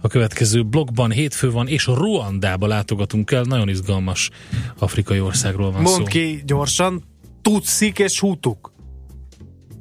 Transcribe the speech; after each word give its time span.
a 0.00 0.08
következő 0.08 0.62
blogban. 0.62 1.10
Hétfő 1.10 1.50
van, 1.50 1.68
és 1.68 1.86
Ruandába 1.86 2.66
látogatunk 2.66 3.30
el. 3.30 3.42
Nagyon 3.42 3.68
izgalmas 3.68 4.30
afrikai 4.78 5.20
országról 5.20 5.70
van 5.72 5.82
Mondd 5.82 5.96
szó. 5.96 6.04
ki 6.04 6.42
gyorsan, 6.46 7.02
tutszik 7.42 7.98
és 7.98 8.20
hutuk. 8.20 8.72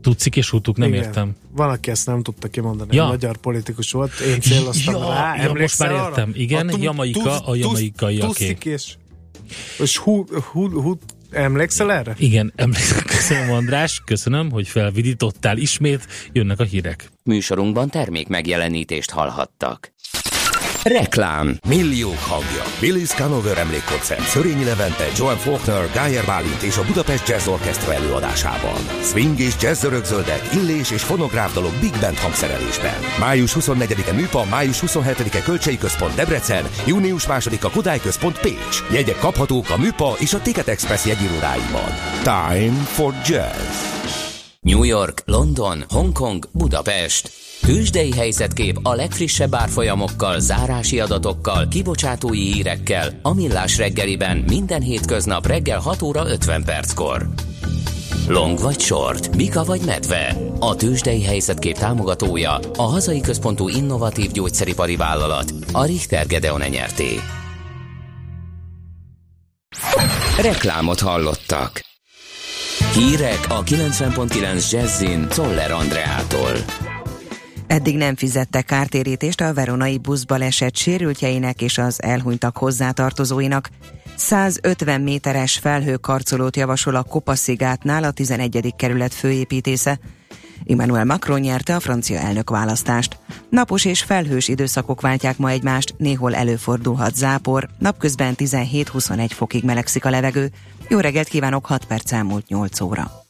Tutszik 0.02 0.36
és 0.36 0.50
hutuk, 0.50 0.78
nem 0.78 0.88
Igen. 0.94 1.04
értem. 1.04 1.36
Van, 1.52 1.70
aki 1.70 1.90
ezt 1.92 2.06
nem 2.06 2.24
tudta 2.24 2.48
kimondani. 2.48 2.96
Ja. 2.96 3.06
Magyar 3.08 3.38
politikus 3.38 3.92
volt, 3.92 4.20
én 4.20 4.42
céloztam 4.42 4.94
Ja, 4.96 5.10
rá. 5.10 5.44
ja, 5.44 5.54
most 5.54 5.80
már 5.80 5.92
arra? 5.92 6.08
értem. 6.08 6.32
Igen, 6.34 6.68
tu- 6.68 6.82
Jamaika, 6.84 7.40
a 7.40 7.56
jamaikaiaké. 7.56 8.26
Tutszik 8.28 8.66
és, 8.66 8.96
és 9.80 9.98
hu, 9.98 10.24
hu, 10.52 10.82
hu, 10.82 10.94
emlékszel 11.32 11.92
erre? 11.92 12.16
Igen, 12.18 12.54
emlékszem, 12.56 13.04
köszönöm 13.06 13.52
András, 13.52 14.02
köszönöm, 14.06 14.52
hogy 14.52 14.68
felvidítottál 14.68 15.58
ismét, 15.58 16.08
jönnek 16.32 16.60
a 16.60 16.64
hírek. 16.64 17.10
Műsorunkban 17.24 17.90
termék 17.90 18.28
megjelenítést 18.28 19.12
hallhattak. 19.12 19.92
Reklám 20.88 21.58
Milliók 21.68 22.20
hangja. 22.20 22.64
Billy 22.80 23.06
Scanover 23.06 23.58
emlékkoncert 23.58 24.28
Szörényi 24.28 24.64
Levente, 24.64 25.08
Joan 25.18 25.38
Faulkner, 25.38 25.90
Gájer 25.94 26.26
Bálint 26.26 26.62
és 26.62 26.78
a 26.78 26.86
Budapest 26.86 27.28
Jazz 27.28 27.48
Orchestra 27.48 27.94
előadásában. 27.94 28.78
Swing 29.04 29.40
és 29.40 29.54
jazz 29.62 29.84
örökzöldek, 29.84 30.50
illés 30.54 30.92
és 30.92 31.04
fonográf 31.04 31.54
dalok 31.54 31.74
Big 31.80 31.94
Band 32.00 32.18
hangszerelésben. 32.18 32.96
Május 33.20 33.56
24-e 33.60 34.12
Műpa, 34.12 34.46
május 34.46 34.84
27-e 34.86 35.42
Kölcsei 35.42 35.78
Központ 35.78 36.16
Debrecen, 36.16 36.66
június 36.86 37.26
2-a 37.28 37.70
Kodály 37.70 38.00
Központ 38.00 38.40
Pécs. 38.40 38.84
Jegyek 38.92 39.20
kaphatók 39.20 39.70
a 39.70 39.78
Műpa 39.78 40.16
és 40.20 40.34
a 40.34 40.42
Ticket 40.42 40.68
Express 40.68 41.06
jegyirodáiban. 41.06 41.92
Time 42.24 42.84
for 42.84 43.14
Jazz. 43.26 43.96
New 44.60 44.84
York, 44.84 45.22
London, 45.26 45.84
Hongkong, 45.90 46.50
Budapest. 46.52 47.47
Tőzsdei 47.68 48.14
helyzetkép 48.14 48.80
a 48.84 48.94
legfrissebb 48.94 49.56
árfolyamokkal, 49.56 50.40
zárási 50.40 51.00
adatokkal, 51.00 51.68
kibocsátói 51.68 52.40
hírekkel, 52.40 53.20
a 53.22 53.34
Millás 53.34 53.78
reggeliben 53.78 54.38
minden 54.38 54.82
hétköznap 54.82 55.48
reggel 55.48 55.80
6 55.80 56.02
óra 56.02 56.30
50 56.30 56.64
perckor. 56.64 57.28
Long 58.28 58.60
vagy 58.60 58.80
short, 58.80 59.36
Mika 59.36 59.64
vagy 59.64 59.82
medve. 59.86 60.36
A 60.60 60.76
tőzsdei 60.76 61.24
helyzetkép 61.24 61.78
támogatója, 61.78 62.60
a 62.78 62.82
hazai 62.82 63.22
központú 63.22 63.70
innovatív 63.70 64.32
gyógyszeripari 64.32 64.96
vállalat, 64.96 65.54
a 65.72 65.86
Richter 65.86 66.28
Gedeon 66.28 66.62
nyerté. 66.70 67.20
Reklámot 70.42 71.00
hallottak. 71.00 71.82
Hírek 72.94 73.46
a 73.50 73.64
90.9 73.64 74.72
Jazzin 74.72 75.28
Toller 75.28 75.72
Andreától. 75.72 76.52
Eddig 77.68 77.98
nem 77.98 78.16
fizettek 78.16 78.66
kártérítést 78.66 79.42
a 79.42 79.54
veronai 79.54 79.98
buszbaleset 79.98 80.76
sérültjeinek 80.76 81.62
és 81.62 81.78
az 81.78 82.04
elhunytak 82.04 82.58
hozzátartozóinak. 82.58 83.70
150 84.16 85.02
méteres 85.02 85.58
felhőkarcolót 85.58 86.56
javasol 86.56 86.96
a 86.96 87.04
Kopaszigátnál 87.04 88.04
a 88.04 88.12
11. 88.12 88.74
kerület 88.78 89.14
főépítésze. 89.14 90.00
Emmanuel 90.68 91.06
Macron 91.06 91.40
nyerte 91.40 91.76
a 91.76 91.80
francia 91.80 92.20
elnök 92.20 92.50
választást. 92.50 93.18
Napos 93.50 93.86
és 93.86 94.04
felhős 94.04 94.48
időszakok 94.48 95.02
váltják 95.02 95.38
ma 95.38 95.50
egymást, 95.50 95.96
néhol 95.98 96.36
előfordulhat 96.36 97.16
zápor, 97.16 97.70
napközben 97.80 98.34
17-21 98.38 99.30
fokig 99.34 99.64
melegszik 99.64 100.06
a 100.06 100.10
levegő. 100.10 100.52
Jó 100.90 101.00
reggelt 101.00 101.28
kívánok, 101.28 101.66
6 101.66 101.86
perc 101.86 102.12
elmúlt 102.12 102.48
8 102.48 102.80
óra. 102.80 103.27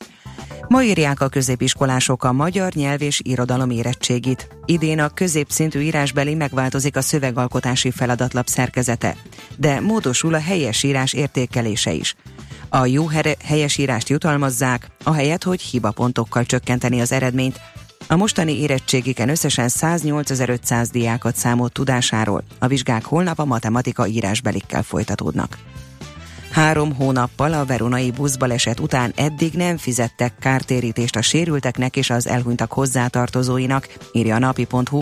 Ma 0.67 0.83
írják 0.83 1.21
a 1.21 1.27
középiskolások 1.27 2.23
a 2.23 2.31
magyar 2.31 2.73
nyelv 2.73 3.01
és 3.01 3.21
irodalom 3.23 3.69
érettségit. 3.69 4.47
Idén 4.65 4.99
a 4.99 5.09
középszintű 5.09 5.79
írásbeli 5.79 6.35
megváltozik 6.35 6.95
a 6.95 7.01
szövegalkotási 7.01 7.91
feladatlap 7.91 8.47
szerkezete, 8.47 9.15
de 9.57 9.79
módosul 9.79 10.33
a 10.33 10.39
helyesírás 10.39 11.13
értékelése 11.13 11.91
is. 11.91 12.15
A 12.69 12.85
jó 12.85 13.07
here- 13.07 13.41
helyesírást 13.41 14.09
jutalmazzák, 14.09 14.89
ahelyett, 15.03 15.43
hogy 15.43 15.61
hibapontokkal 15.61 16.43
csökkenteni 16.43 17.01
az 17.01 17.11
eredményt. 17.11 17.59
A 18.07 18.15
mostani 18.15 18.59
érettségiken 18.59 19.29
összesen 19.29 19.69
108.500 19.69 20.87
diákat 20.91 21.35
számolt 21.35 21.71
tudásáról. 21.71 22.43
A 22.59 22.67
vizsgák 22.67 23.05
holnap 23.05 23.39
a 23.39 23.45
matematika 23.45 24.07
írásbelikkel 24.07 24.83
folytatódnak. 24.83 25.57
Három 26.57 26.95
hónappal 26.95 27.53
a 27.53 27.65
veronai 27.65 28.11
buszbaleset 28.11 28.79
után 28.79 29.13
eddig 29.15 29.53
nem 29.53 29.77
fizettek 29.77 30.33
kártérítést 30.39 31.15
a 31.15 31.21
sérülteknek 31.21 31.95
és 31.95 32.09
az 32.09 32.27
elhunytak 32.27 32.71
hozzátartozóinak, 32.71 33.87
írja 34.11 34.35
a 34.35 34.39
napi.hu. 34.39 35.01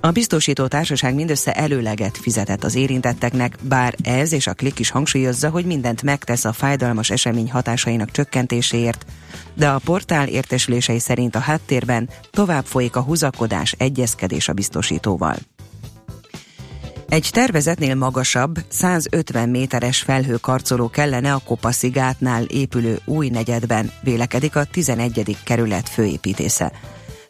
A 0.00 0.10
biztosító 0.10 0.66
társaság 0.66 1.14
mindössze 1.14 1.52
előleget 1.52 2.16
fizetett 2.16 2.64
az 2.64 2.74
érintetteknek, 2.74 3.56
bár 3.62 3.94
ez 4.02 4.32
és 4.32 4.46
a 4.46 4.54
klik 4.54 4.78
is 4.78 4.90
hangsúlyozza, 4.90 5.50
hogy 5.50 5.64
mindent 5.64 6.02
megtesz 6.02 6.44
a 6.44 6.52
fájdalmas 6.52 7.10
esemény 7.10 7.50
hatásainak 7.50 8.10
csökkentéséért, 8.10 9.06
de 9.54 9.68
a 9.68 9.80
portál 9.84 10.28
értesülései 10.28 10.98
szerint 10.98 11.34
a 11.34 11.38
háttérben 11.38 12.08
tovább 12.30 12.64
folyik 12.64 12.96
a 12.96 13.02
húzakodás, 13.02 13.74
egyezkedés 13.78 14.48
a 14.48 14.52
biztosítóval. 14.52 15.36
Egy 17.10 17.28
tervezetnél 17.32 17.94
magasabb, 17.94 18.58
150 18.68 19.48
méteres 19.48 20.02
felhőkarcoló 20.02 20.88
kellene 20.88 21.32
a 21.32 21.42
Kopaszigátnál 21.44 22.44
épülő 22.44 22.98
új 23.04 23.28
negyedben, 23.28 23.90
vélekedik 24.02 24.56
a 24.56 24.64
11. 24.64 25.36
kerület 25.44 25.88
főépítésze. 25.88 26.72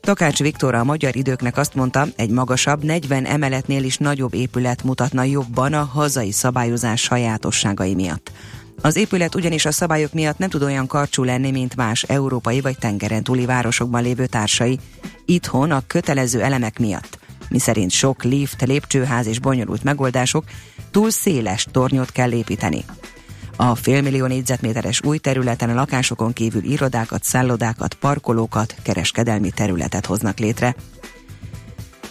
Takács 0.01 0.39
Viktor 0.39 0.75
a 0.75 0.85
magyar 0.85 1.17
időknek 1.17 1.57
azt 1.57 1.75
mondta, 1.75 2.07
egy 2.17 2.31
magasabb, 2.31 2.85
40 2.85 3.25
emeletnél 3.25 3.85
is 3.85 3.97
nagyobb 3.97 4.35
épület 4.35 4.83
mutatna 4.83 5.23
jobban 5.23 5.73
a 5.73 5.85
hazai 5.85 6.31
szabályozás 6.31 7.01
sajátosságai 7.01 7.95
miatt. 7.95 8.33
Az 8.81 8.97
épület 8.97 9.35
ugyanis 9.35 9.65
a 9.65 9.73
szabályok 9.73 10.13
miatt 10.13 10.39
nem 10.39 10.49
tud 10.49 10.63
olyan 10.63 10.87
karcsú 10.87 11.23
lenni, 11.23 11.51
mint 11.51 11.77
más 11.77 12.03
európai 12.03 12.61
vagy 12.61 12.79
tengeren 12.79 13.23
túli 13.23 13.47
városokban 13.47 14.03
lévő 14.03 14.27
társai. 14.27 14.79
Itthon 15.25 15.71
a 15.71 15.83
kötelező 15.87 16.43
elemek 16.43 16.79
miatt 16.79 17.19
miszerint 17.51 17.91
sok 17.91 18.23
lift, 18.23 18.63
lépcsőház 18.63 19.27
és 19.27 19.39
bonyolult 19.39 19.83
megoldások, 19.83 20.45
túl 20.91 21.11
széles 21.11 21.67
tornyot 21.71 22.13
kell 22.13 22.33
építeni. 22.33 22.85
A 23.57 23.75
félmillió 23.75 24.27
négyzetméteres 24.27 25.03
új 25.03 25.19
területen 25.19 25.71
a 25.71 25.75
lakásokon 25.75 26.33
kívül 26.33 26.65
irodákat, 26.65 27.25
szállodákat, 27.25 27.95
parkolókat, 27.95 28.75
kereskedelmi 28.83 29.51
területet 29.51 30.07
hoznak 30.07 30.39
létre. 30.39 30.75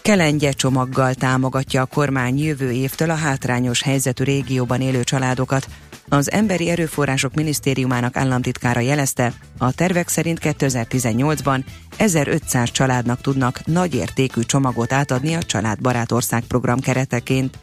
Kelengye 0.01 0.51
csomaggal 0.51 1.13
támogatja 1.13 1.81
a 1.81 1.85
kormány 1.85 2.39
jövő 2.39 2.71
évtől 2.71 3.09
a 3.09 3.15
hátrányos 3.15 3.81
helyzetű 3.81 4.23
régióban 4.23 4.81
élő 4.81 5.03
családokat. 5.03 5.67
Az 6.09 6.31
Emberi 6.31 6.69
Erőforrások 6.69 7.33
Minisztériumának 7.33 8.15
államtitkára 8.15 8.79
jelezte, 8.79 9.33
a 9.57 9.71
tervek 9.71 10.07
szerint 10.07 10.39
2018-ban 10.41 11.63
1500 11.97 12.71
családnak 12.71 13.21
tudnak 13.21 13.65
nagyértékű 13.65 14.41
csomagot 14.41 14.93
átadni 14.93 15.33
a 15.35 15.43
Családbarát 15.43 16.11
Ország 16.11 16.43
program 16.43 16.79
kereteként. 16.79 17.57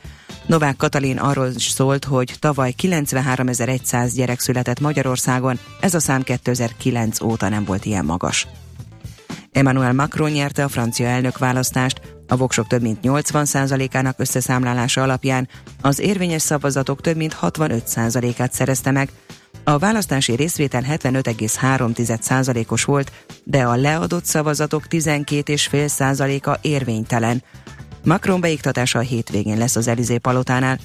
Novák 0.46 0.76
Katalin 0.76 1.18
arról 1.18 1.50
is 1.54 1.68
szólt, 1.68 2.04
hogy 2.04 2.34
tavaly 2.38 2.74
93.100 2.82 4.10
gyerek 4.14 4.40
született 4.40 4.80
Magyarországon, 4.80 5.58
ez 5.80 5.94
a 5.94 6.00
szám 6.00 6.22
2009 6.22 7.20
óta 7.20 7.48
nem 7.48 7.64
volt 7.64 7.84
ilyen 7.84 8.04
magas. 8.04 8.46
Emmanuel 9.52 9.92
Macron 9.92 10.30
nyerte 10.30 10.64
a 10.64 10.68
francia 10.68 11.06
elnök 11.06 11.38
választást, 11.38 12.00
a 12.28 12.36
voksok 12.36 12.66
több 12.66 12.82
mint 12.82 12.98
80%-ának 13.02 14.18
összeszámlálása 14.18 15.02
alapján 15.02 15.48
az 15.80 15.98
érvényes 15.98 16.42
szavazatok 16.42 17.00
több 17.00 17.16
mint 17.16 17.36
65%-át 17.42 18.52
szerezte 18.52 18.90
meg. 18.90 19.10
A 19.64 19.78
választási 19.78 20.34
részvétel 20.34 20.82
75,3%-os 20.88 22.84
volt, 22.84 23.12
de 23.44 23.62
a 23.62 23.76
leadott 23.76 24.24
szavazatok 24.24 24.84
12,5%-a 24.90 26.58
érvénytelen. 26.60 27.42
Macron 28.04 28.40
beiktatása 28.40 28.98
a 28.98 29.02
hétvégén 29.02 29.58
lesz 29.58 29.76
az 29.76 29.88
Elizé 29.88 30.18
palotánál. 30.18 30.78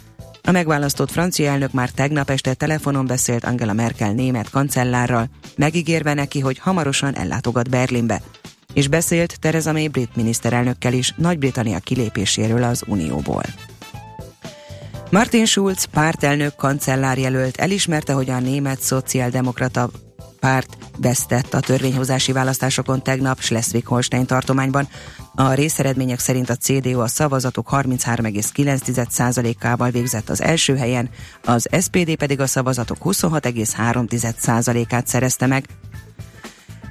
A 0.44 0.52
megválasztott 0.52 1.12
francia 1.12 1.52
elnök 1.52 1.72
már 1.72 1.90
tegnap 1.90 2.30
este 2.30 2.54
telefonon 2.54 3.06
beszélt 3.06 3.46
Angela 3.46 3.74
Merkel 3.74 4.14
német 4.14 4.50
kancellárral, 4.50 5.30
megígérve 5.56 6.14
neki, 6.14 6.40
hogy 6.40 6.60
hamarosan 6.60 7.16
ellátogat 7.16 7.70
Berlinbe 7.70 8.22
és 8.74 8.88
beszélt 8.88 9.40
Theresa 9.40 9.72
May 9.72 9.88
brit 9.88 10.16
miniszterelnökkel 10.16 10.94
is 10.94 11.14
Nagy-Britannia 11.18 11.80
kilépéséről 11.80 12.64
az 12.64 12.84
Unióból. 12.88 13.44
Martin 15.10 15.46
Schulz 15.46 15.84
pártelnök 15.84 16.56
kancellárjelölt 16.56 17.58
elismerte, 17.58 18.14
hogy 18.14 18.30
a 18.30 18.40
német 18.40 18.82
szociáldemokrata 18.82 19.90
párt 20.40 20.78
vesztett 20.98 21.54
a 21.54 21.60
törvényhozási 21.60 22.32
választásokon 22.32 23.04
tegnap 23.04 23.40
Schleswig-Holstein 23.40 24.26
tartományban. 24.26 24.88
A 25.36 25.54
részeredmények 25.54 26.20
szerint 26.20 26.50
a 26.50 26.56
CDU 26.56 27.00
a 27.00 27.08
szavazatok 27.08 27.68
33,9%-ával 27.72 29.90
végzett 29.90 30.30
az 30.30 30.42
első 30.42 30.76
helyen, 30.76 31.10
az 31.44 31.68
SPD 31.82 32.16
pedig 32.16 32.40
a 32.40 32.48
szavazatok 32.48 32.98
26,3%-át 33.04 35.08
szerezte 35.08 35.46
meg. 35.46 35.66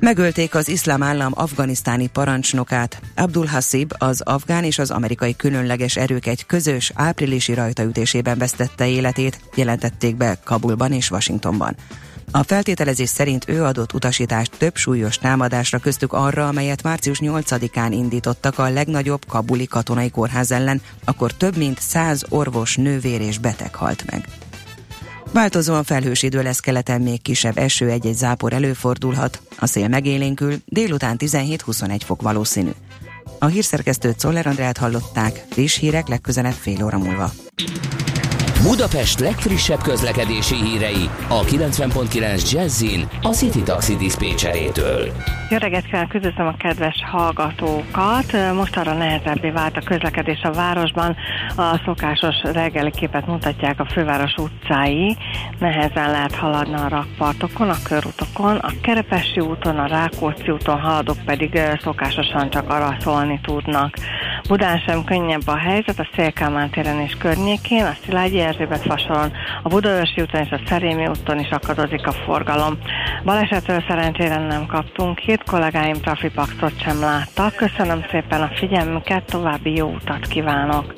Megölték 0.01 0.55
az 0.55 0.69
iszlám 0.69 1.03
állam 1.03 1.33
afganisztáni 1.35 2.07
parancsnokát. 2.07 3.01
Abdul 3.17 3.47
Hasib 3.47 3.93
az 3.99 4.21
afgán 4.21 4.65
és 4.65 4.79
az 4.79 4.91
amerikai 4.91 5.37
különleges 5.37 5.97
erők 5.97 6.27
egy 6.27 6.47
közös 6.47 6.93
áprilisi 6.95 7.55
rajtaütésében 7.55 8.39
vesztette 8.39 8.89
életét, 8.89 9.41
jelentették 9.55 10.17
be 10.17 10.39
Kabulban 10.45 10.93
és 10.93 11.11
Washingtonban. 11.11 11.77
A 12.31 12.43
feltételezés 12.43 13.09
szerint 13.09 13.49
ő 13.49 13.65
adott 13.65 13.93
utasítást 13.93 14.59
több 14.59 14.77
súlyos 14.77 15.19
támadásra 15.19 15.79
köztük 15.79 16.13
arra, 16.13 16.49
amelyet 16.49 16.83
március 16.83 17.19
8-án 17.23 17.89
indítottak 17.91 18.59
a 18.59 18.71
legnagyobb 18.71 19.27
kabuli 19.29 19.67
katonai 19.67 20.11
kórház 20.11 20.53
ellen, 20.53 20.83
akkor 21.05 21.33
több 21.33 21.57
mint 21.57 21.81
száz 21.81 22.25
orvos, 22.29 22.77
nővér 22.77 23.21
és 23.21 23.39
beteg 23.39 23.75
halt 23.75 24.05
meg. 24.11 24.29
Változóan 25.33 25.85
felhős 25.85 26.23
idő 26.23 26.43
lesz 26.43 26.61
keleten, 26.61 27.01
még 27.01 27.23
kisebb 27.23 27.59
eső, 27.59 27.89
egy-egy 27.89 28.17
zápor 28.17 28.53
előfordulhat, 28.53 29.41
a 29.59 29.67
szél 29.67 29.89
megélénkül, 29.89 30.55
délután 30.65 31.17
17-21 31.19 32.01
fok 32.05 32.23
valószínű. 32.23 32.71
A 33.39 33.47
hírszerkesztőt 33.47 34.19
Szoller 34.19 34.47
Andrát 34.47 34.77
hallották, 34.77 35.45
friss 35.51 35.79
hírek 35.79 36.09
legközelebb 36.09 36.53
fél 36.53 36.85
óra 36.85 36.99
múlva. 36.99 37.33
Budapest 38.63 39.21
legfrissebb 39.21 39.83
közlekedési 39.83 40.55
hírei 40.55 41.11
a 41.29 41.45
90.9 41.45 42.51
Jazzin 42.51 43.09
a 43.23 43.29
City 43.29 43.63
Taxi 43.63 43.97
Dispécsejétől. 43.97 45.13
Jó 45.51 45.57
reggelt 45.57 45.85
kívánok, 45.85 46.15
üdvözlöm 46.15 46.47
a 46.47 46.57
kedves 46.57 47.03
hallgatókat. 47.11 48.55
Most 48.55 48.77
arra 48.77 48.93
nehezebbé 48.93 49.51
vált 49.51 49.77
a 49.77 49.81
közlekedés 49.81 50.43
a 50.43 50.53
városban. 50.53 51.17
A 51.57 51.81
szokásos 51.85 52.43
reggeli 52.43 52.91
képet 52.91 53.27
mutatják 53.27 53.81
a 53.81 53.85
főváros 53.85 54.35
utcái. 54.37 55.17
Nehezen 55.59 56.11
lehet 56.11 56.35
haladni 56.35 56.75
a 56.75 56.89
rakpartokon, 56.89 57.69
a 57.69 57.83
körútokon, 57.85 58.57
a 58.57 58.71
Kerepesi 58.83 59.41
úton, 59.41 59.79
a 59.79 59.87
Rákóczi 59.87 60.51
úton 60.51 60.81
haladók 60.81 61.25
pedig 61.25 61.61
szokásosan 61.81 62.51
csak 62.51 62.71
arra 62.71 62.97
szólni 63.01 63.41
tudnak. 63.43 63.95
Budán 64.49 64.79
sem 64.79 65.05
könnyebb 65.05 65.47
a 65.47 65.59
helyzet, 65.59 65.99
a 65.99 66.09
Szélkámán 66.15 66.71
téren 66.71 67.01
és 67.01 67.15
környékén, 67.19 67.85
a 67.85 67.97
Szilágyi 68.05 68.41
Erzsébet 68.41 68.83
fasoron, 68.83 69.33
a 69.63 69.69
Budaörsi 69.69 70.21
úton 70.21 70.41
és 70.41 70.51
a 70.51 70.61
Szerémi 70.67 71.07
úton 71.07 71.39
is 71.39 71.51
akadozik 71.51 72.07
a 72.07 72.13
forgalom. 72.13 72.79
Balesetről 73.25 73.85
szerencsére 73.89 74.39
nem 74.39 74.67
kaptunk 74.67 75.19
hírt, 75.19 75.40
kollégáim 75.45 76.01
trafipaxot 76.01 76.81
sem 76.83 77.01
láttak. 77.01 77.55
Köszönöm 77.55 78.05
szépen 78.11 78.43
a 78.43 78.51
figyelmüket, 78.55 79.25
további 79.25 79.75
jó 79.75 79.89
utat 79.89 80.27
kívánok! 80.27 80.95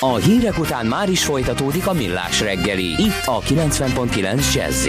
A 0.00 0.14
hírek 0.14 0.58
után 0.58 0.86
már 0.86 1.08
is 1.08 1.24
folytatódik 1.24 1.86
a 1.86 1.92
millás 1.92 2.40
reggeli, 2.40 2.84
itt 2.84 3.22
a 3.24 3.40
90.9 3.40 4.54
jazz 4.54 4.88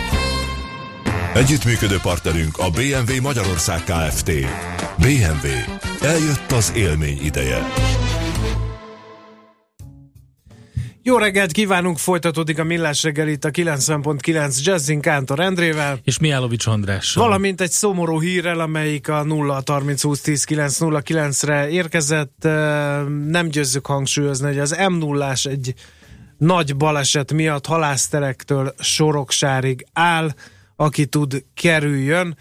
Együttműködő 1.33 1.97
partnerünk 2.01 2.57
a 2.57 2.69
BMW 2.69 3.21
Magyarország 3.21 3.83
Kft. 3.83 4.31
BMW. 4.97 5.47
Eljött 6.01 6.51
az 6.51 6.73
élmény 6.75 7.19
ideje. 7.23 7.65
Jó 11.03 11.17
reggelt 11.17 11.51
kívánunk, 11.51 11.97
folytatódik 11.97 12.59
a 12.59 12.63
Millás 12.63 13.03
reggel 13.03 13.27
itt 13.27 13.45
a 13.45 13.49
90.9 13.49 14.63
Jazzin 14.63 15.01
Kántor 15.01 15.39
Endrével. 15.39 15.99
És 16.03 16.19
Miálovics 16.19 16.67
Andrással. 16.67 17.23
Valamint 17.23 17.61
egy 17.61 17.71
szomorú 17.71 18.21
hírrel, 18.21 18.59
amelyik 18.59 19.09
a 19.09 19.23
0 19.23 19.61
30 19.65 20.01
20 20.01 20.21
10 20.21 20.43
9 20.43 20.77
0 20.77 21.01
9-re 21.05 21.69
érkezett. 21.69 22.43
Nem 23.27 23.47
győzzük 23.47 23.85
hangsúlyozni, 23.85 24.47
hogy 24.47 24.59
az 24.59 24.77
m 24.89 24.93
0 24.93 25.33
egy 25.43 25.73
nagy 26.37 26.75
baleset 26.75 27.33
miatt 27.33 27.65
halászterektől 27.65 28.73
Soroksárig 28.79 29.85
áll 29.93 30.33
aki 30.81 31.05
tud, 31.05 31.43
kerüljön. 31.53 32.37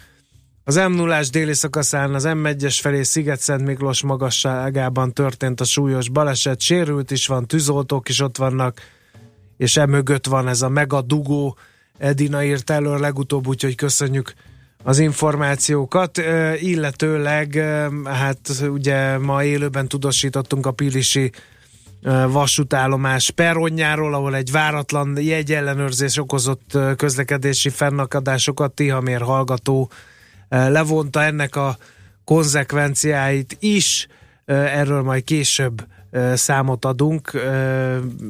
Az 0.65 0.77
m 0.77 0.93
0 0.93 1.21
déli 1.31 1.55
szakaszán 1.55 2.15
az 2.15 2.25
M1-es 2.27 2.79
felé 2.81 3.03
Sziget-Szent 3.03 3.65
Miklós 3.65 4.03
magasságában 4.03 5.13
történt 5.13 5.61
a 5.61 5.65
súlyos 5.65 6.09
baleset, 6.09 6.61
sérült 6.61 7.11
is 7.11 7.27
van, 7.27 7.47
tűzoltók 7.47 8.09
is 8.09 8.21
ott 8.21 8.37
vannak, 8.37 8.81
és 9.57 9.77
emögött 9.77 10.27
van 10.27 10.49
ez 10.49 10.63
a 10.63 10.69
mega 10.69 11.03
dugó, 11.03 11.57
Edina 11.99 12.45
írt 12.45 12.71
elő 12.71 12.99
legutóbb, 12.99 13.47
úgyhogy 13.47 13.75
köszönjük 13.75 14.33
az 14.83 14.99
információkat, 14.99 16.19
illetőleg 16.61 17.55
hát 18.05 18.41
ugye 18.63 19.19
ma 19.19 19.45
élőben 19.45 19.89
tudosítottunk 19.89 20.67
a 20.67 20.73
Pilisi 20.73 21.33
vasútállomás 22.29 23.31
perronjáról, 23.31 24.15
ahol 24.15 24.35
egy 24.35 24.51
váratlan 24.51 25.21
jegyellenőrzés 25.21 26.17
okozott 26.17 26.79
közlekedési 26.97 27.69
fennakadásokat. 27.69 28.73
Tihamér 28.73 29.21
hallgató 29.21 29.91
levonta 30.49 31.23
ennek 31.23 31.57
a 31.57 31.77
konzekvenciáit 32.25 33.57
is, 33.61 34.07
erről 34.45 35.03
majd 35.03 35.25
később 35.25 35.87
számot 36.35 36.85
adunk. 36.85 37.33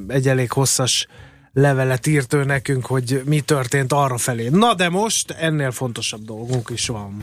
Egy 0.09 0.29
elég 0.29 0.53
hosszas 0.53 1.07
levelet 1.53 2.07
írt 2.07 2.35
ő 2.35 2.45
nekünk, 2.45 2.87
hogy 2.87 3.23
mi 3.25 3.41
történt 3.41 3.93
arra 3.93 4.17
felé. 4.17 4.49
Na 4.49 4.75
de 4.75 4.89
most 4.89 5.31
ennél 5.31 5.71
fontosabb 5.71 6.23
dolgunk 6.23 6.71
is 6.73 6.87
van. 6.87 7.17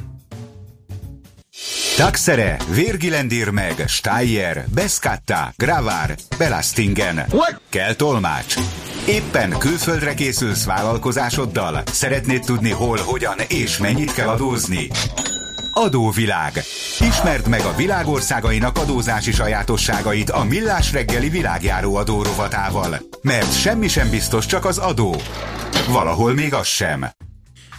Taxere, 1.98 2.58
Virgilendir 2.70 3.50
meg, 3.50 3.84
Steyer, 3.88 4.66
Beskatta, 4.74 5.54
Gravár, 5.56 6.16
Belastingen. 6.38 7.26
Kell 7.70 7.94
tolmács. 7.94 8.56
Éppen 9.08 9.58
külföldre 9.58 10.14
készülsz 10.14 10.66
vállalkozásoddal? 10.66 11.84
Szeretnéd 11.92 12.42
tudni 12.46 12.72
hol, 12.72 12.98
hogyan 12.98 13.36
és 13.48 13.78
mennyit 13.78 14.14
kell 14.14 14.28
adózni? 14.28 14.90
Adóvilág. 15.74 16.64
Ismerd 17.00 17.48
meg 17.48 17.62
a 17.62 17.76
világországainak 17.76 18.78
adózási 18.78 19.32
sajátosságait 19.32 20.30
a 20.30 20.44
Millás 20.44 20.92
reggeli 20.92 21.30
világjáró 21.30 21.96
adó 21.96 22.24
rovatával. 22.24 23.00
Mert 23.22 23.60
semmi 23.60 23.88
sem 23.88 24.10
biztos, 24.10 24.46
csak 24.46 24.66
az 24.66 24.78
adó. 24.78 25.16
Valahol 25.88 26.34
még 26.34 26.54
az 26.54 26.68
sem. 26.68 27.10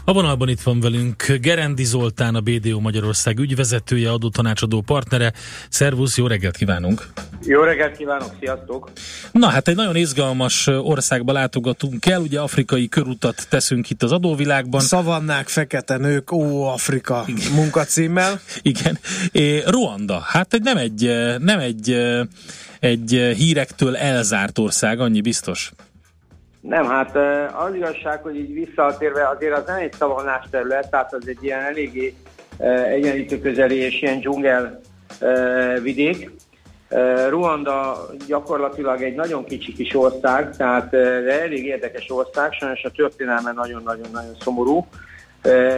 A 0.08 0.12
vonalban 0.12 0.48
itt 0.48 0.60
van 0.60 0.80
velünk 0.80 1.26
Gerendi 1.40 1.84
Zoltán, 1.84 2.34
a 2.34 2.40
BDO 2.40 2.80
Magyarország 2.80 3.38
ügyvezetője, 3.38 4.10
adótanácsadó 4.10 4.80
partnere. 4.80 5.32
Szervusz, 5.68 6.16
jó 6.16 6.26
reggelt 6.26 6.56
kívánunk! 6.56 7.08
Jó 7.42 7.62
reggelt 7.62 7.96
kívánok, 7.96 8.30
sziasztok! 8.40 8.90
Na 9.32 9.46
hát 9.46 9.68
egy 9.68 9.76
nagyon 9.76 9.96
izgalmas 9.96 10.66
országba 10.66 11.32
látogatunk 11.32 12.06
el, 12.06 12.20
ugye 12.20 12.40
afrikai 12.40 12.88
körutat 12.88 13.46
teszünk 13.48 13.90
itt 13.90 14.02
az 14.02 14.12
adóvilágban. 14.12 14.80
Szavannák, 14.80 15.48
fekete 15.48 15.96
nők, 15.96 16.32
ó, 16.32 16.64
Afrika 16.64 17.24
Igen. 17.26 17.52
munkacímmel. 17.52 18.40
Igen. 18.62 18.98
É, 19.32 19.62
Ruanda, 19.66 20.18
hát 20.18 20.54
egy, 20.54 20.62
nem 20.62 20.76
egy, 20.76 21.12
nem 21.38 21.58
egy, 21.58 21.96
egy 22.80 23.10
hírektől 23.36 23.96
elzárt 23.96 24.58
ország, 24.58 25.00
annyi 25.00 25.20
biztos. 25.20 25.72
Nem, 26.68 26.86
hát 26.86 27.16
az 27.66 27.74
igazság, 27.74 28.22
hogy 28.22 28.36
így 28.36 28.52
visszatérve 28.52 29.28
azért 29.28 29.56
az 29.56 29.64
nem 29.66 29.76
egy 29.76 29.92
szavannás 29.92 30.44
terület, 30.50 30.90
tehát 30.90 31.14
az 31.14 31.28
egy 31.28 31.38
ilyen 31.40 31.60
eléggé 31.60 32.14
egyenlítő 32.88 33.40
közeli 33.40 33.76
és 33.76 34.02
ilyen 34.02 34.18
dzsungel 34.18 34.80
vidék. 35.82 36.30
Ruanda 37.28 38.06
gyakorlatilag 38.26 39.02
egy 39.02 39.14
nagyon 39.14 39.44
kicsi 39.44 39.72
kis 39.72 39.94
ország, 39.94 40.56
tehát 40.56 40.94
elég 41.28 41.64
érdekes 41.64 42.10
ország, 42.10 42.52
sajnos 42.52 42.84
a 42.84 42.90
történelme 42.90 43.52
nagyon-nagyon-nagyon 43.52 44.36
szomorú. 44.40 44.86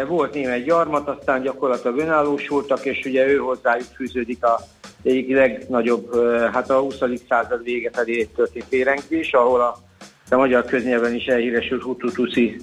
Volt 0.09 0.35
némely 0.35 0.63
gyarmat, 0.63 1.09
aztán 1.09 1.43
gyakorlatilag 1.43 1.99
önállósultak, 1.99 2.85
és 2.85 3.05
ugye 3.05 3.27
ő 3.27 3.37
hozzájuk 3.37 3.89
fűződik 3.95 4.45
a 4.45 4.61
egyik 5.03 5.35
legnagyobb, 5.35 6.15
hát 6.53 6.71
a 6.71 6.81
20. 6.81 6.97
század 7.29 7.63
vége 7.63 7.91
felé 7.93 8.25
történt 8.25 8.65
férenkvés, 8.69 9.33
ahol 9.33 9.61
a 9.61 9.89
a 10.31 10.37
magyar 10.37 10.65
köznyelven 10.65 11.15
is 11.15 11.27
elhíresült 11.27 11.83
hutu-tuszi 11.83 12.57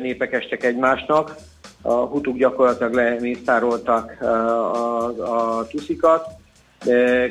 népek 0.00 0.32
estek 0.32 0.64
egymásnak. 0.64 1.34
A 1.82 1.92
hutuk 1.92 2.36
gyakorlatilag 2.36 2.94
lemészároltak 2.94 4.20
a, 4.20 4.26
a, 4.26 5.58
a 5.58 5.66
tuszikat, 5.66 6.26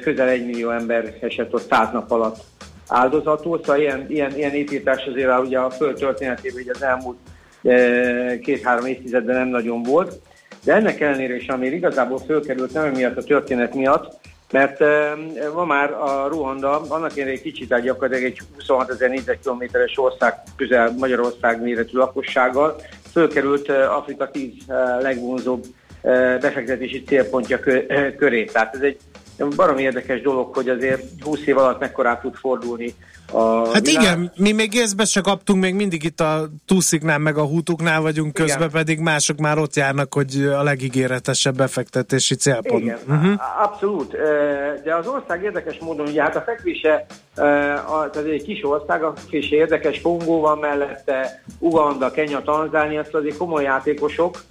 közel 0.01 0.27
egy 0.27 0.45
millió 0.45 0.69
ember 0.69 1.17
esett 1.21 1.53
ott 1.53 1.67
száz 1.69 1.91
nap 1.91 2.11
alatt 2.11 2.43
áldozatul, 2.87 3.59
szóval 3.59 3.81
ilyen, 3.81 4.05
ilyen, 4.09 4.35
ilyen 4.35 4.53
építás 4.53 5.05
azért 5.05 5.39
ugye 5.39 5.59
a 5.59 5.69
föld 5.69 5.95
történetében 5.95 6.63
az 6.73 6.81
elmúlt 6.81 7.17
két-három 8.41 8.85
évtizedben 8.85 9.35
nem 9.35 9.47
nagyon 9.47 9.83
volt. 9.83 10.19
De 10.63 10.73
ennek 10.73 11.01
ellenére 11.01 11.35
is, 11.35 11.47
ami 11.47 11.67
igazából 11.67 12.19
fölkerült 12.19 12.73
nem 12.73 12.91
miatt 12.91 13.17
a 13.17 13.23
történet 13.23 13.75
miatt, 13.75 14.19
mert 14.55 14.79
ma 15.53 15.65
már 15.65 15.91
a 15.91 16.27
Ruanda, 16.27 16.81
annak 16.87 17.17
egy 17.17 17.41
kicsit 17.41 17.73
egy 17.73 17.83
gyakorlatilag 17.83 18.31
egy 18.31 18.41
26 18.53 18.89
ezer 18.89 19.09
négyzetkilométeres 19.09 19.97
ország, 19.97 20.33
közel 20.55 20.93
Magyarország 20.97 21.61
méretű 21.61 21.97
lakossággal, 21.97 22.75
fölkerült 23.11 23.69
Afrika 23.69 24.31
10 24.31 24.51
legvonzóbb 24.99 25.63
befektetési 26.41 27.03
célpontja 27.03 27.59
köré. 28.17 28.43
Tehát 28.43 28.75
ez 28.75 28.81
egy 28.81 28.97
baromi 29.55 29.81
érdekes 29.81 30.21
dolog, 30.21 30.55
hogy 30.55 30.69
azért 30.69 31.03
20 31.21 31.45
év 31.45 31.57
alatt 31.57 31.79
mekkorát 31.79 32.21
tud 32.21 32.35
fordulni 32.35 32.95
a 33.31 33.73
Hát 33.73 33.85
világ. 33.85 34.03
igen, 34.03 34.31
mi 34.35 34.51
még 34.51 34.73
észbe 34.73 35.05
se 35.05 35.21
kaptunk, 35.21 35.61
még 35.61 35.73
mindig 35.73 36.03
itt 36.03 36.19
a 36.19 36.49
Tusziknál 36.65 37.17
meg 37.17 37.37
a 37.37 37.43
Hútuknál 37.43 38.01
vagyunk, 38.01 38.33
közben 38.33 38.57
igen. 38.57 38.71
pedig 38.71 38.99
mások 38.99 39.37
már 39.37 39.57
ott 39.57 39.75
járnak, 39.75 40.13
hogy 40.13 40.45
a 40.57 40.63
legígéretesebb 40.63 41.55
befektetési 41.55 42.35
célpont. 42.35 42.83
Igen, 42.83 42.97
uh-huh. 43.07 43.33
abszolút. 43.63 44.11
De 44.83 44.95
az 44.95 45.07
ország 45.07 45.43
érdekes 45.43 45.77
módon, 45.79 46.07
ugye 46.07 46.21
hát 46.21 46.35
a 46.35 46.41
fekvése, 46.41 47.05
tehát 47.35 48.15
egy 48.15 48.43
kis 48.43 48.63
ország, 48.63 49.03
a 49.03 49.13
fekvése 49.15 49.55
érdekes, 49.55 50.01
Kongó 50.01 50.39
van 50.39 50.57
mellette, 50.57 51.43
Uganda, 51.59 52.11
Kenya, 52.11 52.41
Tanzánia, 52.41 53.03
szóval 53.03 53.21
azért 53.21 53.37
komoly 53.37 53.63
játékosok, 53.63 54.43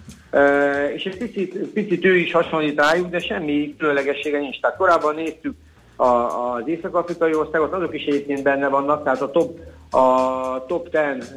és 0.94 1.04
egy 1.04 1.16
picit, 1.16 1.56
picit 1.56 2.04
ő 2.04 2.16
is 2.16 2.32
hasonlít 2.32 2.80
rájuk, 2.80 3.08
de 3.08 3.18
semmi 3.18 3.74
különlegessége 3.78 4.38
nincs. 4.38 4.60
Tehát 4.60 4.76
korábban 4.76 5.14
néztük 5.14 5.56
a, 5.96 6.06
az 6.06 6.62
észak-afrikai 6.66 7.34
országot, 7.34 7.72
azok 7.72 7.94
is 7.94 8.04
egyébként 8.04 8.42
benne 8.42 8.68
vannak, 8.68 9.04
tehát 9.04 9.20
a 9.20 9.30
top, 9.30 9.58
a 9.90 10.66
top 10.66 10.88
10 11.16 11.34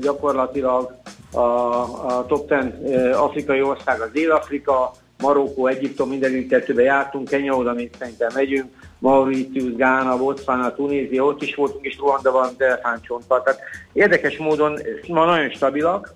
gyakorlatilag 0.00 0.94
a, 1.32 1.38
a 1.38 2.24
top 2.26 2.48
10 2.48 3.12
afrikai 3.14 3.62
ország 3.62 4.00
az 4.00 4.10
Dél-Afrika, 4.12 4.92
Marokkó, 5.22 5.66
Egyiptom, 5.66 6.08
minden 6.08 6.48
kettőbe 6.48 6.82
jártunk, 6.82 7.28
Kenya 7.28 7.56
oda 7.56 7.72
még 7.72 7.90
szerintem 7.98 8.30
megyünk, 8.34 8.66
Mauritius, 8.98 9.74
Gána, 9.76 10.16
Botswana, 10.16 10.74
Tunézia, 10.74 11.24
ott 11.24 11.42
is 11.42 11.54
voltunk, 11.54 11.84
és 11.84 11.98
Ruanda 11.98 12.30
van, 12.30 12.54
Delfáncsonttal. 12.56 13.42
Tehát 13.42 13.60
érdekes 13.92 14.36
módon 14.36 14.78
ma 15.08 15.24
nagyon 15.24 15.50
stabilak, 15.50 16.14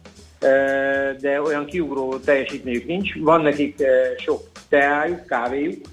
de 1.20 1.42
olyan 1.44 1.66
kiugró 1.66 2.16
teljesítményük 2.18 2.86
nincs. 2.86 3.14
Van 3.20 3.40
nekik 3.40 3.82
sok 4.18 4.40
teájuk, 4.68 5.26
kávéjuk, 5.26 5.86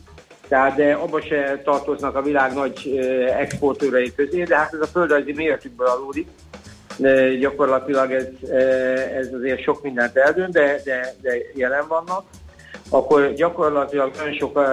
tehát 0.54 0.76
de 0.76 0.94
abba 0.94 1.22
se 1.22 1.62
tartoznak 1.64 2.16
a 2.16 2.22
világ 2.22 2.54
nagy 2.54 3.00
exportőrei 3.40 4.16
közé, 4.16 4.44
de 4.44 4.58
hát 4.58 4.74
ez 4.74 4.80
a 4.80 4.86
földrajzi 4.86 5.34
méretükből 5.34 5.88
adódik. 5.88 6.28
Gyakorlatilag 7.40 8.12
ez, 8.12 8.50
ez 9.16 9.34
azért 9.34 9.62
sok 9.62 9.84
mindent 9.84 10.18
eldönt, 10.18 10.54
de, 10.54 10.82
de, 10.86 11.14
de 11.22 11.32
jelen 11.54 11.88
vannak. 11.88 12.26
Akkor 12.90 13.34
gyakorlatilag 13.34 14.12
nagyon 14.18 14.34
sok 14.34 14.58
uh, 14.58 14.66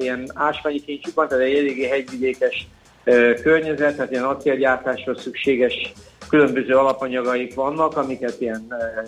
ilyen 0.00 0.30
ásványi 0.34 0.80
kincsük 0.80 1.14
van, 1.14 1.28
tehát 1.28 1.44
egy 1.44 1.54
eléggé 1.54 1.88
hegyvidékes 1.88 2.68
uh, 3.04 3.40
környezet, 3.40 3.96
tehát 3.96 4.10
ilyen 4.10 4.24
acélgyártásra 4.24 5.18
szükséges 5.18 5.92
különböző 6.28 6.74
alapanyagaik 6.74 7.54
vannak, 7.54 7.96
amiket 7.96 8.40
ilyen 8.40 8.66
e, 8.68 9.02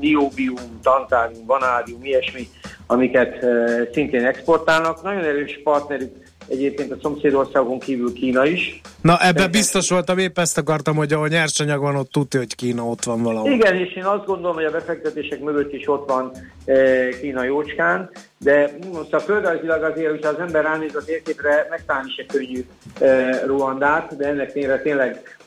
niobium, 0.00 0.80
tantálium, 0.82 1.46
vanárium, 1.46 2.04
ilyesmi, 2.04 2.48
amiket 2.90 3.46
szintén 3.92 4.24
exportálnak. 4.24 5.02
Nagyon 5.02 5.24
erős 5.24 5.60
partnerük 5.64 6.10
egyébként 6.48 6.92
a 6.92 6.96
szomszédországon 7.02 7.78
kívül 7.78 8.12
Kína 8.12 8.46
is. 8.46 8.80
Na 9.00 9.18
ebbe 9.20 9.40
De, 9.40 9.48
biztos 9.48 9.90
voltam, 9.90 10.18
épp 10.18 10.38
ezt 10.38 10.58
akartam, 10.58 10.96
hogy 10.96 11.12
ahol 11.12 11.28
nyersanyag 11.28 11.80
van, 11.80 11.96
ott 11.96 12.10
tudja, 12.10 12.40
hogy 12.40 12.54
Kína 12.54 12.84
ott 12.84 13.04
van 13.04 13.22
valahol. 13.22 13.50
Igen, 13.50 13.74
és 13.74 13.96
én 13.96 14.04
azt 14.04 14.24
gondolom, 14.24 14.54
hogy 14.54 14.64
a 14.64 14.70
befektetések 14.70 15.40
mögött 15.40 15.72
is 15.72 15.88
ott 15.88 16.08
van 16.08 16.32
e, 16.64 17.08
Kína 17.08 17.44
jócskán, 17.44 18.10
de 18.38 18.70
most 18.92 19.14
a 19.14 19.20
földrajzilag 19.20 19.82
azért, 19.82 20.10
hogyha 20.10 20.28
az 20.28 20.38
ember 20.38 20.64
ránéz 20.64 20.94
a 20.94 21.04
térképre, 21.04 21.66
megtalálni 21.70 22.10
se 22.16 22.26
könnyű 22.26 22.64
e, 23.00 23.40
Ruandát, 23.46 24.16
de 24.16 24.26
ennek 24.26 24.52
tényleg 24.52 24.82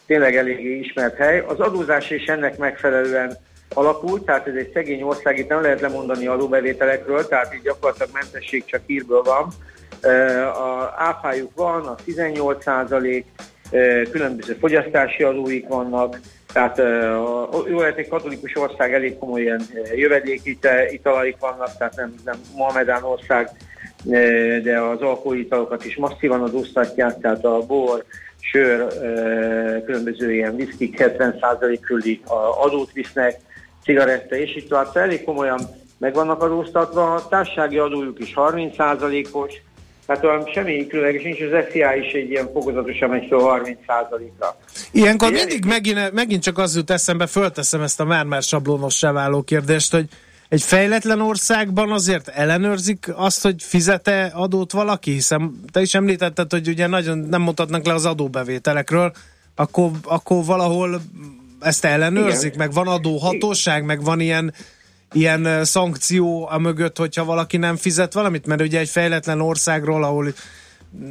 tényleg 0.05 0.35
eléggé 0.35 0.79
ismert 0.79 1.15
hely. 1.15 1.43
Az 1.47 1.59
adózás 1.59 2.09
is 2.09 2.25
ennek 2.25 2.57
megfelelően 2.57 3.37
alakult, 3.73 4.25
tehát 4.25 4.47
ez 4.47 4.55
egy 4.55 4.71
szegény 4.73 5.01
ország, 5.01 5.37
itt 5.37 5.49
nem 5.49 5.61
lehet 5.61 5.81
lemondani 5.81 6.27
adóbevételekről, 6.27 7.27
tehát 7.27 7.53
itt 7.53 7.63
gyakorlatilag 7.63 8.09
mentesség 8.13 8.65
csak 8.65 8.81
hírből 8.85 9.21
van. 9.21 9.47
A 10.53 10.93
áfájuk 10.97 11.51
van, 11.55 11.85
a 11.85 11.95
18 11.95 12.63
százalék, 12.63 13.25
különböző 14.11 14.53
fogyasztási 14.53 15.23
adóik 15.23 15.67
vannak, 15.67 16.19
tehát 16.53 16.77
jó 17.69 17.81
egy 17.81 18.07
katolikus 18.07 18.55
ország, 18.55 18.93
elég 18.93 19.17
komoly 19.17 19.41
ilyen 19.41 19.61
jövedékitalaik 19.95 21.37
vannak, 21.39 21.77
tehát 21.77 21.95
nem, 21.95 22.13
nem 22.25 22.35
Mohamedán 22.55 23.03
ország, 23.03 23.49
de 24.63 24.81
az 24.81 25.01
alkoholitalokat 25.01 25.85
is 25.85 25.95
masszívan 25.95 26.41
adóztatják, 26.41 27.19
tehát 27.19 27.45
a 27.45 27.65
bor, 27.67 28.03
sör, 28.39 28.87
különböző 29.85 30.33
ilyen 30.33 30.55
viszkik 30.55 30.95
70% 30.97 31.77
körüli 31.81 32.21
adót 32.61 32.91
visznek, 32.91 33.39
cigaretta 33.83 34.35
és 34.35 34.55
így 34.55 34.67
tovább. 34.67 34.91
Tehát 34.91 35.07
elég 35.07 35.23
komolyan 35.23 35.59
meg 35.97 36.13
vannak 36.13 36.43
adóztatva, 36.43 37.13
a 37.13 37.27
társasági 37.27 37.77
adójuk 37.77 38.19
is 38.19 38.33
30%-os, 38.35 39.53
tehát 40.05 40.23
olyan 40.23 40.49
semmi 40.53 40.87
különleges 40.87 41.23
nincs, 41.23 41.41
az 41.41 41.65
FCA 41.69 41.95
is 41.95 42.11
egy 42.11 42.29
ilyen 42.29 42.49
fokozatosan 42.53 43.09
megy 43.09 43.27
fel 43.29 43.39
30%-ra. 43.39 44.57
Ilyenkor 44.91 45.31
mindig 45.31 45.65
megint, 45.65 46.11
megint 46.11 46.43
csak 46.43 46.57
az 46.57 46.75
jut 46.75 46.89
eszembe, 46.89 47.27
fölteszem 47.27 47.81
ezt 47.81 47.99
a 47.99 48.05
már-már 48.05 48.41
sablonossá 48.41 49.11
váló 49.11 49.41
kérdést, 49.41 49.91
hogy 49.91 50.05
egy 50.49 50.61
fejletlen 50.61 51.21
országban 51.21 51.91
azért 51.91 52.27
ellenőrzik 52.27 53.11
azt, 53.15 53.43
hogy 53.43 53.63
fizete 53.63 54.31
adót 54.33 54.71
valaki, 54.71 55.11
hiszen 55.11 55.59
te 55.71 55.81
is 55.81 55.93
említetted, 55.93 56.51
hogy 56.51 56.67
ugye 56.67 56.87
nagyon 56.87 57.17
nem 57.17 57.41
mutatnak 57.41 57.85
le 57.85 57.93
az 57.93 58.05
adóbevételekről, 58.05 59.11
akkor, 59.55 59.89
akkor 60.03 60.45
valahol 60.45 61.01
ezt 61.61 61.85
ellenőrzik, 61.85 62.53
Igen. 62.53 62.67
meg 62.67 62.73
van 62.73 62.87
adóhatóság, 62.87 63.83
meg 63.83 64.03
van 64.03 64.19
ilyen 64.19 64.53
ilyen 65.13 65.65
szankció 65.65 66.47
a 66.51 66.57
mögött, 66.57 66.97
hogyha 66.97 67.25
valaki 67.25 67.57
nem 67.57 67.75
fizet 67.75 68.13
valamit, 68.13 68.45
mert 68.45 68.61
ugye 68.61 68.79
egy 68.79 68.89
fejletlen 68.89 69.41
országról, 69.41 70.03
ahol 70.03 70.33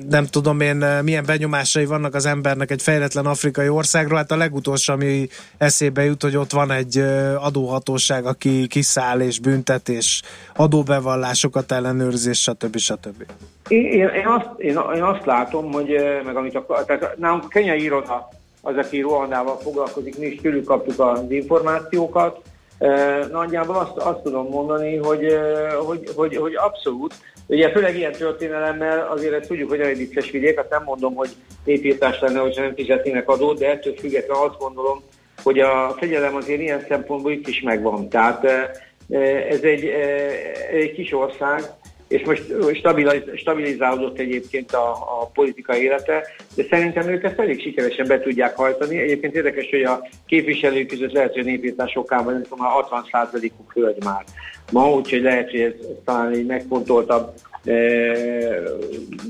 nem 0.08 0.26
tudom 0.26 0.60
én 0.60 0.76
milyen 1.02 1.24
benyomásai 1.26 1.84
vannak 1.84 2.14
az 2.14 2.26
embernek 2.26 2.70
egy 2.70 2.82
fejletlen 2.82 3.26
afrikai 3.26 3.68
országról, 3.68 4.16
hát 4.16 4.30
a 4.30 4.36
legutolsó, 4.36 4.92
ami 4.92 5.28
eszébe 5.58 6.04
jut, 6.04 6.22
hogy 6.22 6.36
ott 6.36 6.50
van 6.50 6.70
egy 6.70 6.98
adóhatóság, 7.38 8.26
aki 8.26 8.66
kiszáll 8.66 9.20
és 9.20 9.40
büntet, 9.40 9.88
és 9.88 10.22
adóbevallásokat 10.56 11.72
ellenőrzés, 11.72 12.40
stb. 12.40 12.76
stb. 12.76 13.24
Én, 13.68 14.08
én, 14.08 14.26
azt, 14.26 14.50
én, 14.56 14.78
én 14.94 15.02
azt 15.02 15.24
látom, 15.24 15.72
hogy 15.72 15.88
meg 16.24 16.36
amit 16.36 16.54
a, 16.54 16.84
tehát 16.86 17.16
nálunk 17.18 17.44
a 17.44 17.48
kenyai 17.48 17.82
iroda 17.82 18.28
az, 18.62 18.76
aki 18.76 19.00
Ruandával 19.00 19.56
foglalkozik, 19.56 20.18
mi 20.18 20.26
is 20.26 20.40
tőlük 20.40 20.64
kaptuk 20.64 21.00
az 21.00 21.30
információkat, 21.30 22.40
Nagyjából 23.32 23.76
azt, 23.76 23.96
azt 23.96 24.22
tudom 24.22 24.48
mondani, 24.48 24.96
hogy, 24.96 25.38
hogy, 25.86 26.10
hogy, 26.16 26.36
hogy 26.36 26.54
abszolút, 26.54 27.14
ugye 27.46 27.70
főleg 27.70 27.96
ilyen 27.96 28.12
történelemmel 28.12 29.08
azért 29.10 29.34
ezt 29.34 29.48
tudjuk, 29.48 29.68
hogy 29.68 29.80
egy 29.80 29.96
vicces 29.96 30.30
vidék, 30.30 30.58
azt 30.58 30.70
nem 30.70 30.82
mondom, 30.84 31.14
hogy 31.14 31.30
népírtás 31.64 32.20
lenne, 32.20 32.38
hogyha 32.38 32.62
nem 32.62 32.74
fizetnének 32.74 33.28
adót, 33.28 33.58
de 33.58 33.70
ettől 33.70 33.94
függetlenül 33.94 34.44
azt 34.44 34.58
gondolom, 34.58 35.02
hogy 35.42 35.58
a 35.58 35.94
fegyelem 35.98 36.34
azért 36.34 36.60
ilyen 36.60 36.84
szempontból 36.88 37.32
itt 37.32 37.48
is 37.48 37.60
megvan. 37.60 38.08
Tehát 38.08 38.44
ez 39.50 39.62
egy, 39.62 39.84
egy 40.72 40.92
kis 40.92 41.12
ország, 41.12 41.62
és 42.10 42.22
most 42.24 42.42
stabilizálódott 43.34 44.18
egyébként 44.18 44.72
a, 44.72 44.90
a 44.90 45.30
politika 45.34 45.76
élete, 45.76 46.26
de 46.54 46.64
szerintem 46.70 47.08
ők 47.08 47.24
ezt 47.24 47.38
elég 47.38 47.60
sikeresen 47.60 48.06
be 48.06 48.20
tudják 48.20 48.56
hajtani. 48.56 48.98
Egyébként 48.98 49.34
érdekes, 49.34 49.70
hogy 49.70 49.82
a 49.82 50.08
képviselők 50.26 50.86
között 50.86 51.12
lehet, 51.12 51.32
hogy 51.32 51.42
a 51.42 51.50
népírtás 51.50 51.96
okában, 51.96 52.32
nem 52.32 52.42
tudom, 52.42 52.66
60%-uk 52.90 53.72
hölgy 53.72 54.04
már 54.04 54.24
ma, 54.72 54.90
úgyhogy 54.90 55.22
lehet, 55.22 55.50
hogy 55.50 55.60
ez 55.60 55.72
talán 56.04 56.32
egy 56.32 56.46
megfontoltabb 56.46 57.32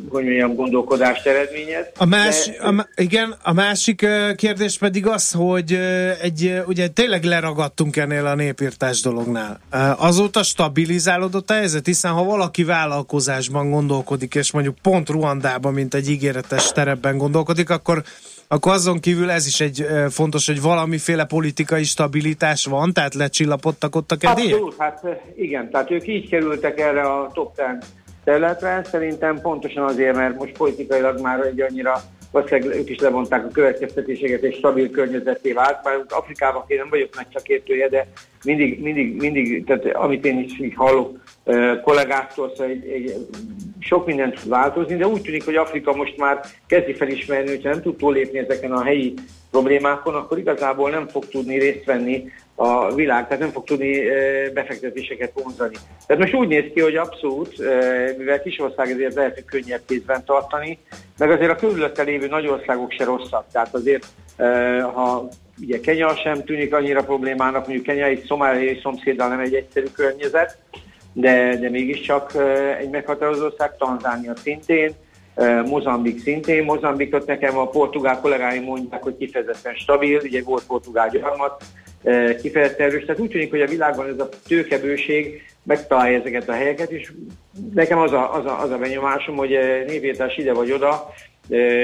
hogy 0.08 0.25
mondjam, 0.25 0.54
gondolkodást 0.54 1.26
eredményez. 1.26 1.87
A 1.99 2.04
más, 2.04 2.46
de... 2.46 2.66
a, 2.66 2.88
igen, 2.94 3.34
a 3.42 3.52
másik 3.52 4.06
kérdés 4.37 4.78
pedig 4.78 5.06
az, 5.06 5.32
hogy 5.32 5.78
egy, 6.22 6.62
ugye 6.66 6.88
tényleg 6.88 7.25
leragadtunk 7.25 7.96
ennél 7.96 8.26
a 8.26 8.34
népírtás 8.34 9.00
dolognál. 9.00 9.60
Azóta 9.99 10.42
stabilizálódott 10.42 11.50
a 11.50 11.54
helyzet, 11.54 11.87
hiszen 11.87 12.12
ha 12.12 12.25
valaki 12.25 12.64
vállalkozásban 12.64 13.70
gondolkodik, 13.70 14.34
és 14.34 14.52
mondjuk 14.52 14.75
pont 14.82 15.08
Ruandában, 15.08 15.72
mint 15.72 15.94
egy 15.94 16.10
ígéretes 16.10 16.72
terepben 16.72 17.18
gondolkodik, 17.18 17.70
akkor 17.70 18.02
akkor 18.52 18.72
azon 18.72 19.00
kívül 19.00 19.30
ez 19.30 19.46
is 19.46 19.60
egy 19.60 19.87
fontos, 20.08 20.46
hogy 20.46 20.60
valamiféle 20.60 21.25
politikai 21.25 21.84
stabilitás 21.84 22.64
van, 22.64 22.92
tehát 22.92 23.14
lecsillapodtak 23.14 23.96
ott 23.96 24.12
a 24.12 24.16
kedélyek? 24.16 24.52
Abszolút, 24.52 24.75
hát 24.78 25.04
igen, 25.37 25.70
tehát 25.70 25.90
ők 25.90 26.08
így 26.08 26.28
kerültek 26.28 26.80
erre 26.80 27.02
a 27.02 27.30
top 27.34 27.56
10 27.56 27.64
területre. 28.25 28.85
Szerintem 28.85 29.41
pontosan 29.41 29.85
azért, 29.85 30.17
mert 30.17 30.39
most 30.39 30.57
politikailag 30.57 31.21
már 31.21 31.41
egy 31.41 31.61
annyira 31.61 32.03
valószínűleg 32.31 32.79
ők 32.79 32.91
is 32.91 32.99
levonták 32.99 33.45
a 33.45 33.50
következtetéseket, 33.53 34.43
és 34.43 34.56
stabil 34.56 34.91
környezeté 34.91 35.52
vált. 35.52 35.83
Bár 35.83 36.04
Afrikában 36.09 36.65
én 36.67 36.78
nem 36.78 36.89
vagyok 36.91 37.15
nagy 37.15 37.26
szakértője, 37.33 37.89
de 37.89 38.06
mindig, 38.45 38.80
mindig, 38.83 39.17
mindig, 39.17 39.65
tehát 39.65 39.85
amit 39.85 40.25
én 40.25 40.39
is 40.39 40.61
így 40.61 40.75
hallok 40.75 41.19
kollégáktól, 41.83 42.50
szóval 42.56 42.73
egy, 42.73 42.89
egy, 42.89 43.26
sok 43.80 44.06
mindent 44.06 44.41
tud 44.41 44.49
változni, 44.49 44.97
de 44.97 45.06
úgy 45.06 45.23
tűnik, 45.23 45.45
hogy 45.45 45.56
Afrika 45.56 45.93
most 45.93 46.17
már 46.17 46.41
kezdi 46.67 46.95
felismerni, 46.95 47.49
hogyha 47.49 47.71
nem 47.71 47.83
tud 47.83 47.97
túllépni 47.97 48.39
ezeken 48.39 48.73
a 48.73 48.85
helyi 48.85 49.15
problémákon, 49.50 50.15
akkor 50.15 50.39
igazából 50.39 50.91
nem 50.91 51.09
fog 51.09 51.28
tudni 51.28 51.59
részt 51.59 51.85
venni 51.85 52.30
a 52.62 52.94
világ, 52.94 53.25
tehát 53.25 53.38
nem 53.38 53.50
fog 53.50 53.64
tudni 53.64 54.00
befektetéseket 54.54 55.32
vonzani. 55.34 55.76
Tehát 56.06 56.23
most 56.23 56.34
úgy 56.34 56.49
néz 56.49 56.64
ki, 56.75 56.80
hogy 56.80 56.96
abszolút, 56.96 57.58
mivel 58.18 58.42
kisország 58.42 58.90
ezért 58.90 59.14
lehet, 59.14 59.34
hogy 59.34 59.44
könnyebb 59.44 59.80
kézben 59.86 60.25
tartani, 60.25 60.78
meg 61.18 61.30
azért 61.30 61.50
a 61.50 61.56
körülötte 61.56 62.02
lévő 62.02 62.26
nagy 62.26 62.46
országok 62.46 62.92
se 62.92 63.04
rosszak. 63.04 63.46
Tehát 63.52 63.75
azért, 63.75 64.06
ha 64.94 65.28
ugye 65.60 65.80
Kenya 65.80 66.14
sem 66.14 66.44
tűnik 66.44 66.75
annyira 66.75 67.02
problémának, 67.02 67.66
mondjuk 67.66 67.86
Kenya 67.86 68.04
egy 68.04 68.25
szomáliai 68.26 68.78
szomszéddal 68.82 69.28
nem 69.28 69.40
egy 69.40 69.54
egyszerű 69.54 69.86
környezet, 69.94 70.58
de, 71.12 71.56
de 71.56 71.70
mégiscsak 71.70 72.32
egy 72.78 72.90
meghatározó 72.90 73.44
ország, 73.44 73.76
Tanzánia 73.76 74.36
szintén, 74.36 74.94
Mozambik 75.64 76.21
szintén. 76.21 76.64
Mozambikot 76.64 77.26
nekem 77.26 77.58
a 77.58 77.69
portugál 77.69 78.21
kollégáim 78.21 78.62
mondják, 78.62 79.02
hogy 79.02 79.16
kifejezetten 79.16 79.75
stabil, 79.75 80.21
ugye 80.23 80.43
volt 80.43 80.66
portugál 80.66 81.08
gyarmat, 81.08 81.62
kifejezetten 82.43 82.86
erős. 82.86 83.04
Tehát 83.04 83.21
úgy 83.21 83.30
tűnik, 83.30 83.50
hogy 83.50 83.60
a 83.60 83.66
világban 83.66 84.08
ez 84.08 84.19
a 84.19 84.28
tőkebőség 84.49 85.43
megtalálja 85.62 86.19
ezeket 86.19 86.49
a 86.49 86.52
helyeket, 86.52 86.90
és 86.90 87.12
nekem 87.75 87.99
az 87.99 88.12
a, 88.12 88.34
az 88.34 88.45
a, 88.45 88.60
az 88.60 88.71
a 88.71 88.78
benyomásom, 88.78 89.36
hogy 89.36 89.58
névírtás 89.86 90.36
ide 90.36 90.52
vagy 90.52 90.73
oda, 90.73 91.12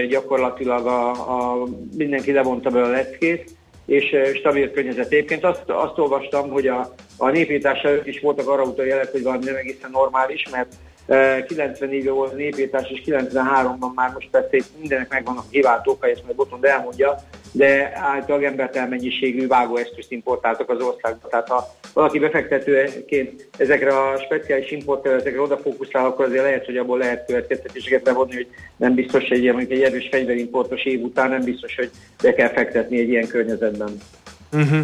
gyakorlatilag 0.09 0.87
a, 0.87 1.11
a, 1.11 1.67
mindenki 1.97 2.33
levonta 2.33 2.71
be 2.71 2.83
a 2.83 2.89
leckét, 2.89 3.51
és 3.87 4.17
stabil 4.35 4.71
környezet. 4.71 5.13
Egyébként 5.13 5.45
azt, 5.45 5.63
azt 5.67 5.99
olvastam, 5.99 6.51
hogy 6.51 6.67
a, 6.67 6.95
a 7.17 7.31
népírtás 7.31 7.83
előtt 7.83 8.07
is 8.07 8.21
voltak 8.21 8.49
arra 8.49 8.63
utaló 8.63 8.89
jelek, 8.89 9.13
hogy 9.13 9.23
valami 9.23 9.45
nem 9.45 9.55
egészen 9.55 9.91
normális, 9.91 10.49
mert 10.51 10.75
94-ben 11.09 12.15
volt 12.15 12.33
a 12.33 12.37
népírtás, 12.37 12.91
és 12.91 13.03
93-ban 13.07 13.95
már 13.95 14.11
most 14.13 14.29
persze 14.31 14.57
mindenek 14.81 15.09
megvannak 15.09 15.45
a 15.45 15.51
kiváltókai, 15.51 16.11
ezt 16.11 16.25
majd 16.25 16.37
Botond 16.37 16.65
elmondja, 16.65 17.17
de 17.53 17.93
általában 17.95 18.47
embertel 18.47 18.89
mennyiségű 18.89 19.47
vágóeszközt 19.47 20.13
importáltak 20.13 20.71
az 20.71 20.81
országba. 20.81 21.29
Tehát 21.29 21.49
ha 21.49 21.75
valaki 21.93 22.19
befektetőként 22.19 23.49
ezekre 23.59 23.99
a 23.99 24.19
speciális 24.19 24.71
importterületekre 24.71 25.41
odafókuszál, 25.41 26.05
akkor 26.05 26.25
azért 26.25 26.43
lehet, 26.43 26.65
hogy 26.65 26.77
abból 26.77 26.99
lehet 26.99 27.27
következtetéseket 27.27 28.07
levonni, 28.07 28.35
hogy 28.35 28.49
nem 28.77 28.95
biztos, 28.95 29.29
hogy 29.29 29.47
egy, 29.47 29.73
egy 29.73 29.83
erős 29.83 30.09
fegyverimportos 30.11 30.85
év 30.85 31.03
után 31.03 31.29
nem 31.29 31.43
biztos, 31.43 31.77
hogy 31.77 31.91
be 32.23 32.35
kell 32.35 32.49
fektetni 32.49 32.99
egy 32.99 33.09
ilyen 33.09 33.27
környezetben. 33.27 33.99
Uh-huh. 34.53 34.81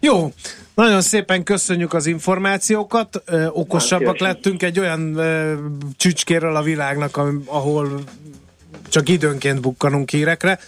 Jó, 0.00 0.32
nagyon 0.74 1.00
szépen 1.00 1.42
köszönjük 1.42 1.92
az 1.92 2.06
információkat, 2.06 3.22
ö, 3.26 3.46
okosabbak 3.46 4.18
lettünk 4.18 4.62
egy 4.62 4.78
olyan 4.78 5.16
ö, 5.16 5.54
csücskéről 5.96 6.56
a 6.56 6.62
világnak, 6.62 7.16
ahol 7.46 8.02
csak 8.88 9.08
időnként 9.08 9.60
bukkanunk 9.60 10.10
hírekre, 10.10 10.58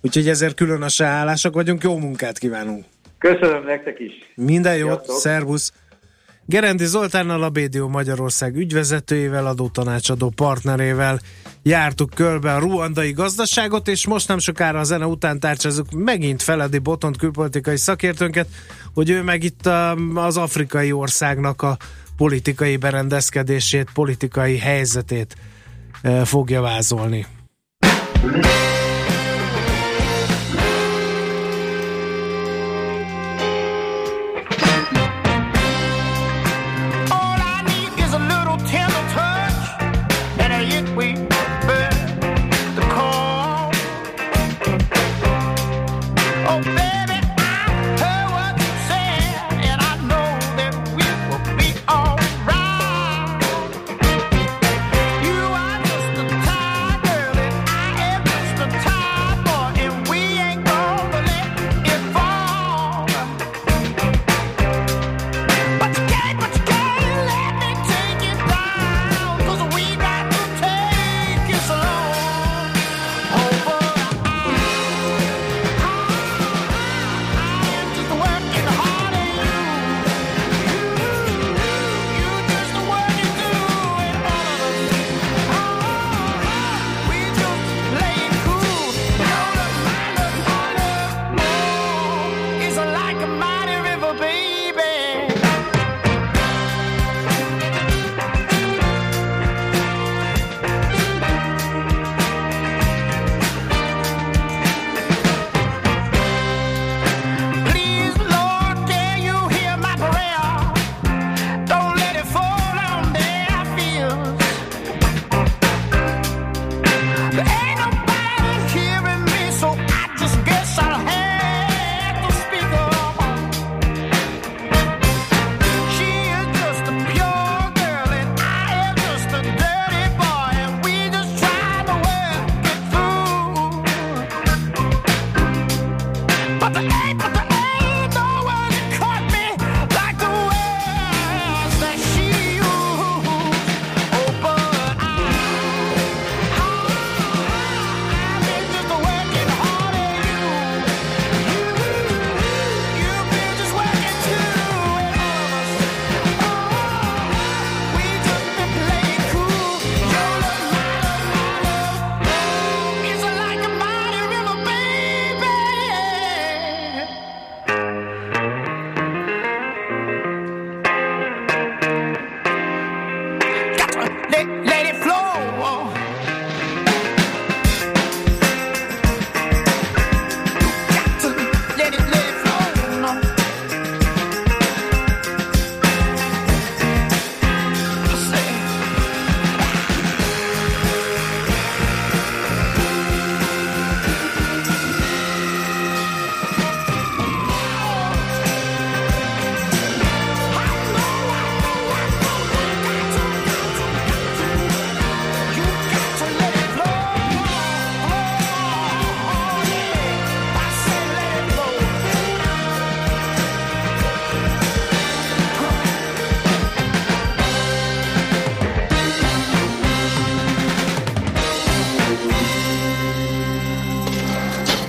úgyhogy 0.00 0.28
ezért 0.28 0.54
különösen 0.54 1.06
hálásak 1.06 1.54
vagyunk, 1.54 1.82
jó 1.82 1.98
munkát 1.98 2.38
kívánunk! 2.38 2.84
Köszönöm 3.18 3.64
nektek 3.64 3.98
is! 3.98 4.12
Minden 4.34 4.76
jót, 4.76 4.90
Sziasztok. 4.90 5.16
szervusz! 5.16 5.72
Gerendi 6.48 6.84
Zoltánnal, 6.84 7.42
a 7.42 7.50
BDO 7.50 7.88
Magyarország 7.88 8.56
ügyvezetőjével, 8.56 9.46
adótanácsadó 9.46 10.30
partnerével 10.30 11.20
jártuk 11.62 12.10
körbe 12.10 12.54
a 12.54 12.58
ruandai 12.58 13.12
gazdaságot, 13.12 13.88
és 13.88 14.06
most 14.06 14.28
nem 14.28 14.38
sokára 14.38 14.78
a 14.78 14.84
zene 14.84 15.06
után 15.06 15.40
tárcsázunk 15.40 15.90
megint 15.90 16.42
Feledi 16.42 16.78
Botont 16.78 17.16
külpolitikai 17.16 17.76
szakértőnket, 17.76 18.48
hogy 18.94 19.10
ő 19.10 19.22
meg 19.22 19.42
itt 19.42 19.66
az 20.14 20.36
afrikai 20.36 20.92
országnak 20.92 21.62
a 21.62 21.76
politikai 22.16 22.76
berendezkedését, 22.76 23.90
politikai 23.94 24.58
helyzetét 24.58 25.36
eh, 26.02 26.24
fogja 26.24 26.60
vázolni. 26.60 27.26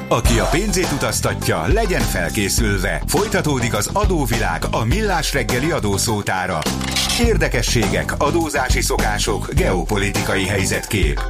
Aki 0.09 0.39
a 0.39 0.47
pénzét 0.51 0.91
utaztatja, 0.91 1.65
legyen 1.65 2.01
felkészülve. 2.01 3.01
Folytatódik 3.07 3.73
az 3.73 3.89
adóvilág 3.93 4.63
a 4.71 4.85
millás 4.85 5.33
reggeli 5.33 5.71
adószótára. 5.71 6.59
Érdekességek, 7.19 8.13
adózási 8.17 8.81
szokások, 8.81 9.53
geopolitikai 9.53 10.45
helyzetkép. 10.45 11.21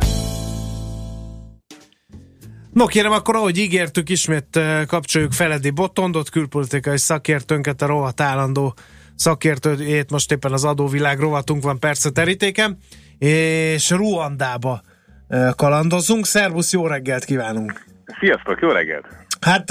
No 2.73 2.85
kérem, 2.85 3.11
akkor 3.11 3.35
ahogy 3.35 3.57
ígértük, 3.57 4.09
ismét 4.09 4.55
eh, 4.55 4.85
kapcsoljuk 4.85 5.31
Feledi 5.31 5.69
Botondot, 5.69 6.29
külpolitikai 6.29 6.97
szakértőnket, 6.97 7.81
a 7.81 7.85
rovat 7.85 8.21
állandó 8.21 8.73
szakértőjét, 9.15 10.11
most 10.11 10.31
éppen 10.31 10.53
az 10.53 10.63
adóvilág 10.63 11.19
rovatunk 11.19 11.63
van 11.63 11.79
persze 11.79 12.09
terítéken, 12.09 12.77
és 13.17 13.89
Ruandába 13.89 14.81
eh, 15.27 15.49
kalandozunk. 15.55 16.25
Szervusz, 16.25 16.71
jó 16.71 16.87
reggelt 16.87 17.25
kívánunk! 17.25 17.96
Sziasztok, 18.19 18.59
jó 18.61 18.69
reggelt! 18.69 19.05
Hát 19.41 19.65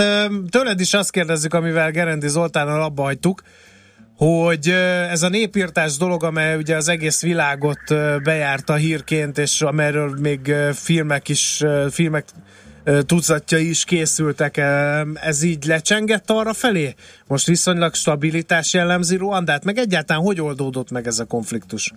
tőled 0.51 0.81
is 0.81 0.95
azt 0.95 1.11
kérdezzük, 1.11 1.55
amivel 1.55 1.91
Gerendi 1.91 2.29
Zoltánnal 2.29 2.83
abba 2.83 3.03
hagytuk, 3.03 3.43
hogy 4.17 4.69
ez 5.11 5.23
a 5.23 5.29
népírtás 5.29 5.97
dolog, 5.97 6.25
amely 6.25 6.57
ugye 6.57 6.77
az 6.77 6.89
egész 6.89 7.23
világot 7.23 7.81
bejárta 8.23 8.75
hírként, 8.75 9.39
és 9.39 9.63
amerről 9.63 10.17
még 10.21 10.55
filmek 10.73 11.29
is, 11.29 11.65
filmek 11.91 12.25
tucatja 13.07 13.59
is 13.59 13.85
készültek. 13.85 14.57
Ez 15.15 15.43
így 15.43 15.65
lecsengett 15.65 16.31
arra 16.31 16.53
felé? 16.53 16.95
Most 17.27 17.47
viszonylag 17.47 17.95
stabilitás 17.95 18.75
jellemzi 18.75 19.17
Ruandát, 19.17 19.65
meg 19.65 19.79
egyáltalán 19.79 20.23
hogy 20.23 20.41
oldódott 20.41 20.91
meg 20.91 21.07
ez 21.07 21.19
a 21.19 21.25
konfliktus? 21.25 21.93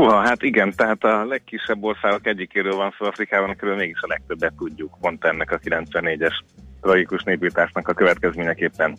Uha, 0.00 0.20
hát 0.20 0.42
igen, 0.42 0.72
tehát 0.76 1.04
a 1.04 1.24
legkisebb 1.24 1.82
országok 1.82 2.26
egyikéről 2.26 2.76
van 2.76 2.94
szó 2.98 3.06
Afrikában, 3.06 3.50
akiről 3.50 3.76
mégis 3.76 4.00
a 4.00 4.06
legtöbbet 4.06 4.52
tudjuk, 4.58 4.96
pont 5.00 5.24
ennek 5.24 5.50
a 5.50 5.58
94-es 5.58 6.32
tragikus 6.80 7.22
népírtásnak 7.22 7.88
a 7.88 7.92
következményeképpen. 7.92 8.96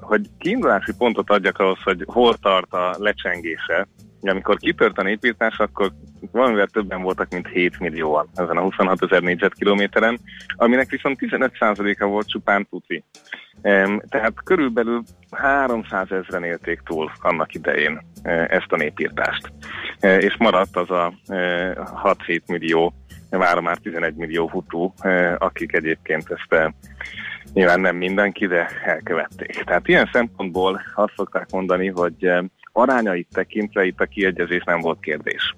Hogy 0.00 0.26
kiindulási 0.38 0.92
pontot 0.98 1.30
adjak 1.30 1.58
ahhoz, 1.58 1.82
hogy 1.82 2.04
hol 2.06 2.34
tart 2.34 2.72
a 2.72 2.94
lecsengése, 2.98 3.88
amikor 4.20 4.56
kitört 4.56 4.98
a 4.98 5.02
népírtás, 5.02 5.58
akkor 5.58 5.92
valamivel 6.32 6.66
többen 6.66 7.02
voltak, 7.02 7.30
mint 7.30 7.48
7 7.48 7.78
millióan 7.78 8.28
ezen 8.34 8.56
a 8.56 8.60
26 8.60 9.02
ezer 9.02 9.22
négyzetkilométeren, 9.22 10.18
aminek 10.56 10.90
viszont 10.90 11.18
15%-a 11.20 12.04
volt 12.04 12.28
csupán 12.28 12.66
tuti. 12.70 13.04
Tehát 14.08 14.32
körülbelül 14.44 15.02
300 15.30 16.10
ezeren 16.10 16.44
élték 16.44 16.80
túl 16.84 17.12
annak 17.20 17.54
idején 17.54 18.00
e, 18.22 18.30
ezt 18.30 18.72
a 18.72 18.76
népírtást. 18.76 19.52
E, 20.00 20.18
és 20.18 20.36
maradt 20.38 20.76
az 20.76 20.90
a 20.90 21.12
6-7 21.26 22.14
e, 22.28 22.40
millió, 22.46 22.94
már 23.30 23.60
már 23.60 23.76
11 23.76 24.14
millió 24.14 24.50
hutú, 24.50 24.94
akik 25.38 25.72
egyébként 25.72 26.30
ezt 26.30 26.72
nyilván 27.52 27.80
nem 27.80 27.96
mindenki, 27.96 28.46
de 28.46 28.68
elkövették. 28.84 29.64
Tehát 29.64 29.88
ilyen 29.88 30.10
szempontból 30.12 30.80
azt 30.94 31.12
szokták 31.16 31.50
mondani, 31.50 31.88
hogy 31.88 32.32
arányait 32.72 33.28
tekintve 33.32 33.84
itt 33.84 34.00
a 34.00 34.04
kiegyezés 34.06 34.62
nem 34.64 34.80
volt 34.80 35.00
kérdés. 35.00 35.56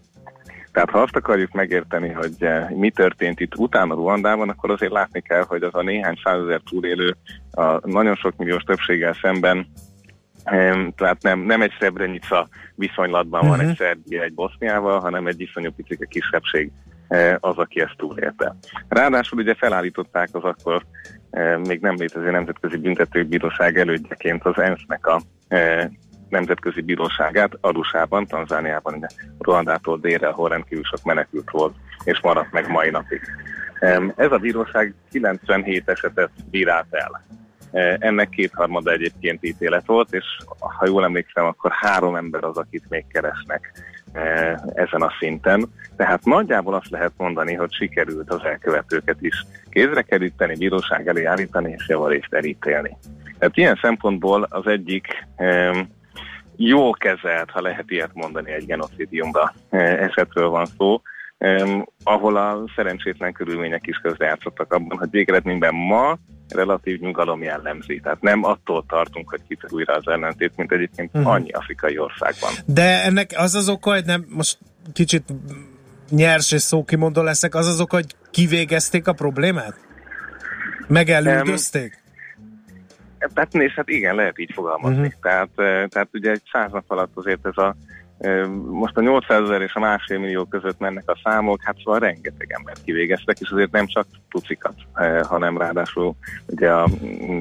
Tehát 0.73 0.91
ha 0.91 1.01
azt 1.01 1.17
akarjuk 1.17 1.53
megérteni, 1.53 2.09
hogy 2.09 2.35
eh, 2.39 2.71
mi 2.71 2.91
történt 2.91 3.41
itt 3.41 3.57
utána 3.57 3.95
Ruandában, 3.95 4.49
akkor 4.49 4.71
azért 4.71 4.93
látni 4.93 5.21
kell, 5.21 5.45
hogy 5.49 5.63
az 5.63 5.75
a 5.75 5.83
néhány 5.83 6.21
százezer 6.25 6.61
túlélő 6.71 7.17
a 7.51 7.89
nagyon 7.89 8.15
sok 8.15 8.37
milliós 8.37 8.63
többséggel 8.63 9.17
szemben 9.23 9.67
tehát 10.97 11.23
nem, 11.23 11.41
nem 11.41 11.63
egy 11.63 11.73
Srebrenica 11.73 12.49
viszonylatban 12.75 13.41
uh-huh. 13.41 13.57
van 13.57 13.67
egy 13.67 13.73
mhm. 13.73 13.83
Szerbia 13.85 14.23
egy 14.23 14.35
Boszniával, 14.35 15.01
hanem 15.01 15.27
egy 15.27 15.41
iszonyú 15.41 15.71
picike 15.73 16.07
kisebbség 16.07 16.71
eh, 17.09 17.37
az, 17.41 17.57
aki 17.57 17.81
ezt 17.81 17.97
túlélte. 17.97 18.57
Ráadásul 18.89 19.39
ugye 19.39 19.55
felállították 19.55 20.29
az 20.33 20.45
akkor 20.45 20.85
eh, 21.31 21.59
még 21.59 21.81
nem 21.81 21.95
létező 21.99 22.31
nemzetközi 22.31 22.77
büntetőbíróság 22.77 23.79
elődjeként 23.79 24.45
az 24.45 24.59
ENSZ-nek 24.59 25.07
a 25.07 25.21
nemzetközi 26.31 26.81
bíróságát 26.81 27.53
Arusában, 27.61 28.27
Tanzániában, 28.27 29.07
Ruandától 29.39 29.99
délre, 29.99 30.29
ahol 30.29 30.49
rendkívül 30.49 30.85
sok 30.85 31.05
menekült 31.05 31.51
volt, 31.51 31.75
és 32.05 32.21
maradt 32.21 32.53
meg 32.53 32.69
mai 32.69 32.91
napig. 32.91 33.21
Ez 34.17 34.33
a 34.33 34.39
bíróság 34.39 34.95
97 35.11 35.89
esetet 35.89 36.31
bírált 36.51 36.87
el. 36.91 37.25
E, 37.73 37.97
ennek 38.01 38.29
kétharmada 38.29 38.93
egyébként 38.93 39.45
ítélet 39.45 39.87
volt, 39.87 40.13
és 40.13 40.25
ha 40.59 40.87
jól 40.87 41.05
emlékszem, 41.05 41.45
akkor 41.45 41.71
három 41.73 42.17
ember 42.17 42.45
az, 42.45 42.57
akit 42.57 42.85
még 42.89 43.05
keresnek 43.07 43.73
e, 44.13 44.21
ezen 44.75 45.03
a 45.03 45.13
szinten. 45.19 45.69
Tehát 45.97 46.25
nagyjából 46.25 46.75
azt 46.75 46.91
lehet 46.91 47.13
mondani, 47.17 47.55
hogy 47.55 47.73
sikerült 47.73 48.31
az 48.31 48.45
elkövetőket 48.45 49.17
is 49.21 49.45
kézre 49.71 50.03
keríteni, 50.03 50.57
bíróság 50.57 51.09
elé 51.09 51.25
állítani 51.25 51.75
és 51.79 51.89
javarészt 51.89 52.35
elítélni. 52.35 52.97
Tehát 53.39 53.57
ilyen 53.57 53.79
szempontból 53.83 54.47
az 54.51 54.67
egyik 54.67 55.27
jó 56.63 56.91
kezelt, 56.91 57.51
ha 57.51 57.61
lehet 57.61 57.91
ilyet 57.91 58.11
mondani, 58.15 58.53
egy 58.53 58.67
genocidiumra 58.67 59.55
eh, 59.71 60.01
esetről 60.01 60.49
van 60.49 60.67
szó, 60.79 61.03
ahol 62.03 62.37
a 62.37 62.65
szerencsétlen 62.77 63.33
körülmények 63.33 63.87
is 63.87 63.97
közrejátszottak 63.97 64.73
abban, 64.73 64.99
hogy 64.99 65.11
végeredményben 65.11 65.75
ma 65.75 66.19
relatív 66.49 67.01
nyugalom 67.01 67.43
jellemzi. 67.43 68.01
Tehát 68.03 68.21
nem 68.21 68.45
attól 68.45 68.85
tartunk, 68.89 69.31
hogy 69.31 69.41
kitör 69.49 69.73
újra 69.73 69.95
az 69.95 70.09
ellentét, 70.09 70.53
mint 70.57 70.73
egyébként 70.73 71.11
uh-huh. 71.13 71.33
annyi 71.33 71.51
afrikai 71.51 71.99
országban. 71.99 72.51
De 72.67 73.03
ennek 73.03 73.31
az 73.37 73.55
az 73.55 73.69
oka, 73.69 73.91
hogy 73.91 74.05
nem 74.05 74.27
most 74.29 74.59
kicsit 74.93 75.25
nyers 76.11 76.53
és 76.53 76.63
szókimondó 76.63 77.23
leszek, 77.23 77.55
az 77.55 77.67
az 77.67 77.81
oka, 77.81 77.97
hogy 77.97 78.15
kivégezték 78.31 79.07
a 79.07 79.13
problémát? 79.13 79.75
Megelődözték? 80.89 82.00
Hát 83.35 83.53
nézd, 83.53 83.75
hát 83.75 83.89
igen, 83.89 84.15
lehet 84.15 84.39
így 84.39 84.53
fogalmazni. 84.53 85.07
Uh-huh. 85.07 85.21
Tehát, 85.21 85.49
tehát 85.91 86.09
ugye 86.13 86.31
egy 86.31 86.43
száz 86.53 86.73
nap 86.73 86.85
alatt 86.87 87.11
azért 87.15 87.47
ez 87.47 87.57
a 87.57 87.77
most 88.71 88.97
a 88.97 89.01
800 89.01 89.43
ezer 89.43 89.61
és 89.61 89.75
a 89.75 89.81
másfél 89.81 90.19
millió 90.19 90.45
között 90.45 90.79
mennek 90.79 91.11
a 91.11 91.21
számok, 91.25 91.63
hát 91.63 91.77
szóval 91.85 92.01
rengeteg 92.01 92.53
embert 92.53 92.85
kivégeztek, 92.85 93.39
és 93.41 93.51
azért 93.51 93.71
nem 93.71 93.87
csak 93.87 94.07
tucikat, 94.31 94.75
hanem 95.23 95.59
ráadásul 95.59 96.15
ugye 96.47 96.73
a, 96.73 96.89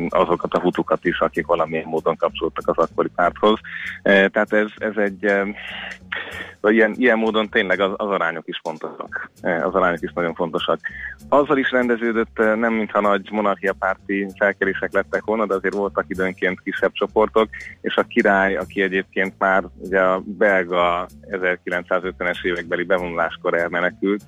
azokat 0.09 0.53
a 0.53 0.59
hutukat 0.59 1.05
is, 1.05 1.19
akik 1.19 1.45
valamilyen 1.45 1.87
módon 1.87 2.15
kapcsolódtak 2.15 2.67
az 2.67 2.77
akkori 2.77 3.09
párthoz. 3.15 3.59
Tehát 4.03 4.53
ez, 4.53 4.67
ez 4.77 4.97
egy 4.97 5.31
vagy 6.61 6.73
ilyen, 6.73 6.93
ilyen 6.97 7.17
módon 7.17 7.49
tényleg 7.49 7.79
az, 7.79 7.91
az 7.95 8.09
arányok 8.09 8.47
is 8.47 8.59
fontosak. 8.63 9.31
Az 9.41 9.75
arányok 9.75 10.01
is 10.01 10.11
nagyon 10.13 10.33
fontosak. 10.33 10.79
Azzal 11.29 11.57
is 11.57 11.71
rendeződött, 11.71 12.37
nem 12.37 12.73
mintha 12.73 13.01
nagy 13.01 13.31
monarchia 13.31 13.73
párti 13.79 14.27
felkerések 14.37 14.93
lettek 14.93 15.25
volna, 15.25 15.45
de 15.45 15.53
azért 15.53 15.73
voltak 15.73 16.05
időnként 16.07 16.61
kisebb 16.61 16.91
csoportok, 16.93 17.49
és 17.81 17.95
a 17.95 18.03
király, 18.03 18.55
aki 18.55 18.81
egyébként 18.81 19.33
már 19.37 19.63
ugye 19.77 19.99
a 19.99 20.21
belga 20.25 20.99
a 20.99 21.07
1950-es 21.31 22.45
évekbeli 22.45 22.83
bevonuláskor 22.83 23.53
elmenekült, 23.53 24.23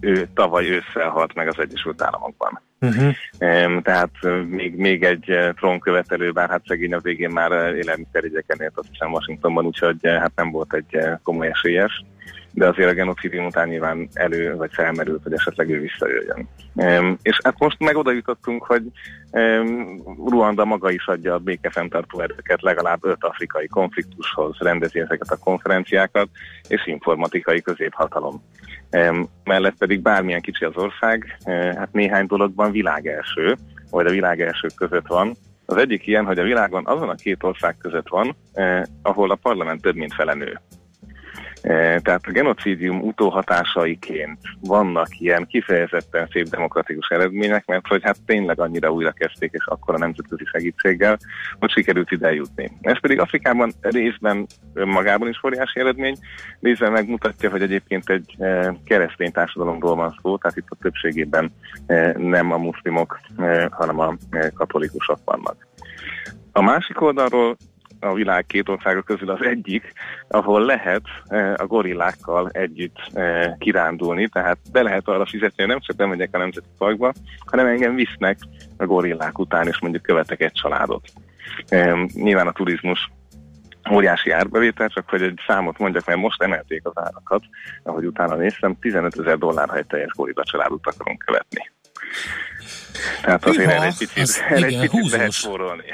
ő 0.00 0.28
tavaly 0.34 0.68
ősszel 0.68 1.08
halt 1.08 1.34
meg 1.34 1.48
az 1.48 1.58
Egyesült 1.58 2.02
Államokban. 2.02 2.60
Uh-huh. 2.80 3.14
Tehát 3.82 4.10
még, 4.48 4.76
még 4.76 5.04
egy 5.04 5.38
trónkövetelő, 5.54 6.32
bár 6.32 6.48
hát 6.48 6.66
szegény 6.66 6.94
a 6.94 7.00
végén 7.00 7.30
már 7.30 7.74
élelmiszerügyeken 7.74 8.60
élt 8.60 8.72
azt 8.74 8.88
hiszem 8.90 9.12
Washingtonban, 9.12 9.66
úgyhogy 9.66 9.96
hát 10.02 10.32
nem 10.34 10.50
volt 10.50 10.74
egy 10.74 10.98
komoly 11.22 11.46
esélyes 11.46 12.04
de 12.52 12.66
azért 12.66 12.90
a 12.90 12.94
genocidium 12.94 13.46
után 13.46 13.68
nyilván 13.68 14.08
elő, 14.12 14.56
vagy 14.56 14.72
felmerült, 14.72 15.22
hogy 15.22 15.32
esetleg 15.32 15.70
ő 15.70 15.80
visszajöjjön. 15.80 16.48
És 17.22 17.40
hát 17.42 17.58
most 17.58 17.78
meg 17.78 17.96
oda 17.96 18.12
jutottunk, 18.12 18.64
hogy 18.64 18.82
um, 19.30 20.02
Ruanda 20.26 20.64
maga 20.64 20.90
is 20.90 21.06
adja 21.06 21.34
a 21.34 21.38
békefenntartó 21.38 22.20
erőket 22.20 22.62
legalább 22.62 23.04
öt 23.04 23.24
afrikai 23.24 23.66
konfliktushoz, 23.66 24.56
rendezi 24.58 25.00
ezeket 25.00 25.30
a 25.30 25.38
konferenciákat, 25.38 26.28
és 26.68 26.86
informatikai 26.86 27.62
középhatalom. 27.62 28.42
Mellett 29.44 29.76
pedig 29.78 30.00
bármilyen 30.00 30.40
kicsi 30.40 30.64
az 30.64 30.76
ország, 30.76 31.38
uh, 31.44 31.74
hát 31.74 31.92
néhány 31.92 32.26
dologban 32.26 32.72
világelső, 32.72 33.56
vagy 33.90 34.06
a 34.06 34.10
világelsők 34.10 34.74
között 34.74 35.06
van, 35.06 35.36
az 35.70 35.76
egyik 35.76 36.06
ilyen, 36.06 36.24
hogy 36.24 36.38
a 36.38 36.42
világon 36.42 36.86
azon 36.86 37.08
a 37.08 37.14
két 37.14 37.42
ország 37.42 37.76
között 37.76 38.08
van, 38.08 38.36
eh, 38.52 38.82
ahol 39.02 39.30
a 39.30 39.34
parlament 39.34 39.82
több 39.82 39.94
mint 39.94 40.14
fele 40.14 40.34
nő. 40.34 40.60
E, 41.62 42.00
tehát 42.00 42.26
a 42.26 42.30
genocidium 42.30 43.00
utóhatásaiként 43.00 44.38
vannak 44.60 45.20
ilyen 45.20 45.46
kifejezetten 45.46 46.28
szép 46.32 46.48
demokratikus 46.48 47.08
eredmények, 47.08 47.66
mert 47.66 47.86
hogy 47.86 48.02
hát 48.02 48.16
tényleg 48.26 48.60
annyira 48.60 48.92
újra 48.92 49.10
kezdték, 49.10 49.52
és 49.52 49.66
akkor 49.66 49.94
a 49.94 49.98
nemzetközi 49.98 50.44
segítséggel, 50.44 51.18
hogy 51.58 51.70
sikerült 51.70 52.10
ide 52.10 52.32
jutni. 52.32 52.70
Ez 52.80 53.00
pedig 53.00 53.20
Afrikában 53.20 53.72
részben 53.80 54.46
önmagában 54.74 55.28
is 55.28 55.44
óriási 55.44 55.80
eredmény, 55.80 56.16
részben 56.60 56.92
megmutatja, 56.92 57.50
hogy 57.50 57.62
egyébként 57.62 58.10
egy 58.10 58.34
e, 58.38 58.74
keresztény 58.84 59.32
társadalomról 59.32 59.94
van 59.94 60.18
szó, 60.22 60.36
tehát 60.36 60.56
itt 60.56 60.68
a 60.68 60.76
többségében 60.80 61.52
e, 61.86 62.12
nem 62.18 62.52
a 62.52 62.56
muszlimok, 62.56 63.20
hanem 63.70 63.98
a 63.98 64.16
katolikusok 64.54 65.18
vannak. 65.24 65.68
A 66.52 66.62
másik 66.62 67.00
oldalról 67.00 67.56
a 68.00 68.14
világ 68.14 68.46
két 68.46 68.68
országa 68.68 69.02
közül 69.02 69.30
az 69.30 69.42
egyik, 69.42 69.92
ahol 70.28 70.64
lehet 70.64 71.02
a 71.56 71.66
gorillákkal 71.66 72.48
együtt 72.52 72.98
kirándulni, 73.58 74.28
tehát 74.28 74.58
be 74.72 74.82
lehet 74.82 75.08
arra 75.08 75.26
fizetni, 75.26 75.54
hogy 75.56 75.66
nem 75.66 75.80
csak 75.80 75.96
bemegyek 75.96 76.34
a 76.34 76.38
Nemzeti 76.38 76.68
Parkba, 76.78 77.12
hanem 77.46 77.66
engem 77.66 77.94
visznek 77.94 78.38
a 78.76 78.86
gorillák 78.86 79.38
után, 79.38 79.66
és 79.66 79.78
mondjuk 79.80 80.02
követek 80.02 80.40
egy 80.40 80.52
családot. 80.52 81.08
Nyilván 82.12 82.46
a 82.46 82.52
turizmus 82.52 83.10
óriási 83.92 84.30
árbevétel, 84.30 84.88
csak 84.88 85.08
hogy 85.08 85.22
egy 85.22 85.40
számot 85.46 85.78
mondjak, 85.78 86.06
mert 86.06 86.18
most 86.18 86.42
emelték 86.42 86.80
az 86.84 86.92
árakat, 86.94 87.42
ahogy 87.82 88.04
utána 88.04 88.34
néztem, 88.34 88.78
15 88.78 89.18
ezer 89.18 89.38
dollár, 89.38 89.68
ha 89.68 89.76
egy 89.76 89.86
teljes 89.86 90.12
gorilla 90.12 90.44
családot 90.44 90.86
akarunk 90.86 91.18
követni. 91.18 91.70
Tehát 93.22 93.44
azért 93.44 93.70
Hűha, 93.70 93.84
egy 93.84 93.96
picit, 93.98 94.22
az, 94.22 94.42
igen, 94.56 94.64
egy 94.64 94.90
picit 94.90 95.10
lehet 95.10 95.32
spórolni. 95.32 95.84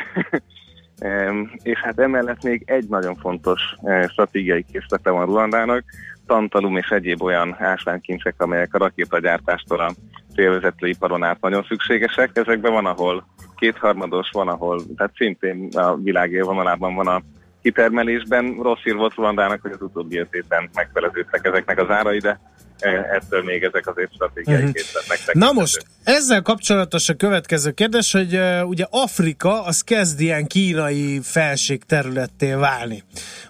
És 1.62 1.78
hát 1.78 1.98
emellett 1.98 2.42
még 2.42 2.62
egy 2.66 2.88
nagyon 2.88 3.14
fontos 3.14 3.60
eh, 3.82 4.08
stratégiai 4.08 4.64
készlete 4.72 5.10
van 5.10 5.26
Ruandának, 5.26 5.84
tantalum 6.26 6.76
és 6.76 6.88
egyéb 6.88 7.22
olyan 7.22 7.56
ásványkincsek, 7.58 8.34
amelyek 8.38 8.74
a 8.74 8.78
rakétagyártástól 8.78 9.80
a 9.80 9.94
félvezetőiparon 10.34 11.22
át 11.22 11.40
nagyon 11.40 11.64
szükségesek. 11.68 12.30
Ezekben 12.32 12.72
van, 12.72 12.86
ahol 12.86 13.26
kétharmados, 13.56 14.28
van, 14.32 14.48
ahol, 14.48 14.80
tehát 14.96 15.12
szintén 15.16 15.68
a 15.74 15.96
világ 15.96 16.32
élvonalában 16.32 16.94
van 16.94 17.06
a 17.06 17.22
kitermelésben. 17.62 18.58
Rossz 18.62 18.84
ír 18.84 18.94
volt 18.94 19.14
Ruandának, 19.14 19.62
hogy 19.62 19.72
az 19.72 19.82
utóbbi 19.82 20.18
öt 20.18 20.34
évben 20.34 20.70
megfeleződtek 20.74 21.46
ezeknek 21.46 21.80
az 21.80 21.90
árai, 21.90 22.18
de 22.18 22.40
ettől 22.80 23.42
még 23.42 23.62
ezek 23.62 23.86
azért 23.86 24.12
stratégiai 24.14 24.56
uh-huh. 24.56 24.72
készletnek. 24.72 25.34
Na 25.34 25.52
most, 25.52 25.86
ezzel 26.04 26.42
kapcsolatos 26.42 27.08
a 27.08 27.14
következő 27.14 27.70
kérdés, 27.70 28.12
hogy 28.12 28.34
uh, 28.34 28.68
ugye 28.68 28.86
Afrika 28.90 29.64
az 29.64 29.80
kezd 29.80 30.20
ilyen 30.20 30.46
kínai 30.46 31.20
felség 31.22 31.84
területté 31.84 32.52
válni. 32.52 33.02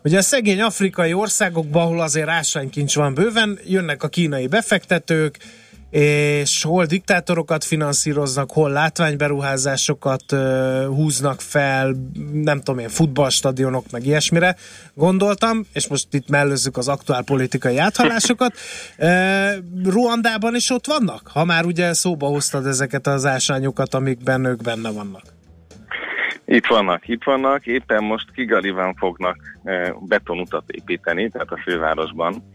Ugye 0.04 0.18
a 0.18 0.22
szegény 0.22 0.60
afrikai 0.60 1.12
országokban, 1.12 1.82
ahol 1.82 2.00
azért 2.00 2.28
ásványkincs 2.28 2.94
van 2.94 3.14
bőven, 3.14 3.58
jönnek 3.64 4.02
a 4.02 4.08
kínai 4.08 4.46
befektetők, 4.46 5.38
és 5.90 6.62
hol 6.62 6.85
diktátorokat 6.85 7.64
finanszíroznak, 7.64 8.51
hol 8.51 8.70
látványberuházásokat 8.70 10.22
uh, 10.33 10.85
húznak 10.85 11.40
fel, 11.40 11.94
nem 12.33 12.61
tudom 12.61 12.81
én, 12.81 12.88
futballstadionok, 12.88 13.85
meg 13.90 14.07
ilyesmire 14.07 14.57
gondoltam, 14.94 15.66
és 15.72 15.88
most 15.88 16.14
itt 16.14 16.29
mellőzzük 16.29 16.77
az 16.77 16.88
aktuál 16.88 17.22
politikai 17.22 17.79
áthalásokat. 17.79 18.53
Ruandában 19.85 20.55
is 20.55 20.70
ott 20.70 20.87
vannak? 20.87 21.31
Ha 21.33 21.44
már 21.44 21.64
ugye 21.64 21.92
szóba 21.92 22.27
hoztad 22.27 22.66
ezeket 22.66 23.07
az 23.07 23.27
ásányokat, 23.27 23.94
amikben 23.94 24.44
ők 24.44 24.62
benne 24.62 24.90
vannak. 24.90 25.22
Itt 26.44 26.66
vannak, 26.66 27.09
itt 27.09 27.25
vannak. 27.25 27.66
Éppen 27.66 28.05
most 28.05 28.33
Kigaliban 28.35 28.94
fognak 28.94 29.37
betonutat 30.01 30.64
építeni, 30.66 31.31
tehát 31.31 31.51
a 31.51 31.61
fővárosban. 31.64 32.51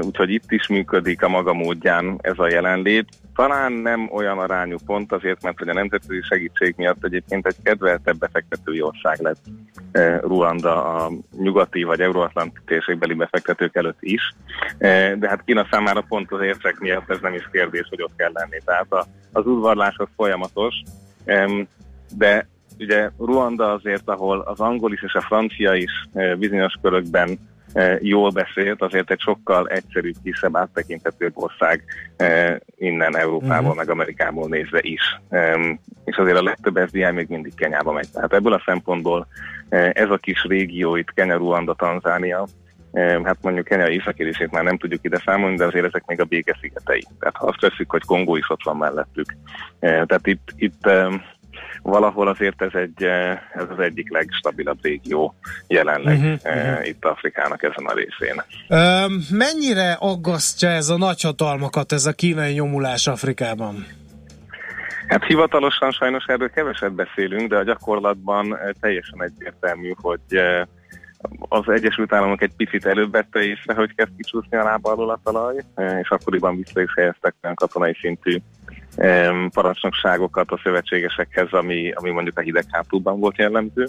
Úgyhogy 0.00 0.30
itt 0.30 0.52
is 0.52 0.66
működik 0.68 1.22
a 1.22 1.28
maga 1.28 1.52
módján 1.52 2.18
ez 2.20 2.38
a 2.38 2.48
jelenlét. 2.48 3.08
Talán 3.34 3.72
nem 3.72 4.08
olyan 4.12 4.38
arányú 4.38 4.76
pont 4.86 5.12
azért, 5.12 5.42
mert 5.42 5.58
hogy 5.58 5.68
a 5.68 5.72
nemzetközi 5.72 6.20
segítség 6.22 6.74
miatt 6.76 7.04
egyébként 7.04 7.46
egy 7.46 7.56
kedveltebb 7.62 8.18
befektetői 8.18 8.82
ország 8.82 9.20
lett 9.20 9.40
Ruanda 10.22 10.84
a 10.84 11.10
nyugati 11.38 11.82
vagy 11.82 12.00
euróatlanti 12.00 12.60
térségbeli 12.66 13.14
befektetők 13.14 13.76
előtt 13.76 13.98
is. 14.00 14.34
De 15.18 15.28
hát 15.28 15.44
Kína 15.44 15.66
számára 15.70 16.04
pont 16.08 16.32
az 16.32 16.40
ércek 16.40 16.78
miatt 16.78 17.10
ez 17.10 17.18
nem 17.20 17.34
is 17.34 17.48
kérdés, 17.52 17.86
hogy 17.88 18.02
ott 18.02 18.16
kell 18.16 18.32
lenni. 18.32 18.58
Tehát 18.64 19.08
az 19.32 19.46
udvarlás 19.46 19.94
az 19.96 20.08
folyamatos, 20.16 20.82
de 22.16 22.48
ugye 22.78 23.10
Ruanda 23.18 23.72
azért, 23.72 24.08
ahol 24.08 24.40
az 24.40 24.60
angol 24.60 24.92
is 24.92 25.02
és 25.02 25.14
a 25.14 25.20
francia 25.20 25.74
is 25.74 26.08
bizonyos 26.38 26.74
körökben 26.82 27.38
jól 28.00 28.30
beszélt, 28.30 28.82
azért 28.82 29.10
egy 29.10 29.20
sokkal 29.20 29.68
egyszerűbb, 29.68 30.14
kisebb, 30.22 30.56
áttekinthetőbb 30.56 31.32
ország 31.34 31.84
innen 32.76 33.16
Európából, 33.16 33.58
uh-huh. 33.58 33.76
meg 33.76 33.90
Amerikából 33.90 34.48
nézve 34.48 34.78
is. 34.82 35.20
És 36.04 36.16
azért 36.16 36.38
a 36.38 36.42
legtöbb 36.42 36.88
SDI 36.88 37.10
még 37.10 37.28
mindig 37.28 37.54
Kenyába 37.54 37.92
megy. 37.92 38.10
Tehát 38.12 38.32
ebből 38.32 38.52
a 38.52 38.62
szempontból 38.64 39.26
ez 39.92 40.10
a 40.10 40.16
kis 40.16 40.44
régió 40.44 40.96
itt, 40.96 41.12
Kenya, 41.14 41.36
Ruanda, 41.36 41.74
Tanzánia, 41.74 42.46
hát 43.24 43.38
mondjuk 43.42 43.64
Kenya 43.64 43.88
északi 43.88 44.22
részét 44.22 44.50
már 44.50 44.64
nem 44.64 44.78
tudjuk 44.78 45.04
ide 45.04 45.22
számolni, 45.24 45.56
de 45.56 45.64
azért 45.64 45.84
ezek 45.84 46.04
még 46.06 46.20
a 46.20 46.24
békeszigetei. 46.24 47.06
Tehát 47.18 47.36
ha 47.36 47.46
azt 47.46 47.60
veszük, 47.60 47.90
hogy 47.90 48.04
Kongó 48.04 48.36
is 48.36 48.50
ott 48.50 48.64
van 48.64 48.76
mellettük. 48.76 49.36
Tehát 49.80 50.26
itt, 50.26 50.48
itt 50.56 50.90
valahol 51.84 52.28
azért 52.28 52.62
ez, 52.62 52.74
egy, 52.74 53.02
eh, 53.02 53.30
ez 53.30 53.66
az 53.70 53.78
egyik 53.78 54.12
legstabilabb 54.12 54.78
régió 54.82 55.34
jelenleg 55.66 56.18
uh-huh, 56.18 56.32
uh-huh. 56.44 56.86
itt 56.86 57.04
Afrikának 57.04 57.62
ezen 57.62 57.84
a 57.84 57.92
részén. 57.94 58.42
Mennyire 59.30 59.92
aggasztja 59.92 60.68
ez 60.68 60.88
a 60.88 60.96
nagyhatalmakat, 60.96 61.92
ez 61.92 62.06
a 62.06 62.12
kínai 62.12 62.52
nyomulás 62.52 63.06
Afrikában? 63.06 63.86
Hát 65.08 65.24
hivatalosan 65.24 65.90
sajnos 65.90 66.24
erről 66.26 66.50
keveset 66.50 66.92
beszélünk, 66.92 67.48
de 67.48 67.56
a 67.56 67.62
gyakorlatban 67.62 68.56
eh, 68.56 68.70
teljesen 68.80 69.22
egyértelmű, 69.22 69.92
hogy 70.00 70.40
az 71.48 71.68
Egyesült 71.68 72.12
Államok 72.12 72.42
egy 72.42 72.54
picit 72.56 72.86
előbb 72.86 73.12
vette 73.12 73.42
észre, 73.42 73.74
hogy 73.74 73.94
kezd 73.94 74.10
kicsúszni 74.16 74.56
a 74.56 74.62
lába 74.62 74.90
alól 74.90 75.10
a 75.10 75.20
talaj, 75.24 75.54
és 76.00 76.08
akkoriban 76.08 76.56
vissza 76.56 76.82
is 76.82 76.92
helyeztek 76.96 77.34
olyan 77.42 77.54
katonai 77.54 77.96
szintű 78.00 78.36
parancsnokságokat 79.52 80.50
a 80.50 80.60
szövetségesekhez, 80.62 81.52
ami, 81.52 81.92
ami 81.94 82.10
mondjuk 82.10 82.38
a 82.38 82.42
hidegháborúban 82.42 83.20
volt 83.20 83.36
jellemző. 83.36 83.86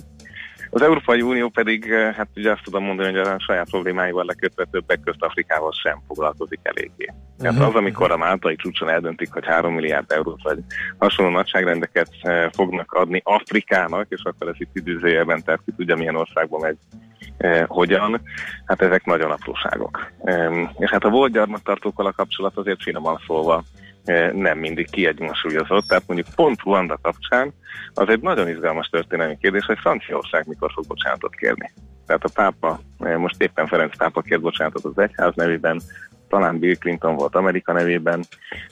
Az 0.75 0.81
Európai 0.81 1.21
Unió 1.21 1.49
pedig, 1.49 1.91
eh, 1.91 2.13
hát 2.13 2.27
ugye 2.35 2.51
azt 2.51 2.63
tudom 2.63 2.83
mondani, 2.83 3.17
hogy 3.17 3.27
a 3.27 3.39
saját 3.39 3.69
problémáival 3.69 4.25
lekötve 4.25 4.65
többek 4.71 4.99
közt 4.99 5.23
Afrikával 5.23 5.71
sem 5.71 6.01
foglalkozik 6.07 6.59
eléggé. 6.63 7.13
Uh-huh. 7.37 7.57
Hát 7.57 7.67
az, 7.69 7.75
amikor 7.75 8.11
a 8.11 8.17
máltai 8.17 8.55
csúcson 8.55 8.89
eldöntik, 8.89 9.33
hogy 9.33 9.45
3 9.45 9.73
milliárd 9.73 10.11
eurót 10.11 10.41
vagy 10.43 10.57
hasonló 10.97 11.31
nagyságrendeket 11.31 12.09
eh, 12.21 12.49
fognak 12.51 12.91
adni 12.91 13.21
Afrikának, 13.23 14.05
és 14.09 14.21
akkor 14.23 14.47
ez 14.47 14.55
itt 14.57 14.75
időzőjelben, 14.75 15.43
tehát 15.43 15.61
ki 15.65 15.71
tudja 15.77 15.95
milyen 15.95 16.15
országban 16.15 16.61
megy 16.61 16.77
eh, 17.37 17.63
hogyan, 17.67 18.21
hát 18.65 18.81
ezek 18.81 19.05
nagyon 19.05 19.31
apróságok. 19.31 20.11
És 20.77 20.89
hát 20.89 21.03
a 21.03 21.09
volt 21.09 21.31
gyarmattartókkal 21.31 22.05
a 22.05 22.11
kapcsolat 22.11 22.57
azért 22.57 22.81
finoman 22.81 23.19
szólva 23.27 23.63
nem 24.33 24.57
mindig 24.57 24.89
kiegyensúlyozott. 24.89 25.87
Tehát 25.87 26.03
mondjuk 26.07 26.35
pont 26.35 26.61
Ruanda 26.61 26.99
kapcsán 27.01 27.53
az 27.93 28.09
egy 28.09 28.21
nagyon 28.21 28.49
izgalmas 28.49 28.87
történelmi 28.87 29.37
kérdés, 29.41 29.65
hogy 29.65 29.77
Franciaország 29.79 30.47
mikor 30.47 30.71
fog 30.71 30.87
bocsánatot 30.87 31.35
kérni. 31.35 31.71
Tehát 32.05 32.23
a 32.23 32.29
pápa, 32.33 32.79
eh, 32.99 33.17
most 33.17 33.41
éppen 33.41 33.67
Ferenc 33.67 33.97
pápa 33.97 34.21
kért 34.21 34.41
bocsánatot 34.41 34.85
az 34.85 34.97
egyház 34.97 35.35
nevében, 35.35 35.81
talán 36.29 36.59
Bill 36.59 36.75
Clinton 36.75 37.15
volt 37.15 37.35
Amerika 37.35 37.73
nevében. 37.73 38.23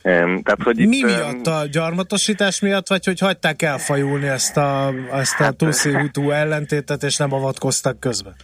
Tehát, 0.01 0.63
hogy 0.63 0.75
Mi 0.75 0.97
itt, 0.97 1.03
miatt? 1.03 1.47
A 1.47 1.65
gyarmatosítás 1.71 2.59
miatt, 2.59 2.87
vagy 2.87 3.05
hogy 3.05 3.19
hagyták 3.19 3.61
elfajulni 3.61 4.27
ezt 4.27 4.57
a, 4.57 4.93
ezt 5.11 5.39
a 5.39 5.43
hát, 5.43 5.55
Tutsi-Hutu 5.55 6.31
ellentétet, 6.31 7.03
és 7.03 7.17
nem 7.17 7.33
avatkoztak 7.33 7.99
közben? 7.99 8.35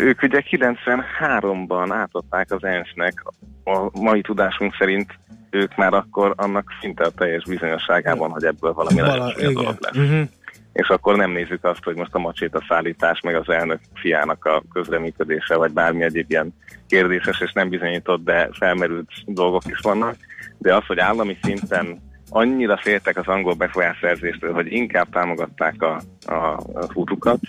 Ők 0.00 0.22
ugye 0.22 0.42
93-ban 0.50 1.88
átadták 1.90 2.50
az 2.50 2.64
ENSZ-nek 2.64 3.24
a 3.64 4.00
mai 4.00 4.20
tudásunk 4.20 4.74
szerint 4.78 5.18
ők 5.50 5.76
már 5.76 5.94
akkor 5.94 6.32
annak 6.36 6.72
szinte 6.80 7.04
a 7.04 7.10
teljes 7.10 7.44
bizonyosságában, 7.44 8.30
hogy 8.30 8.44
ebből 8.44 8.72
valami 8.72 9.00
Vala, 9.00 9.34
dolog 9.52 9.76
lesz. 9.80 9.96
Uh-huh. 9.96 10.28
És 10.72 10.88
akkor 10.88 11.16
nem 11.16 11.30
nézzük 11.30 11.64
azt, 11.64 11.84
hogy 11.84 11.96
most 11.96 12.14
a 12.14 12.18
macséta 12.18 12.64
szállítás, 12.68 13.20
meg 13.20 13.34
az 13.34 13.48
elnök 13.48 13.80
fiának 13.94 14.44
a 14.44 14.62
közreműködése, 14.72 15.56
vagy 15.56 15.72
bármi 15.72 16.02
egyéb 16.02 16.30
ilyen 16.30 16.54
kérdéses 16.86 17.40
és 17.40 17.52
nem 17.52 17.68
bizonyított, 17.68 18.24
de 18.24 18.48
felmerült 18.52 19.10
dolgok 19.26 19.62
is 19.66 19.78
vannak. 19.82 20.16
De 20.58 20.74
az, 20.74 20.86
hogy 20.86 20.98
állami 20.98 21.38
szinten 21.42 21.98
annyira 22.28 22.76
féltek 22.76 23.16
az 23.16 23.26
angol 23.26 23.54
befolyásszerzéstől, 23.54 24.52
hogy 24.52 24.72
inkább 24.72 25.10
támogatták 25.10 25.82
a, 25.82 26.00
a, 26.26 26.34
a 26.34 26.92
hútukat, 26.92 27.40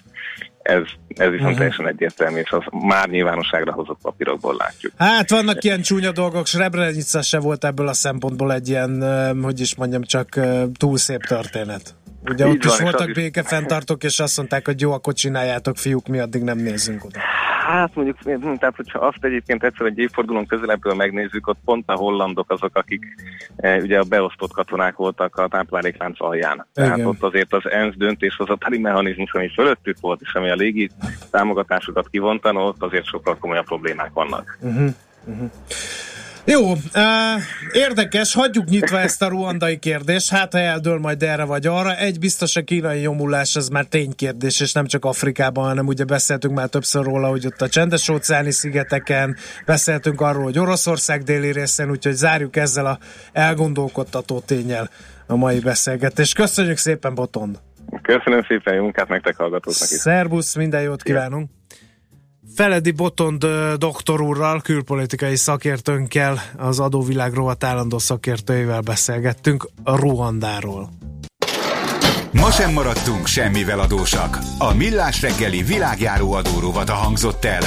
ez, 0.71 0.81
ez 1.07 1.29
viszont 1.29 1.39
uh-huh. 1.39 1.55
teljesen 1.55 1.87
egyértelmű, 1.87 2.39
és 2.39 2.51
az 2.51 2.63
már 2.71 3.09
nyilvánosságra 3.09 3.71
hozott 3.71 3.99
papírokból 4.01 4.55
látjuk. 4.57 4.93
Hát 4.97 5.29
vannak 5.29 5.63
ilyen 5.63 5.81
csúnya 5.81 6.11
dolgok, 6.11 6.45
Srebrenica 6.45 7.21
se 7.21 7.39
volt 7.39 7.63
ebből 7.63 7.87
a 7.87 7.93
szempontból 7.93 8.53
egy 8.53 8.69
ilyen, 8.69 9.03
hogy 9.41 9.59
is 9.59 9.75
mondjam, 9.75 10.03
csak 10.03 10.39
túl 10.77 10.97
szép 10.97 11.21
történet. 11.21 11.95
Ugye 12.29 12.47
Így 12.47 12.51
ott 12.51 12.63
van, 12.63 12.73
is 12.73 12.79
voltak 12.79 13.11
békefenntartók, 13.11 14.03
és 14.03 14.19
azt 14.19 14.37
mondták, 14.37 14.65
hogy 14.65 14.81
jó, 14.81 14.91
akkor 14.91 15.13
csináljátok 15.13 15.77
fiúk, 15.77 16.07
mi 16.07 16.19
addig 16.19 16.41
nem 16.41 16.57
nézzünk 16.57 17.05
oda. 17.05 17.19
Hát 17.71 17.95
mondjuk, 17.95 18.17
tehát 18.59 18.75
hogyha 18.75 18.99
azt 18.99 19.17
egyébként 19.23 19.63
egyszer 19.63 19.85
egy 19.85 19.97
évfordulón 19.97 20.45
közelebbről 20.45 20.93
megnézzük, 20.93 21.47
ott 21.47 21.59
pont 21.65 21.83
a 21.89 21.95
hollandok 21.95 22.51
azok, 22.51 22.75
akik 22.75 23.05
e, 23.55 23.77
ugye 23.77 23.99
a 23.99 24.03
beosztott 24.03 24.51
katonák 24.51 24.95
voltak 24.95 25.35
a 25.35 25.47
tápláléklánc 25.47 26.21
alján. 26.21 26.67
Tehát 26.73 27.05
ott 27.05 27.23
azért 27.23 27.53
az 27.53 27.69
ENSZ 27.69 27.95
döntéshozatali 27.95 28.77
mechanizmus, 28.77 29.33
ami 29.33 29.49
fölöttük 29.49 29.97
volt, 29.99 30.21
és 30.21 30.33
ami 30.33 30.49
a 30.49 30.55
légi 30.55 30.89
támogatásokat 31.29 32.09
kivontan, 32.09 32.55
ott 32.57 32.83
azért 32.83 33.05
sokkal 33.05 33.37
komolyabb 33.37 33.65
problémák 33.65 34.11
vannak. 34.13 34.57
Uh-huh. 34.61 34.89
Uh-huh. 35.25 35.49
Jó, 36.45 36.73
érdekes, 37.71 38.33
hagyjuk 38.33 38.65
nyitva 38.65 38.99
ezt 38.99 39.21
a 39.21 39.27
ruandai 39.27 39.77
kérdést, 39.77 40.29
hát 40.29 40.51
ha 40.51 40.59
eldől 40.59 40.99
majd 40.99 41.23
erre 41.23 41.43
vagy 41.43 41.67
arra. 41.67 41.95
Egy 41.95 42.19
biztos 42.19 42.55
a 42.55 42.61
kínai 42.61 42.99
nyomulás, 42.99 43.55
ez 43.55 43.67
már 43.67 43.85
ténykérdés, 43.85 44.59
és 44.59 44.73
nem 44.73 44.85
csak 44.85 45.05
Afrikában, 45.05 45.65
hanem 45.65 45.87
ugye 45.87 46.03
beszéltünk 46.03 46.53
már 46.53 46.67
többször 46.67 47.03
róla, 47.03 47.27
hogy 47.27 47.45
ott 47.45 47.61
a 47.61 47.67
csendes 47.67 48.09
óceáni 48.09 48.51
szigeteken, 48.51 49.35
beszéltünk 49.65 50.21
arról, 50.21 50.43
hogy 50.43 50.59
Oroszország 50.59 51.23
déli 51.23 51.51
részén, 51.51 51.89
úgyhogy 51.89 52.13
zárjuk 52.13 52.55
ezzel 52.55 52.85
a 52.85 52.97
elgondolkodtató 53.33 54.39
tényel 54.39 54.89
a 55.27 55.35
mai 55.35 55.59
beszélgetést. 55.59 56.35
Köszönjük 56.35 56.77
szépen, 56.77 57.15
Botond! 57.15 57.59
Köszönöm 58.01 58.45
szépen, 58.47 58.73
jó 58.73 58.81
munkát 58.81 59.07
nektek 59.07 59.35
hallgatóknak 59.35 59.89
is. 59.89 59.97
Szerbusz, 59.97 60.55
minden 60.55 60.81
jót 60.81 61.03
kívánunk! 61.03 61.49
Feledi 62.55 62.91
Botond 62.91 63.45
doktor 63.77 64.21
úrral, 64.21 64.61
külpolitikai 64.61 65.35
szakértőnkkel, 65.35 66.41
az 66.57 66.79
adóvilág 66.79 67.33
rovat 67.33 67.63
állandó 67.63 67.97
szakértőivel 67.97 68.81
beszélgettünk 68.81 69.69
a 69.83 69.95
Ruandáról. 69.95 70.89
Ma 72.31 72.51
sem 72.51 72.73
maradtunk 72.73 73.27
semmivel 73.27 73.79
adósak. 73.79 74.37
A 74.57 74.73
Millás 74.73 75.21
reggeli 75.21 75.63
világjáró 75.63 76.31
adórovata 76.31 76.93
hangzott 76.93 77.45
el. 77.45 77.61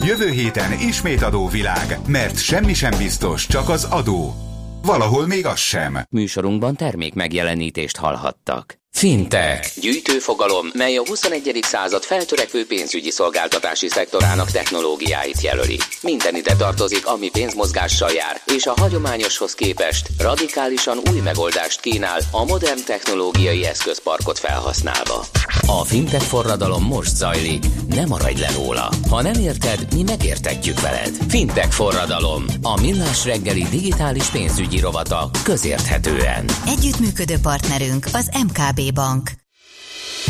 Jövő 0.00 0.30
héten 0.30 0.72
ismét 0.72 1.22
adóvilág, 1.22 1.98
mert 2.06 2.38
semmi 2.38 2.74
sem 2.74 2.98
biztos, 2.98 3.46
csak 3.46 3.68
az 3.68 3.84
adó. 3.84 4.34
Valahol 4.82 5.26
még 5.26 5.46
az 5.46 5.58
sem. 5.58 5.98
Műsorunkban 6.10 6.76
termék 6.76 7.14
megjelenítést 7.14 7.96
hallhattak. 7.96 8.81
Fintech. 8.94 9.80
Gyűjtőfogalom, 9.80 10.66
mely 10.74 10.96
a 10.96 11.02
21. 11.06 11.58
század 11.62 12.02
feltörekvő 12.02 12.66
pénzügyi 12.66 13.10
szolgáltatási 13.10 13.88
szektorának 13.88 14.50
technológiáit 14.50 15.40
jelöli. 15.40 15.78
Minden 16.02 16.34
ide 16.34 16.56
tartozik, 16.56 17.06
ami 17.06 17.30
pénzmozgással 17.30 18.10
jár, 18.10 18.40
és 18.56 18.66
a 18.66 18.74
hagyományoshoz 18.76 19.54
képest 19.54 20.06
radikálisan 20.18 20.98
új 21.12 21.20
megoldást 21.20 21.80
kínál 21.80 22.20
a 22.30 22.44
modern 22.44 22.84
technológiai 22.84 23.66
eszközparkot 23.66 24.38
felhasználva. 24.38 25.24
A 25.66 25.84
fintech 25.84 26.24
forradalom 26.24 26.84
most 26.84 27.16
zajlik, 27.16 27.64
ne 27.88 28.06
maradj 28.06 28.40
le 28.40 28.50
róla. 28.56 28.92
Ha 29.08 29.22
nem 29.22 29.40
érted, 29.40 29.86
mi 29.94 30.02
megértetjük 30.02 30.80
veled. 30.80 31.16
Fintech 31.28 31.70
forradalom, 31.70 32.44
a 32.62 32.80
millás 32.80 33.24
reggeli 33.24 33.66
digitális 33.70 34.26
pénzügyi 34.26 34.80
rovata 34.80 35.30
közérthetően. 35.42 36.44
Együttműködő 36.66 37.36
partnerünk 37.42 38.06
az 38.12 38.30
MKB 38.46 38.81
Bank. 38.90 39.30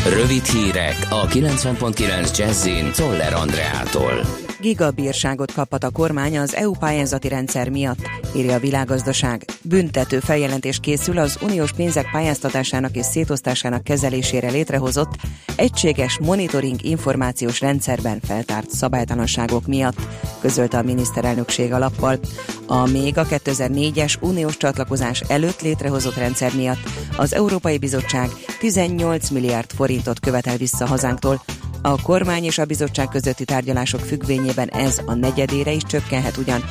Rövid 0.09 0.45
hírek 0.45 1.07
a 1.09 1.27
90.9 1.27 2.37
Jazzin 2.37 2.91
Toller 2.91 3.33
Andreától. 3.33 4.42
Gigabírságot 4.63 5.53
kaphat 5.53 5.83
a 5.83 5.89
kormány 5.89 6.37
az 6.37 6.55
EU 6.55 6.71
pályázati 6.71 7.27
rendszer 7.27 7.69
miatt, 7.69 7.99
írja 8.35 8.55
a 8.55 8.59
világgazdaság. 8.59 9.45
Büntető 9.61 10.19
feljelentés 10.19 10.79
készül 10.79 11.17
az 11.17 11.37
uniós 11.41 11.71
pénzek 11.71 12.11
pályáztatásának 12.11 12.95
és 12.95 13.05
szétosztásának 13.05 13.83
kezelésére 13.83 14.49
létrehozott 14.49 15.15
egységes 15.55 16.19
monitoring 16.19 16.83
információs 16.83 17.61
rendszerben 17.61 18.19
feltárt 18.19 18.69
szabálytalanságok 18.69 19.67
miatt, 19.67 19.97
közölte 20.41 20.77
a 20.77 20.83
miniszterelnökség 20.83 21.73
alappal. 21.73 22.19
A 22.67 22.89
még 22.89 23.17
a 23.17 23.25
2004-es 23.25 24.21
uniós 24.21 24.57
csatlakozás 24.57 25.19
előtt 25.19 25.61
létrehozott 25.61 26.15
rendszer 26.15 26.55
miatt 26.55 26.89
az 27.17 27.33
Európai 27.33 27.77
Bizottság 27.77 28.29
18 28.59 29.29
milliárd 29.29 29.71
forintot 29.71 30.19
követel 30.19 30.57
vissza 30.57 30.85
hazánktól, 30.85 31.41
a 31.85 32.01
kormány 32.01 32.43
és 32.43 32.57
a 32.57 32.65
bizottság 32.65 33.07
közötti 33.07 33.45
tárgyalások 33.45 33.99
függvényében 33.99 34.52
ez 34.57 35.01
a 35.05 35.13
negyedére 35.13 35.71
is 35.71 35.81
csökkenhet 35.83 36.37
ugyan, 36.37 36.63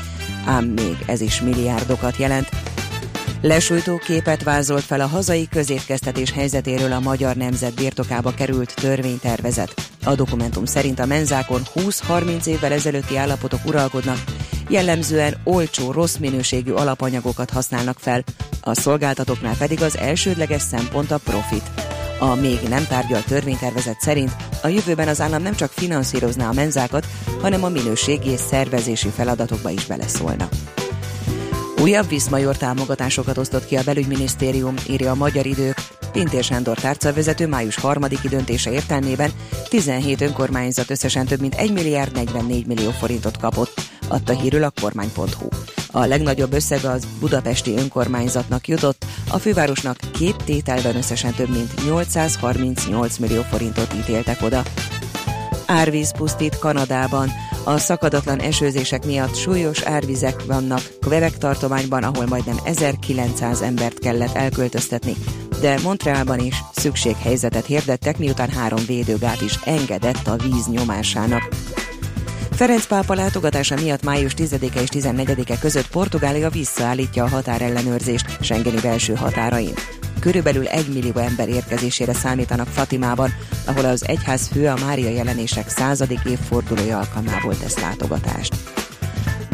ám 0.45 0.65
még 0.65 0.97
ez 1.07 1.21
is 1.21 1.41
milliárdokat 1.41 2.17
jelent. 2.17 2.49
Lesújtó 3.43 3.97
képet 3.97 4.43
vázolt 4.43 4.83
fel 4.83 5.01
a 5.01 5.07
hazai 5.07 5.49
közétkeztetés 5.49 6.33
helyzetéről 6.33 6.93
a 6.93 7.01
magyar 7.01 7.37
nemzet 7.37 7.75
birtokába 7.75 8.35
került 8.35 8.75
törvénytervezet. 8.75 9.75
A 10.05 10.15
dokumentum 10.15 10.65
szerint 10.65 10.99
a 10.99 11.07
menzákon 11.07 11.63
20-30 11.75 12.47
évvel 12.47 12.73
ezelőtti 12.73 13.17
állapotok 13.17 13.61
uralkodnak, 13.67 14.25
jellemzően 14.69 15.37
olcsó, 15.45 15.93
rossz 15.93 16.17
minőségű 16.17 16.73
alapanyagokat 16.73 17.51
használnak 17.51 17.99
fel, 17.99 18.25
a 18.61 18.75
szolgáltatóknál 18.75 19.57
pedig 19.57 19.83
az 19.83 19.99
elsődleges 19.99 20.63
szempont 20.63 21.11
a 21.11 21.19
profit. 21.19 21.71
A 22.23 22.35
még 22.35 22.61
nem 22.69 22.87
tárgyalt 22.87 23.27
törvénytervezet 23.27 24.01
szerint 24.01 24.37
a 24.63 24.69
jövőben 24.69 25.09
az 25.09 25.21
állam 25.21 25.43
nem 25.43 25.55
csak 25.55 25.73
finanszírozná 25.73 26.49
a 26.49 26.53
menzákat, 26.53 27.07
hanem 27.41 27.65
a 27.65 27.69
minőségi 27.69 28.31
és 28.31 28.41
szervezési 28.41 29.09
feladatokba 29.09 29.71
is 29.71 29.87
beleszólna. 29.87 30.49
Újabb 31.83 32.09
Viszmajor 32.09 32.57
támogatásokat 32.57 33.39
osztott 33.39 33.67
ki 33.67 33.77
a 33.77 33.83
belügyminisztérium, 33.83 34.75
írja 34.89 35.11
a 35.11 35.15
Magyar 35.15 35.47
Idők. 35.47 35.75
Pintér 36.13 36.45
Sándor 36.45 36.79
tárcavezető 36.79 37.47
május 37.47 37.77
harmadiki 37.77 38.29
döntése 38.29 38.71
értelmében 38.71 39.31
17 39.69 40.21
önkormányzat 40.21 40.91
összesen 40.91 41.27
több 41.27 41.41
mint 41.41 41.55
1 41.55 41.73
milliárd 41.73 42.13
44 42.13 42.67
millió 42.67 42.91
forintot 42.91 43.37
kapott, 43.37 43.81
adta 44.09 44.33
hírül 44.33 44.65
a 44.65 44.73
kormány.hu. 44.81 45.49
A 45.91 46.05
legnagyobb 46.05 46.53
összeg 46.53 46.85
az 46.85 47.07
budapesti 47.21 47.75
önkormányzatnak 47.77 48.69
jutott, 48.69 49.05
a 49.31 49.39
fővárosnak 49.39 49.97
két 50.13 50.37
tételben 50.45 50.97
összesen 50.97 51.35
több 51.35 51.49
mint 51.49 51.85
838 51.85 53.19
millió 53.19 53.43
forintot 53.43 53.95
ítéltek 53.95 54.43
oda. 54.43 54.63
Árvíz 55.73 56.13
pusztít 56.13 56.59
Kanadában. 56.59 57.31
A 57.65 57.79
szakadatlan 57.79 58.39
esőzések 58.39 59.05
miatt 59.05 59.35
súlyos 59.35 59.83
árvizek 59.83 60.45
vannak 60.47 60.81
Quebec 61.01 61.39
tartományban, 61.39 62.03
ahol 62.03 62.27
majdnem 62.27 62.57
1900 62.65 63.61
embert 63.61 63.99
kellett 63.99 64.35
elköltöztetni, 64.35 65.15
de 65.61 65.79
Montrealban 65.83 66.39
is 66.39 66.63
szükséghelyzetet 66.75 67.67
hirdettek, 67.67 68.19
miután 68.19 68.51
három 68.51 68.85
védőgát 68.87 69.41
is 69.41 69.59
engedett 69.65 70.27
a 70.27 70.37
víz 70.37 70.67
nyomásának. 70.67 71.49
Ferenc 72.51 72.87
pápa 72.87 73.15
látogatása 73.15 73.75
miatt 73.75 74.03
május 74.03 74.35
10-e 74.37 74.81
és 74.81 74.89
14-e 74.93 75.59
között 75.59 75.89
Portugália 75.89 76.51
visszaállítja 76.51 77.25
a 77.25 77.29
határellenőrzést 77.29 78.39
Schengeni 78.41 78.81
belső 78.81 79.15
határain. 79.15 79.75
Körülbelül 80.23 80.67
egy 80.67 80.89
millió 80.93 81.19
ember 81.19 81.49
érkezésére 81.49 82.13
számítanak 82.13 82.67
Fatimában, 82.67 83.35
ahol 83.65 83.85
az 83.85 84.09
egyház 84.09 84.49
fő 84.49 84.67
a 84.67 84.77
Mária 84.85 85.11
jelenések 85.11 85.69
századik 85.69 86.21
évfordulója 86.25 86.99
alkalmából 86.99 87.57
tesz 87.57 87.79
látogatást. 87.79 88.55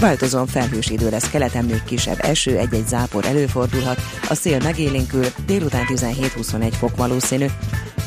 Változóan 0.00 0.46
felhős 0.46 0.90
idő 0.90 1.10
lesz, 1.10 1.30
keleten 1.30 1.64
még 1.64 1.82
kisebb 1.84 2.18
eső, 2.20 2.56
egy-egy 2.56 2.86
zápor 2.86 3.24
előfordulhat, 3.24 4.00
a 4.28 4.34
szél 4.34 4.58
megélénkül, 4.62 5.26
délután 5.46 5.84
17-21 5.88 6.72
fok 6.78 6.96
valószínű. 6.96 7.46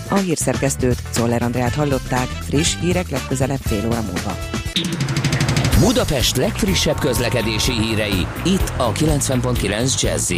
A 0.10 0.16
hírszerkesztőt, 0.16 1.02
Czoller 1.12 1.42
Andrát 1.42 1.74
hallották, 1.74 2.28
friss 2.28 2.76
hírek 2.80 3.10
legközelebb 3.10 3.62
fél 3.62 3.86
óra 3.88 4.02
múlva. 4.02 4.38
Budapest 5.80 6.36
legfrissebb 6.36 7.00
közlekedési 7.00 7.72
hírei, 7.72 8.28
itt 8.46 8.74
a 8.78 8.92
90.9 8.92 10.02
jazz 10.02 10.32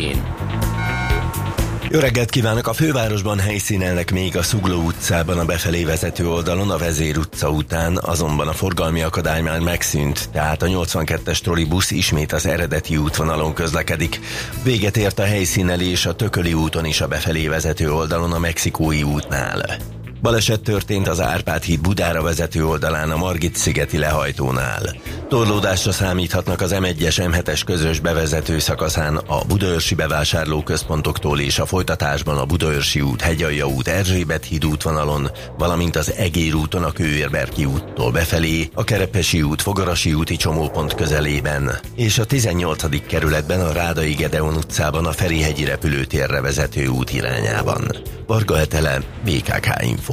jó 1.94 2.00
kívánok! 2.26 2.68
A 2.68 2.74
fővárosban 2.74 3.40
helyszínelnek 3.40 4.12
még 4.12 4.38
a 4.38 4.44
Szugló 4.44 4.82
utcában 4.82 5.40
a 5.40 5.46
befelé 5.46 5.84
vezető 5.84 6.28
oldalon, 6.28 6.70
a 6.70 6.78
Vezér 6.78 7.18
utca 7.18 7.50
után, 7.50 8.00
azonban 8.02 8.48
a 8.48 8.54
forgalmi 8.54 9.02
akadály 9.02 9.42
már 9.42 9.60
megszűnt, 9.60 10.30
tehát 10.32 10.62
a 10.62 10.66
82-es 10.66 11.40
trollibusz 11.40 11.92
ismét 11.92 12.32
az 12.32 12.46
eredeti 12.46 12.98
útvonalon 12.98 13.54
közlekedik. 13.54 14.20
Véget 14.64 14.98
ért 14.98 15.20
a 15.20 15.24
helyszínelés 15.24 16.06
a 16.06 16.16
Tököli 16.16 16.54
úton 16.54 16.86
is 16.86 17.02
a 17.02 17.08
befelé 17.08 17.48
vezető 17.48 17.92
oldalon 17.92 18.32
a 18.32 18.40
Mexikói 18.40 19.04
útnál. 19.04 19.78
Baleset 20.24 20.62
történt 20.62 21.08
az 21.08 21.22
Árpád 21.22 21.64
híd 21.64 21.82
Budára 21.82 22.22
vezető 22.22 22.66
oldalán 22.66 23.12
a 23.12 23.18
Margit 23.18 23.56
szigeti 23.56 23.98
lehajtónál. 23.98 24.96
Torlódásra 25.30 25.92
számíthatnak 25.92 26.62
az 26.62 26.76
M1-es 26.80 27.32
M7-es 27.32 27.62
közös 27.66 28.00
bevezető 28.00 28.60
szakaszán 28.60 29.16
a 29.16 29.44
Budaörsi 29.48 29.96
bevásárlóközpontoktól 29.96 31.40
és 31.40 31.60
a 31.60 31.66
folytatásban 31.66 32.38
a 32.38 32.46
Budaörsi 32.46 33.02
út, 33.02 33.22
Hegyalja 33.22 33.68
út, 33.68 33.88
Erzsébet 33.88 34.46
híd 34.46 34.66
útvonalon, 34.66 35.32
valamint 35.58 35.96
az 35.96 36.14
Egér 36.14 36.54
úton 36.54 36.84
a 36.84 36.92
Kőérberki 36.92 37.66
úttól 37.66 38.12
befelé, 38.12 38.70
a 38.74 38.84
Kerepesi 38.84 39.42
út, 39.42 39.62
Fogarasi 39.62 40.14
úti 40.14 40.36
csomópont 40.36 40.96
közelében, 40.96 41.72
és 41.96 42.18
a 42.18 42.26
18. 42.26 43.08
kerületben 43.08 43.60
a 43.60 43.72
Rádai 43.72 44.14
Gedeon 44.14 44.56
utcában 44.56 45.06
a 45.06 45.12
Ferihegyi 45.12 45.66
repülőtérre 45.66 46.42
vezető 46.42 46.88
út 46.88 47.14
irányában. 47.14 47.98
Varga 48.28 48.58
Hetele, 48.58 49.00
BKK 49.24 49.82
Info. 49.82 50.13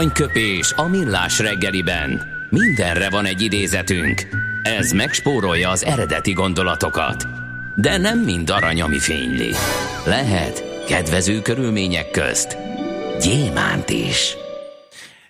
Aranyköpés 0.00 0.72
a 0.76 0.88
millás 0.88 1.38
reggeliben. 1.38 2.22
Mindenre 2.50 3.10
van 3.10 3.24
egy 3.24 3.40
idézetünk. 3.40 4.22
Ez 4.62 4.92
megspórolja 4.92 5.70
az 5.70 5.84
eredeti 5.84 6.32
gondolatokat. 6.32 7.26
De 7.76 7.96
nem 7.96 8.18
mind 8.18 8.50
arany, 8.50 8.82
ami 8.82 8.98
fényli. 8.98 9.50
Lehet 10.06 10.84
kedvező 10.86 11.42
körülmények 11.42 12.10
közt 12.10 12.56
gyémánt 13.20 13.90
is. 13.90 14.36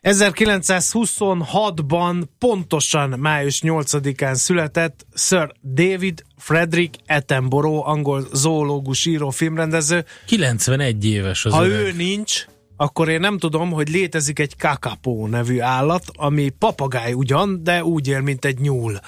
1926-ban 0.03 2.23
pontosan 2.39 3.19
május 3.19 3.61
8-án 3.65 4.35
született 4.35 5.07
Sir 5.15 5.53
David 5.63 6.23
Frederick 6.37 6.95
Attenborough, 7.07 7.89
angol 7.89 8.25
zoológus, 8.33 9.07
író, 9.07 9.31
filmrendező. 9.31 10.05
91 10.27 11.07
éves 11.07 11.45
az 11.45 11.53
Ha 11.53 11.67
öreg. 11.67 11.87
ő 11.87 11.93
nincs, 11.97 12.45
akkor 12.81 13.09
én 13.09 13.21
nem 13.21 13.39
tudom, 13.39 13.71
hogy 13.71 13.89
létezik 13.89 14.39
egy 14.39 14.57
kakapó 14.57 15.27
nevű 15.27 15.61
állat, 15.61 16.05
ami 16.17 16.49
papagáj 16.49 17.13
ugyan, 17.13 17.61
de 17.63 17.85
úgy 17.85 18.09
él, 18.09 18.21
mint 18.21 18.45
egy 18.45 18.59
nyúl 18.59 19.01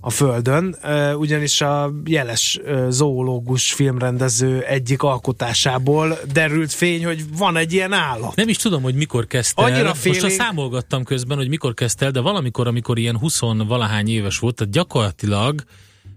a 0.00 0.10
Földön, 0.10 0.76
ugyanis 1.14 1.60
a 1.60 1.92
jeles 2.04 2.60
zoológus 2.88 3.72
filmrendező 3.72 4.60
egyik 4.60 5.02
alkotásából 5.02 6.18
derült 6.32 6.72
fény, 6.72 7.04
hogy 7.04 7.36
van 7.36 7.56
egy 7.56 7.72
ilyen 7.72 7.92
állat. 7.92 8.34
Nem 8.34 8.48
is 8.48 8.56
tudom, 8.56 8.82
hogy 8.82 8.94
mikor 8.94 9.26
kezdte 9.26 9.62
Annyira 9.62 9.78
el. 9.78 9.84
Most 9.84 10.00
félénk- 10.00 10.24
a 10.24 10.28
számolgattam 10.28 11.04
közben, 11.04 11.36
hogy 11.36 11.48
mikor 11.48 11.74
kezdte 11.74 12.04
el, 12.04 12.10
de 12.10 12.20
valamikor, 12.20 12.66
amikor 12.66 12.98
ilyen 12.98 13.18
20 13.18 13.40
valahány 13.40 14.08
éves 14.08 14.38
volt, 14.38 14.54
tehát 14.54 14.72
gyakorlatilag 14.72 15.64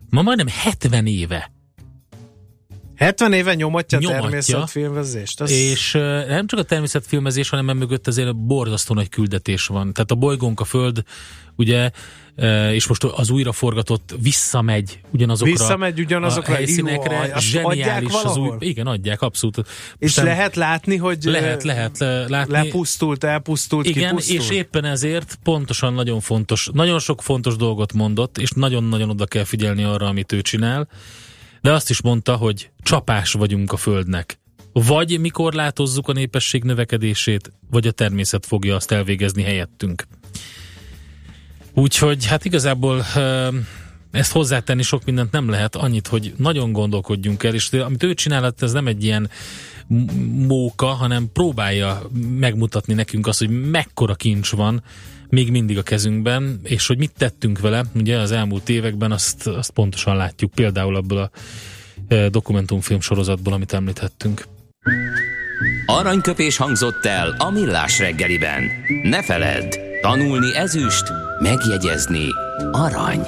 ma 0.09 0.21
majdnem 0.21 0.47
70 0.47 1.05
éve 1.05 1.51
70 2.97 3.33
éve 3.33 3.53
nyomatja, 3.53 3.97
Nyomatja. 3.97 4.19
a 4.19 4.29
természetfilmezést. 4.29 5.41
Az... 5.41 5.51
És 5.51 5.91
nem 6.27 6.47
csak 6.47 6.59
a 6.59 6.63
természetfilmezés, 6.63 7.49
hanem 7.49 7.69
emögött 7.69 8.07
azért 8.07 8.35
borzasztó 8.35 8.93
nagy 8.93 9.09
küldetés 9.09 9.67
van. 9.67 9.93
Tehát 9.93 10.11
a 10.11 10.15
bolygónk, 10.15 10.59
a 10.59 10.63
Föld, 10.63 11.03
ugye, 11.55 11.89
és 12.71 12.87
most 12.87 13.03
az 13.03 13.29
újraforgatott 13.29 14.15
visszamegy 14.21 14.99
ugyanazokra 15.11 15.51
Visszamegy 15.53 15.99
ugyanazokra, 15.99 16.53
a 16.53 16.55
helyszínekre. 16.55 17.17
Adják 17.17 17.39
Zseniális 17.39 18.13
az 18.23 18.37
új. 18.37 18.49
Igen, 18.59 18.87
adják, 18.87 19.21
abszolút. 19.21 19.57
És 19.57 19.65
Most 19.99 20.15
nem- 20.15 20.25
lehet 20.25 20.55
látni, 20.55 20.95
hogy 20.97 21.17
lehet, 21.23 21.63
lehet 21.63 21.99
látni. 22.27 22.53
lepusztult, 22.53 23.23
elpusztult, 23.23 23.85
Igen, 23.85 24.09
kipusztult. 24.09 24.41
és 24.41 24.49
éppen 24.49 24.85
ezért 24.85 25.37
pontosan 25.43 25.93
nagyon 25.93 26.19
fontos, 26.19 26.69
nagyon 26.73 26.99
sok 26.99 27.21
fontos 27.21 27.55
dolgot 27.55 27.93
mondott, 27.93 28.37
és 28.37 28.49
nagyon-nagyon 28.51 29.09
oda 29.09 29.25
kell 29.25 29.43
figyelni 29.43 29.83
arra, 29.83 30.07
amit 30.07 30.31
ő 30.31 30.41
csinál, 30.41 30.87
de 31.65 31.71
azt 31.71 31.89
is 31.89 32.01
mondta, 32.01 32.35
hogy 32.35 32.69
csapás 32.81 33.31
vagyunk 33.31 33.71
a 33.71 33.77
Földnek. 33.77 34.39
Vagy 34.73 35.19
mikor 35.19 35.53
látozzuk 35.53 36.07
a 36.07 36.13
népesség 36.13 36.63
növekedését, 36.63 37.51
vagy 37.69 37.87
a 37.87 37.91
természet 37.91 38.45
fogja 38.45 38.75
azt 38.75 38.91
elvégezni 38.91 39.43
helyettünk. 39.43 40.07
Úgyhogy 41.73 42.25
hát 42.25 42.45
igazából 42.45 43.05
ö, 43.15 43.47
ezt 44.11 44.31
hozzátenni 44.31 44.81
sok 44.81 45.05
mindent 45.05 45.31
nem 45.31 45.49
lehet, 45.49 45.75
annyit, 45.75 46.07
hogy 46.07 46.33
nagyon 46.37 46.71
gondolkodjunk 46.71 47.43
el, 47.43 47.53
és 47.53 47.69
amit 47.69 48.03
ő 48.03 48.13
csinál, 48.13 48.53
ez 48.59 48.71
nem 48.71 48.87
egy 48.87 49.03
ilyen 49.03 49.29
móka, 50.47 50.85
hanem 50.85 51.29
próbálja 51.33 52.01
megmutatni 52.39 52.93
nekünk 52.93 53.27
azt, 53.27 53.39
hogy 53.39 53.69
mekkora 53.69 54.15
kincs 54.15 54.51
van 54.51 54.83
még 55.29 55.51
mindig 55.51 55.77
a 55.77 55.83
kezünkben, 55.83 56.59
és 56.63 56.87
hogy 56.87 56.97
mit 56.97 57.11
tettünk 57.17 57.59
vele, 57.59 57.83
ugye 57.95 58.17
az 58.17 58.31
elmúlt 58.31 58.69
években 58.69 59.11
azt, 59.11 59.47
azt 59.47 59.71
pontosan 59.71 60.15
látjuk, 60.15 60.51
például 60.51 60.95
abból 60.95 61.17
a 61.17 61.29
e, 62.07 62.29
dokumentumfilm 62.29 62.99
sorozatból, 62.99 63.53
amit 63.53 63.73
említettünk. 63.73 64.45
Aranyköpés 65.85 66.57
hangzott 66.57 67.05
el 67.05 67.35
a 67.37 67.49
millás 67.49 67.99
reggeliben. 67.99 68.63
Ne 69.03 69.23
feledd, 69.23 69.75
tanulni 70.01 70.55
ezüst, 70.55 71.11
megjegyezni 71.39 72.27
arany. 72.71 73.21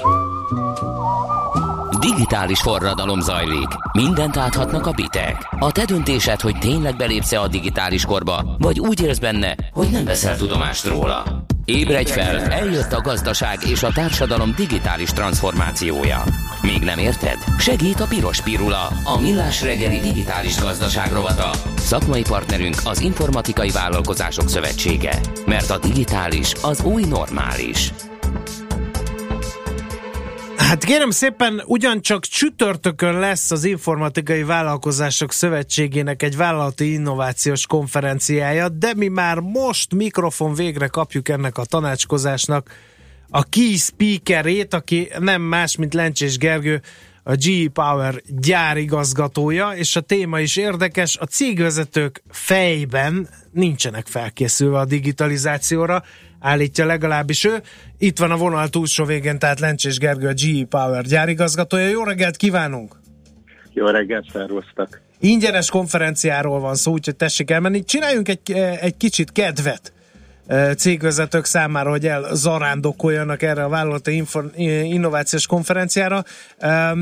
Digitális 2.00 2.62
forradalom 2.62 3.20
zajlik. 3.20 3.68
Mindent 3.92 4.38
áthatnak 4.38 4.86
a 4.86 4.92
bitek. 4.92 5.48
A 5.60 5.72
te 5.72 5.86
döntésed, 5.86 6.42
hogy 6.42 6.58
tényleg 6.58 6.96
belépsz-e 6.96 7.42
a 7.42 7.48
digitális 7.48 8.06
korba, 8.06 8.56
vagy 8.60 8.80
úgy 8.80 9.02
élsz 9.02 9.18
benne, 9.18 9.56
hogy 9.72 9.90
nem 9.90 10.06
veszel 10.06 10.38
tudomást 10.38 10.86
róla. 10.86 11.46
Ébredj 11.72 12.12
fel, 12.12 12.40
eljött 12.40 12.94
a 12.94 13.02
gazdaság 13.02 13.58
és 13.66 13.84
a 13.84 13.92
társadalom 13.92 14.54
digitális 14.56 15.10
transformációja. 15.10 16.24
Még 16.62 16.82
nem 16.84 16.98
érted? 16.98 17.38
Segít 17.58 18.00
a 18.00 18.06
Piros 18.08 18.42
Pirula, 18.42 18.92
a 19.04 19.20
millás 19.22 19.62
reggeli 19.62 20.00
digitális 20.00 20.60
gazdaság 20.60 21.12
rovata. 21.12 21.52
Szakmai 21.78 22.22
partnerünk 22.22 22.76
az 22.84 23.02
Informatikai 23.02 23.70
Vállalkozások 23.70 24.50
Szövetsége. 24.50 25.20
Mert 25.46 25.70
a 25.70 25.78
digitális 25.78 26.54
az 26.62 26.84
új 26.84 27.04
normális. 27.04 27.92
Hát 30.58 30.84
kérem 30.84 31.10
szépen, 31.10 31.62
ugyancsak 31.66 32.26
csütörtökön 32.26 33.20
lesz 33.20 33.52
az 33.52 33.64
Informatikai 33.64 34.44
Vállalkozások 34.44 35.32
Szövetségének 35.32 36.24
egy 36.24 36.38
vállalati 36.38 36.94
innovációs 36.94 37.66
konferenciája, 37.66 38.70
de 38.70 38.94
mi 38.96 39.08
már 39.08 39.40
most 39.40 39.94
mikrofon 39.94 40.54
végre 40.54 40.88
kapjuk 40.88 41.30
ennek 41.30 41.58
a 41.58 41.66
tanácskozásnak 41.66 42.72
a 43.30 43.44
key 43.44 43.76
speakerét, 43.76 44.74
aki 44.74 45.10
nem 45.20 45.42
más, 45.42 45.76
mint 45.76 45.94
Lencsés 45.94 46.38
Gergő, 46.38 46.82
a 47.24 47.36
GE 47.36 47.70
Power 47.74 48.22
gyárigazgatója, 48.28 49.70
és 49.70 49.96
a 49.96 50.02
téma 50.02 50.40
is 50.40 50.56
érdekes, 50.56 51.18
a 51.18 51.26
cégvezetők 51.26 52.24
fejben 52.30 53.30
nincsenek 53.52 54.08
felkészülve 54.08 54.78
a 54.78 54.86
digitalizációra, 54.86 56.04
állítja 56.40 56.86
legalábbis 56.86 57.44
ő. 57.44 57.62
Itt 57.98 58.18
van 58.20 58.32
a 58.32 58.38
vonal 58.38 58.68
túlsó 58.68 59.06
végén, 59.06 59.40
tehát 59.40 59.60
Lencsés 59.60 59.98
Gergő, 59.98 60.28
a 60.28 60.34
GE 60.34 60.66
Power 60.70 61.04
gyárigazgatója. 61.04 61.88
Jó 61.88 62.04
reggelt 62.04 62.38
kívánunk! 62.38 62.96
Jó 63.74 63.86
reggelt, 63.86 64.26
szervusztak! 64.34 65.02
Ingyenes 65.20 65.70
konferenciáról 65.70 66.60
van 66.60 66.76
szó, 66.76 66.92
úgyhogy 66.92 67.16
tessék 67.16 67.52
elmenni. 67.52 67.84
Csináljunk 67.84 68.28
egy, 68.28 68.52
egy 68.82 68.98
kicsit 68.98 69.32
kedvet 69.32 69.94
eh, 70.48 70.74
cégvezetők 70.74 71.46
számára, 71.46 71.90
hogy 71.90 72.08
elzarándokoljanak 72.08 73.42
erre 73.42 73.64
a 73.64 73.70
vállalati 73.70 74.16
infor, 74.16 74.52
innovációs 74.56 75.48
konferenciára. 75.48 76.24
Eh, 76.58 76.96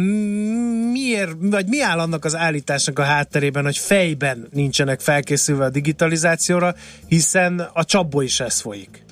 Miért, 0.91 1.31
vagy 1.39 1.67
mi 1.67 1.81
áll 1.81 1.99
annak 1.99 2.25
az 2.25 2.35
állításnak 2.35 2.99
a 2.99 3.03
hátterében, 3.03 3.63
hogy 3.63 3.77
fejben 3.77 4.47
nincsenek 4.51 4.99
felkészülve 4.99 5.65
a 5.65 5.69
digitalizációra, 5.69 6.75
hiszen 7.07 7.59
a 7.73 7.85
csapból 7.85 8.23
is 8.23 8.39
ez 8.39 8.61
folyik. 8.61 9.04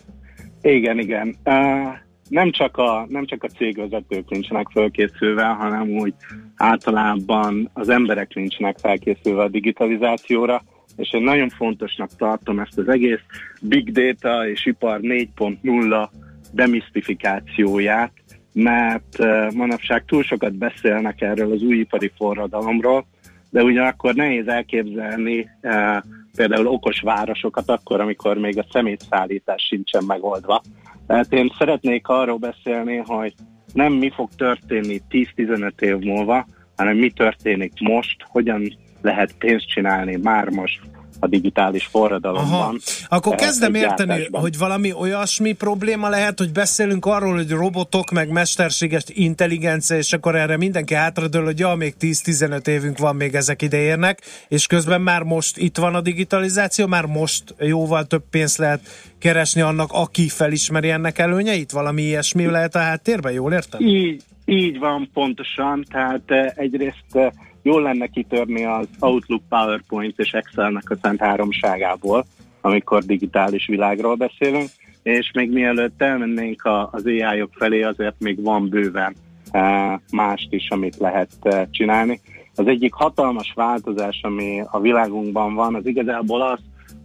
Igen, 0.66 0.99
igen. 0.99 1.36
Uh, 1.45 1.93
nem, 2.30 2.51
csak 2.51 2.78
a, 2.78 3.05
nem 3.09 3.26
csak 3.26 3.43
a 3.43 3.47
cégvezetők 3.47 4.30
nincsenek 4.30 4.68
felkészülve, 4.72 5.45
hanem 5.45 5.89
úgy 5.89 6.14
általában 6.55 7.70
az 7.74 7.89
emberek 7.89 8.34
nincsenek 8.34 8.78
felkészülve 8.80 9.41
a 9.41 9.49
digitalizációra, 9.49 10.64
és 10.95 11.14
én 11.14 11.24
nagyon 11.24 11.49
fontosnak 11.49 12.16
tartom 12.16 12.59
ezt 12.59 12.78
az 12.78 12.88
egész 12.88 13.22
big 13.61 13.91
data 13.91 14.49
és 14.49 14.66
ipar 14.66 14.99
4.0 15.01 16.09
demisztifikációját, 16.51 18.11
mert 18.53 19.18
manapság 19.53 20.05
túl 20.05 20.24
sokat 20.24 20.53
beszélnek 20.53 21.22
erről 21.22 21.51
az 21.51 21.61
új 21.61 21.78
ipari 21.78 22.11
forradalomról, 22.18 23.05
de 23.49 23.64
ugyanakkor 23.64 24.14
nehéz 24.14 24.47
elképzelni 24.47 25.49
uh, 25.61 25.97
például 26.38 26.68
okos 26.68 27.02
városokat 27.02 27.70
akkor, 27.70 28.00
amikor 28.00 28.38
még 28.38 28.58
a 28.58 28.66
szemétszállítás 28.72 29.64
sincsen 29.64 30.04
megoldva. 30.08 30.62
Tehát 31.08 31.34
én 31.34 31.54
szeretnék 31.58 32.08
arról 32.08 32.38
beszélni, 32.38 32.98
hogy 32.98 33.34
nem 33.74 33.94
mi 33.94 34.10
fog 34.10 34.30
történni 34.36 35.02
10-15 35.10 35.82
év 35.82 35.98
múlva, 35.98 36.46
hanem 36.76 36.98
mi 36.98 37.12
történik 37.12 37.74
most, 37.80 38.26
hogyan 38.28 38.78
lehet 39.02 39.38
pénzt 39.38 39.68
csinálni 39.68 40.16
már 40.16 40.50
most 40.50 40.82
a 41.24 41.28
digitális 41.28 41.86
forradalomban. 41.86 42.59
Aha. 42.59 42.76
Akkor 43.07 43.32
eh, 43.32 43.38
kezdem 43.38 43.76
érteni, 43.76 44.09
gyártásban. 44.09 44.41
hogy 44.41 44.57
valami 44.57 44.93
olyasmi 44.93 45.53
probléma 45.53 46.09
lehet, 46.09 46.39
hogy 46.39 46.51
beszélünk 46.51 47.05
arról, 47.05 47.34
hogy 47.34 47.49
robotok, 47.49 48.11
meg 48.11 48.30
mesterséges 48.30 49.03
intelligencia, 49.07 49.97
és 49.97 50.13
akkor 50.13 50.36
erre 50.36 50.57
mindenki 50.57 50.93
hátradől, 50.93 51.43
hogy 51.43 51.59
ja, 51.59 51.76
még 51.76 51.95
10-15 51.99 52.67
évünk 52.67 52.97
van, 52.97 53.15
még 53.15 53.36
ezek 53.36 53.61
ide 53.61 53.78
érnek, 53.78 54.21
és 54.47 54.67
közben 54.67 55.01
már 55.01 55.24
most 55.24 55.57
itt 55.57 55.78
van 55.78 55.95
a 55.95 56.01
digitalizáció, 56.01 56.88
már 56.88 57.05
most 57.05 57.55
jóval 57.59 58.05
több 58.05 58.24
pénzt 58.30 58.57
lehet 58.57 58.82
keresni 59.19 59.61
annak, 59.61 59.89
aki 59.91 60.30
felismeri 60.30 60.89
ennek 60.89 61.19
előnyeit? 61.19 61.71
Valami 61.71 62.01
ilyesmi 62.01 62.45
lehet 62.45 62.76
a 62.76 62.80
háttérben, 62.80 63.32
jól 63.32 63.53
értem? 63.53 63.82
Így, 63.82 64.24
így 64.45 64.80
van 64.80 65.09
pontosan, 65.13 65.86
tehát 65.89 66.24
eh, 66.26 66.51
egyrészt 66.55 67.05
eh, 67.11 67.30
jól 67.64 67.82
lenne 67.82 68.07
kitörni 68.07 68.66
az 68.66 68.88
Outlook, 68.99 69.41
PowerPoint 69.49 70.20
és 70.20 70.32
Excelnek 70.32 70.89
a 70.89 70.97
szent 71.01 71.20
háromságából, 71.20 72.26
amikor 72.61 73.03
digitális 73.03 73.68
világról 73.68 74.16
beszélünk, 74.16 74.70
és 75.03 75.32
még 75.34 75.51
mielőtt 75.51 76.01
elmennénk 76.01 76.61
az 76.91 77.05
AI-ok 77.05 77.51
felé, 77.53 77.82
azért 77.82 78.16
még 78.20 78.43
van 78.43 78.70
bőven 78.70 79.16
eh, 79.51 79.93
mást 80.11 80.47
is, 80.49 80.70
amit 80.70 80.97
lehet 80.97 81.30
eh, 81.41 81.66
csinálni. 81.72 82.22
Az 82.55 82.68
egyik 82.68 82.93
hatalmas 82.93 83.51
változás, 83.55 84.20
ami 84.22 84.61
a 84.72 84.80
világunkban 84.80 85.53
van, 85.53 85.76
az 85.76 85.86
igazából 85.86 86.41
az, 86.41 86.59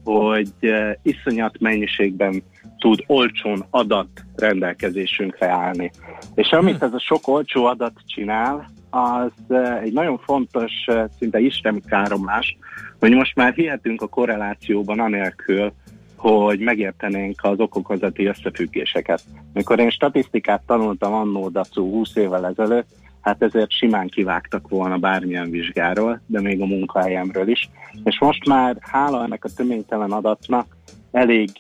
hogy 0.05 0.53
uh, 0.61 0.91
iszonyat 1.03 1.61
mennyiségben 1.61 2.43
tud 2.79 3.05
olcsón 3.07 3.65
adat 3.71 4.09
rendelkezésünkre 4.37 5.49
állni. 5.49 5.91
És 6.35 6.51
amit 6.51 6.83
ez 6.83 6.93
a 6.93 7.01
sok 7.01 7.29
olcsó 7.29 7.65
adat 7.65 7.93
csinál, 8.07 8.71
az 8.91 9.33
uh, 9.49 9.83
egy 9.83 9.93
nagyon 9.93 10.19
fontos, 10.19 10.73
uh, 10.87 11.05
szinte 11.19 11.39
isteni 11.39 11.81
káromlás, 11.87 12.57
hogy 12.99 13.13
most 13.13 13.35
már 13.35 13.53
hihetünk 13.53 14.03
a 14.03 14.07
korrelációban 14.07 15.01
anélkül, 15.01 15.73
hogy 16.17 16.61
megértenénk 16.61 17.39
az 17.43 17.61
okokozati 17.61 18.27
összefüggéseket. 18.27 19.23
Mikor 19.53 19.79
én 19.79 19.91
statisztikát 19.91 20.63
tanultam 20.67 21.13
annó 21.13 21.49
Dacu 21.49 21.91
20 21.91 22.17
évvel 22.17 22.47
ezelőtt, 22.47 22.89
hát 23.21 23.43
ezért 23.43 23.71
simán 23.71 24.09
kivágtak 24.09 24.69
volna 24.69 24.97
bármilyen 24.97 25.51
vizsgáról, 25.51 26.21
de 26.27 26.41
még 26.41 26.61
a 26.61 26.67
munkahelyemről 26.67 27.49
is. 27.49 27.71
És 28.05 28.19
most 28.21 28.47
már 28.47 28.77
hála 28.81 29.23
ennek 29.25 29.45
a 29.45 29.49
töménytelen 29.57 30.13
adatnak 30.13 30.77
elég 31.13 31.51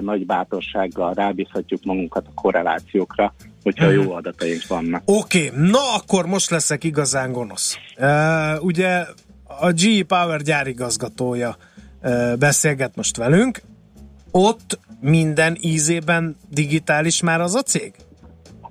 nagy 0.00 0.26
bátorsággal 0.26 1.14
rábízhatjuk 1.14 1.84
magunkat 1.84 2.26
a 2.26 2.40
korrelációkra, 2.40 3.34
hogyha 3.62 3.90
jó 3.90 4.12
adataink 4.12 4.66
vannak. 4.68 5.02
Oké, 5.04 5.46
okay, 5.46 5.70
na 5.70 5.94
akkor 5.96 6.26
most 6.26 6.50
leszek 6.50 6.84
igazán 6.84 7.32
gonosz. 7.32 7.76
Uh, 7.98 8.64
ugye 8.64 9.04
a 9.60 9.72
GE 9.72 10.04
Power 10.06 10.40
gyárigazgatója 10.40 11.56
uh, 12.02 12.36
beszélget 12.36 12.96
most 12.96 13.16
velünk, 13.16 13.60
ott 14.30 14.78
minden 15.00 15.56
ízében 15.60 16.36
digitális 16.50 17.22
már 17.22 17.40
az 17.40 17.54
a 17.54 17.62
cég? 17.62 17.94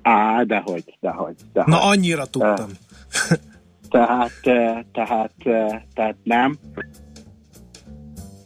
Á, 0.01 0.43
dehogy, 0.43 0.97
dehogy. 0.99 1.35
dehogy. 1.53 1.73
Na, 1.73 1.83
annyira 1.83 2.25
tudtam. 2.25 2.69
Tehát, 3.89 4.31
tehát, 4.91 5.31
tehát 5.93 6.15
nem. 6.23 6.57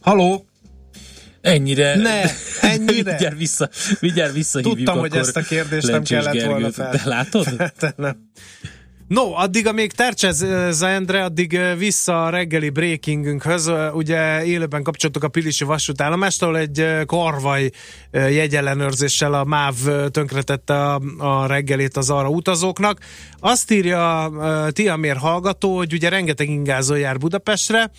Haló? 0.02 0.47
Ennyire. 1.48 1.96
Ne, 1.96 2.22
ennyire. 2.62 3.12
Vigyár 3.18 3.38
vissza, 3.38 3.70
vigyár 4.00 4.34
vissza 4.34 4.60
Tudtam, 4.60 5.00
hogy 5.00 5.16
ezt 5.16 5.38
a 5.38 5.42
kérdést 5.42 5.88
nem 5.88 6.04
kellett 6.04 6.44
volna 6.44 6.72
fel. 6.72 6.90
Te 6.90 7.02
látod? 7.06 7.48
nem. 7.96 8.30
No, 9.08 9.34
addig, 9.34 9.68
amíg 9.68 9.92
tercsez 9.92 10.42
Endre, 10.82 11.24
addig 11.24 11.60
vissza 11.78 12.26
a 12.26 12.30
reggeli 12.30 12.70
breakingünkhöz. 12.70 13.72
Ugye 13.94 14.46
élőben 14.46 14.84
kapcsoltuk 14.84 15.24
a 15.24 15.28
Pilisi 15.28 15.64
vasútállomástól, 15.64 16.58
egy 16.58 16.86
karvaj 17.06 17.70
jegyellenőrzéssel 18.12 19.34
a 19.34 19.44
MÁV 19.44 19.76
tönkretette 20.12 20.74
a, 20.74 21.02
a 21.18 21.46
reggelét 21.46 21.98
az 21.98 22.10
arra 22.10 22.30
utazóknak. 22.30 23.00
Azt 23.40 23.72
írja 23.72 24.32
Tiamér 24.70 25.16
hallgató, 25.16 25.76
hogy 25.76 25.94
ugye 25.94 26.10
rengeteg 26.10 26.50
ingázó 26.50 26.96
jár 26.96 27.18
Budapestre, 27.18 27.92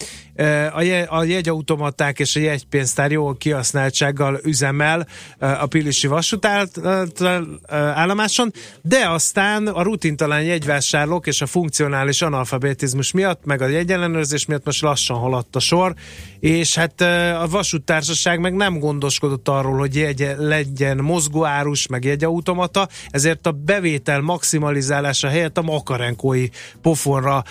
a, 0.72 0.82
je, 0.82 1.02
a 1.02 1.24
jegyautomaták 1.24 2.18
és 2.18 2.36
a 2.36 2.40
jegypénztár 2.40 3.10
jó 3.10 3.32
kihasználtsággal 3.32 4.40
üzemel 4.42 5.06
a 5.38 5.66
Pilisi 5.66 6.06
vasútállomáson, 6.06 8.52
de 8.82 9.08
aztán 9.08 9.66
a 9.66 9.82
rutintalan 9.82 10.42
jegyvásárlók 10.42 11.26
és 11.26 11.40
a 11.40 11.46
funkcionális 11.46 12.22
analfabetizmus 12.22 13.12
miatt, 13.12 13.44
meg 13.44 13.62
a 13.62 13.66
jegyellenőrzés 13.66 14.46
miatt 14.46 14.64
most 14.64 14.82
lassan 14.82 15.16
haladt 15.16 15.56
a 15.56 15.60
sor, 15.60 15.94
és 16.40 16.74
hát 16.74 17.00
a 17.40 17.46
vasúttársaság 17.50 18.40
meg 18.40 18.54
nem 18.54 18.78
gondoskodott 18.78 19.48
arról, 19.48 19.78
hogy 19.78 19.96
jegy, 19.98 20.34
legyen 20.38 20.96
mozgóárus, 20.96 21.86
meg 21.86 22.04
jegyautomata, 22.04 22.88
ezért 23.10 23.46
a 23.46 23.52
bevétel 23.52 24.20
maximalizálása 24.20 25.28
helyett 25.28 25.58
a 25.58 25.62
makarenkói 25.62 26.48
pofonra 26.82 27.44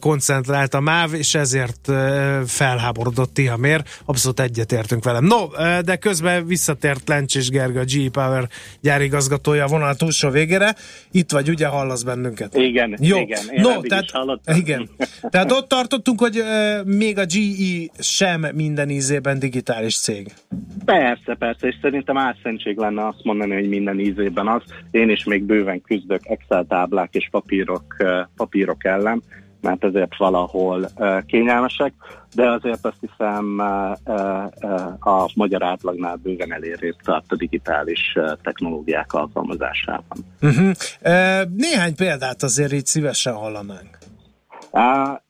koncentrált 0.00 0.74
a 0.74 0.80
MÁV, 0.80 1.14
és 1.14 1.34
ezért 1.34 1.90
felháborodott 2.46 3.34
Tihamér. 3.34 3.82
Abszolút 4.04 4.40
egyetértünk 4.40 5.04
velem. 5.04 5.24
No, 5.24 5.46
de 5.84 5.96
közben 5.96 6.46
visszatért 6.46 7.08
Lencsés 7.08 7.48
Gerga, 7.48 7.80
a 7.80 7.84
G 7.84 8.10
Power 8.10 8.48
gyárigazgatója 8.80 9.64
a 9.64 9.68
vonal 9.68 9.94
túlsó 9.94 10.30
végére. 10.30 10.74
Itt 11.10 11.30
vagy, 11.30 11.48
ugye 11.48 11.66
hallasz 11.66 12.02
bennünket? 12.02 12.54
Igen, 12.54 12.96
Jó. 13.00 13.18
igen. 13.18 13.42
Én 13.50 13.60
no, 13.60 13.80
tehát, 13.80 14.12
igen. 14.54 14.90
Tehát 15.30 15.52
ott 15.52 15.68
tartottunk, 15.68 16.20
hogy 16.20 16.42
még 16.84 17.18
a 17.18 17.24
GE 17.24 17.92
sem 17.98 18.46
minden 18.54 18.90
ízében 18.90 19.38
digitális 19.38 19.98
cég. 19.98 20.32
Persze, 20.84 21.34
persze, 21.38 21.66
és 21.66 21.76
szerintem 21.92 22.18
álszentség 22.18 22.76
lenne 22.76 23.06
azt 23.06 23.24
mondani, 23.24 23.54
hogy 23.54 23.68
minden 23.68 24.00
ízében 24.00 24.48
az. 24.48 24.62
Én 24.90 25.10
is 25.10 25.24
még 25.24 25.42
bőven 25.42 25.80
küzdök 25.80 26.20
Excel 26.26 26.64
táblák 26.68 27.14
és 27.14 27.28
papírok, 27.30 27.96
papírok 28.36 28.84
ellen, 28.84 29.22
mert 29.60 29.84
ezért 29.84 30.16
valahol 30.16 30.88
kényelmesek, 31.26 31.92
de 32.34 32.50
azért 32.50 32.86
azt 32.86 32.96
hiszem 33.00 33.58
a 35.00 35.30
magyar 35.34 35.62
átlagnál 35.62 36.16
bőven 36.22 36.52
elérést 36.52 36.98
tart 37.02 37.32
a 37.32 37.36
digitális 37.36 38.18
technológiák 38.42 39.12
alkalmazásában. 39.12 40.18
Uh-huh. 40.40 40.70
Uh, 41.02 41.42
néhány 41.56 41.94
példát 41.96 42.42
azért 42.42 42.72
így 42.72 42.86
szívesen 42.86 43.34
hallanánk. 43.34 44.01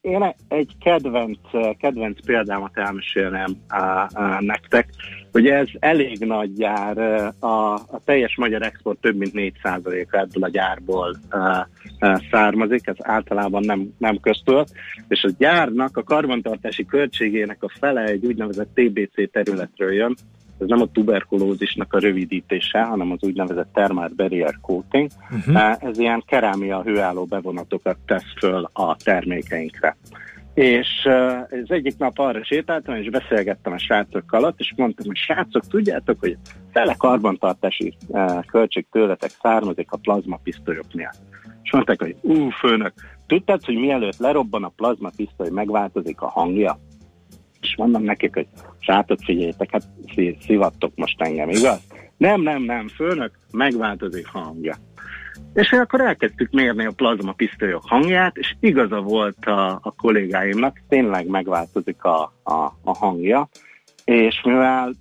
Én 0.01 0.35
egy 0.49 0.73
kedvenc, 0.81 1.39
kedvenc 1.79 2.25
példámat 2.27 2.79
elmesélnem 2.79 3.57
uh, 3.71 4.41
nektek. 4.41 4.89
Ugye 5.33 5.55
ez 5.55 5.69
elég 5.79 6.19
nagy 6.19 6.53
gyár, 6.53 6.99
a, 7.39 7.75
a 7.75 8.01
teljes 8.05 8.37
magyar 8.37 8.63
export 8.63 9.01
több 9.01 9.17
mint 9.17 9.33
4%-a 9.35 10.17
ebből 10.17 10.43
a 10.43 10.49
gyárból 10.49 11.17
származik, 12.31 12.87
ez 12.87 12.97
általában 12.99 13.63
nem, 13.65 13.95
nem 13.99 14.21
köztölt, 14.21 14.71
és 15.09 15.25
a 15.25 15.31
gyárnak 15.39 15.97
a 15.97 16.03
karbantartási 16.03 16.85
költségének 16.87 17.63
a 17.63 17.73
fele 17.79 18.05
egy 18.05 18.27
úgynevezett 18.27 18.75
TBC 18.75 19.31
területről 19.33 19.93
jön, 19.93 20.17
ez 20.63 20.69
nem 20.69 20.81
a 20.81 20.91
tuberkulózisnak 20.93 21.93
a 21.93 21.99
rövidítése, 21.99 22.83
hanem 22.83 23.11
az 23.11 23.19
úgynevezett 23.21 23.73
thermal 23.73 24.11
barrier 24.17 24.59
coating. 24.61 25.11
Uh-huh. 25.31 25.77
Ez 25.79 25.99
ilyen 25.99 26.23
kerámia 26.27 26.83
hőálló 26.83 27.25
bevonatokat 27.25 27.97
tesz 28.07 28.33
föl 28.39 28.71
a 28.73 28.97
termékeinkre. 28.97 29.97
És 30.55 30.89
az 31.51 31.71
egyik 31.71 31.99
nap 31.99 32.19
arra 32.19 32.45
sétáltam, 32.45 32.95
és 32.95 33.11
beszélgettem 33.11 33.73
a 33.73 33.79
srácokkal 33.79 34.43
alatt, 34.43 34.61
és 34.61 34.73
mondtam, 34.77 35.07
hogy 35.07 35.17
srácok, 35.17 35.67
tudjátok, 35.67 36.21
hogy 36.21 36.37
fele 36.73 36.95
karbantartási 36.99 37.97
költség 38.51 38.87
tőletek 38.91 39.31
származik 39.31 39.93
a 39.93 39.97
plazmapisztolyok 39.97 40.93
miatt. 40.93 41.21
És 41.63 41.73
mondták, 41.73 42.01
hogy 42.01 42.17
ú, 42.21 42.49
főnök, 42.49 42.93
tudtad, 43.27 43.65
hogy 43.65 43.75
mielőtt 43.75 44.17
lerobban 44.17 44.65
a 44.65 44.73
plazmapisztoly, 44.77 45.51
megváltozik 45.51 46.21
a 46.21 46.29
hangja? 46.29 46.79
És 47.63 47.75
mondom 47.77 48.03
nekik, 48.03 48.35
hogy 48.35 48.47
srácok, 48.79 49.19
figyeljétek, 49.25 49.71
hát 49.71 49.89
szivattok 50.41 50.93
most 50.95 51.21
engem, 51.23 51.49
igaz? 51.49 51.81
Nem, 52.17 52.41
nem, 52.41 52.63
nem, 52.63 52.89
főnök, 52.89 53.39
megváltozik 53.53 54.27
hangja. 54.27 54.77
És 55.55 55.71
akkor 55.71 56.01
elkezdtük 56.01 56.51
mérni 56.51 56.87
a 56.87 56.93
plazma 56.97 57.33
pisztolyok 57.33 57.83
hangját, 57.87 58.37
és 58.37 58.55
igaza 58.61 59.01
volt 59.01 59.45
a, 59.45 59.71
a 59.83 59.95
kollégáimnak, 59.97 60.81
tényleg 60.89 61.27
megváltozik 61.27 62.05
a, 62.05 62.23
a, 62.43 62.53
a 62.85 62.97
hangja, 62.97 63.49
és 64.05 64.41
mivel 64.45 64.93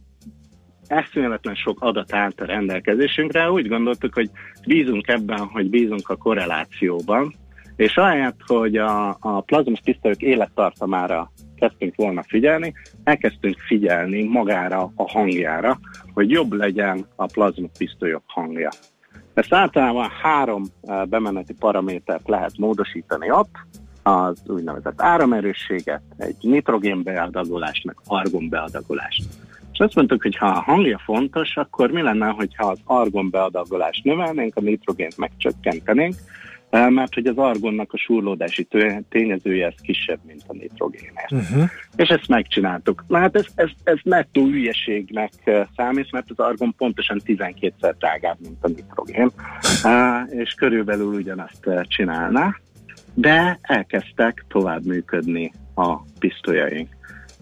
eszméletlen 0.88 1.56
sok 1.56 1.82
adat 1.82 2.14
állt 2.14 2.42
a 2.42 2.46
rendelkezésünkre, 2.46 3.52
úgy 3.52 3.68
gondoltuk, 3.68 4.14
hogy 4.14 4.30
bízunk 4.66 5.08
ebben, 5.08 5.40
hogy 5.40 5.70
bízunk 5.70 6.10
a 6.10 6.16
korrelációban, 6.16 7.34
és 7.76 7.96
ahelyett, 7.96 8.40
hogy 8.46 8.78
a, 8.78 9.18
a 9.20 9.42
plazma 9.42 9.78
pisztolyok 9.84 10.22
élettartamára 10.22 11.32
kezdtünk 11.62 11.96
volna 11.96 12.24
figyelni, 12.28 12.74
elkezdtünk 13.04 13.58
figyelni 13.60 14.24
magára 14.24 14.92
a 14.96 15.10
hangjára, 15.12 15.80
hogy 16.14 16.30
jobb 16.30 16.54
legyen 16.54 17.06
a 17.16 17.26
plazma 17.26 17.68
pisztolyok 17.78 18.24
hangja. 18.26 18.70
Ezt 19.34 19.54
általában 19.54 20.10
három 20.22 20.64
eh, 20.82 21.06
bemeneti 21.06 21.54
paramétert 21.54 22.28
lehet 22.28 22.58
módosítani 22.58 23.32
ott, 23.32 23.56
az 24.04 24.42
úgynevezett 24.48 25.02
áramerősséget, 25.02 26.02
egy 26.18 26.36
nitrogén 26.42 27.04
beadagolást, 27.04 27.86
meg 27.86 27.96
argon 28.06 28.50
beadagolást. 28.50 29.24
És 29.74 29.80
azt 29.80 29.96
mondtuk, 29.96 30.22
hogy 30.22 30.36
ha 30.36 30.48
a 30.48 30.62
hangja 30.62 31.02
fontos, 31.04 31.58
akkor 31.58 31.92
mi 31.92 32.02
lenne, 32.02 32.28
hogyha 32.28 32.68
az 32.68 32.80
argon 32.84 33.30
beadagolást 33.30 34.04
növelnénk, 34.04 34.56
a 34.56 34.62
nitrogént 34.62 35.18
megcsökkentenénk, 35.18 36.16
mert 36.72 37.14
hogy 37.14 37.26
az 37.26 37.38
argonnak 37.38 37.94
a 37.94 37.98
surlódási 37.98 38.68
tényezője 39.10 39.66
ez 39.66 39.74
kisebb, 39.82 40.20
mint 40.26 40.44
a 40.48 40.54
nitrogénér. 40.54 41.28
Uh-huh. 41.30 41.70
És 41.96 42.10
ezt 42.10 42.28
megcsináltuk. 42.28 43.04
Na 43.08 43.18
hát 43.18 43.36
ez, 43.36 43.46
ez, 43.56 43.70
ez 43.84 43.98
nettó 44.04 44.46
hülyeségnek 44.46 45.32
számít, 45.76 46.12
mert 46.12 46.30
az 46.30 46.40
argon 46.40 46.74
pontosan 46.78 47.22
12-szer 47.26 47.94
drágább, 47.98 48.38
mint 48.40 48.58
a 48.62 48.68
nitrogén, 48.68 49.32
és 50.44 50.54
körülbelül 50.54 51.14
ugyanazt 51.14 51.70
csinálná, 51.84 52.56
de 53.14 53.60
elkezdtek 53.62 54.46
tovább 54.48 54.86
működni 54.86 55.52
a 55.76 55.96
pisztolyaink. 56.20 56.90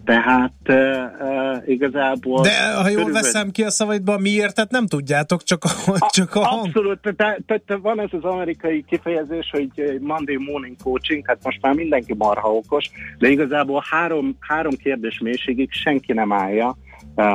Tehát 0.04 0.52
uh, 0.68 1.68
igazából... 1.68 2.42
De 2.42 2.66
ha 2.66 2.74
jól 2.74 2.82
körülbelül... 2.82 3.12
veszem 3.12 3.50
ki 3.50 3.62
a 3.62 3.70
szavaidban, 3.70 4.20
miért? 4.20 4.54
Tehát 4.54 4.70
nem 4.70 4.86
tudjátok, 4.86 5.42
csak 5.42 5.64
a, 5.64 6.08
csak 6.10 6.34
a 6.34 6.44
hang. 6.44 6.66
Abszolút, 6.66 6.98
tehát 7.16 7.42
te, 7.46 7.62
te, 7.66 7.76
van 7.76 8.00
ez 8.00 8.08
az 8.10 8.24
amerikai 8.24 8.84
kifejezés, 8.88 9.50
hogy 9.50 9.98
Monday 10.00 10.36
morning 10.36 10.76
coaching, 10.82 11.26
hát 11.26 11.38
most 11.44 11.58
már 11.62 11.74
mindenki 11.74 12.14
marha 12.18 12.52
okos, 12.52 12.90
de 13.18 13.28
igazából 13.28 13.84
három, 13.90 14.36
három 14.40 14.72
kérdés 14.76 15.18
mélységig 15.18 15.72
senki 15.72 16.12
nem 16.12 16.32
állja, 16.32 16.76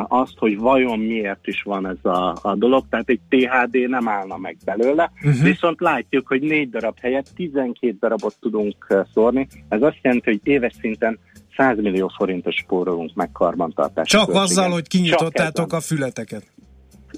azt, 0.08 0.38
hogy 0.38 0.58
vajon 0.58 1.00
miért 1.00 1.48
is 1.48 1.62
van 1.62 1.88
ez 1.88 2.12
a, 2.12 2.36
a 2.42 2.56
dolog, 2.56 2.86
tehát 2.90 3.10
egy 3.10 3.20
THD 3.30 3.90
nem 3.90 4.08
állna 4.08 4.38
meg 4.38 4.58
belőle, 4.66 5.12
uh-huh. 5.16 5.44
viszont 5.44 5.80
látjuk, 5.80 6.28
hogy 6.28 6.42
négy 6.42 6.70
darab 6.70 7.00
helyett 7.00 7.28
12 7.36 7.96
darabot 8.00 8.36
tudunk 8.40 9.06
szórni, 9.14 9.48
ez 9.70 9.82
azt 9.82 10.00
jelenti, 10.02 10.30
hogy 10.30 10.40
éves 10.44 10.74
szinten 10.80 11.20
100 11.56 11.78
millió 11.78 12.12
forintos 12.18 12.56
spórolunk 12.56 13.14
meg 13.14 13.32
karbantartás. 13.32 14.10
Csak 14.10 14.26
költségen. 14.26 14.44
azzal, 14.44 14.70
hogy 14.70 14.88
kinyitottátok 14.88 15.74
a 15.74 15.80
fületeket. 15.80 16.44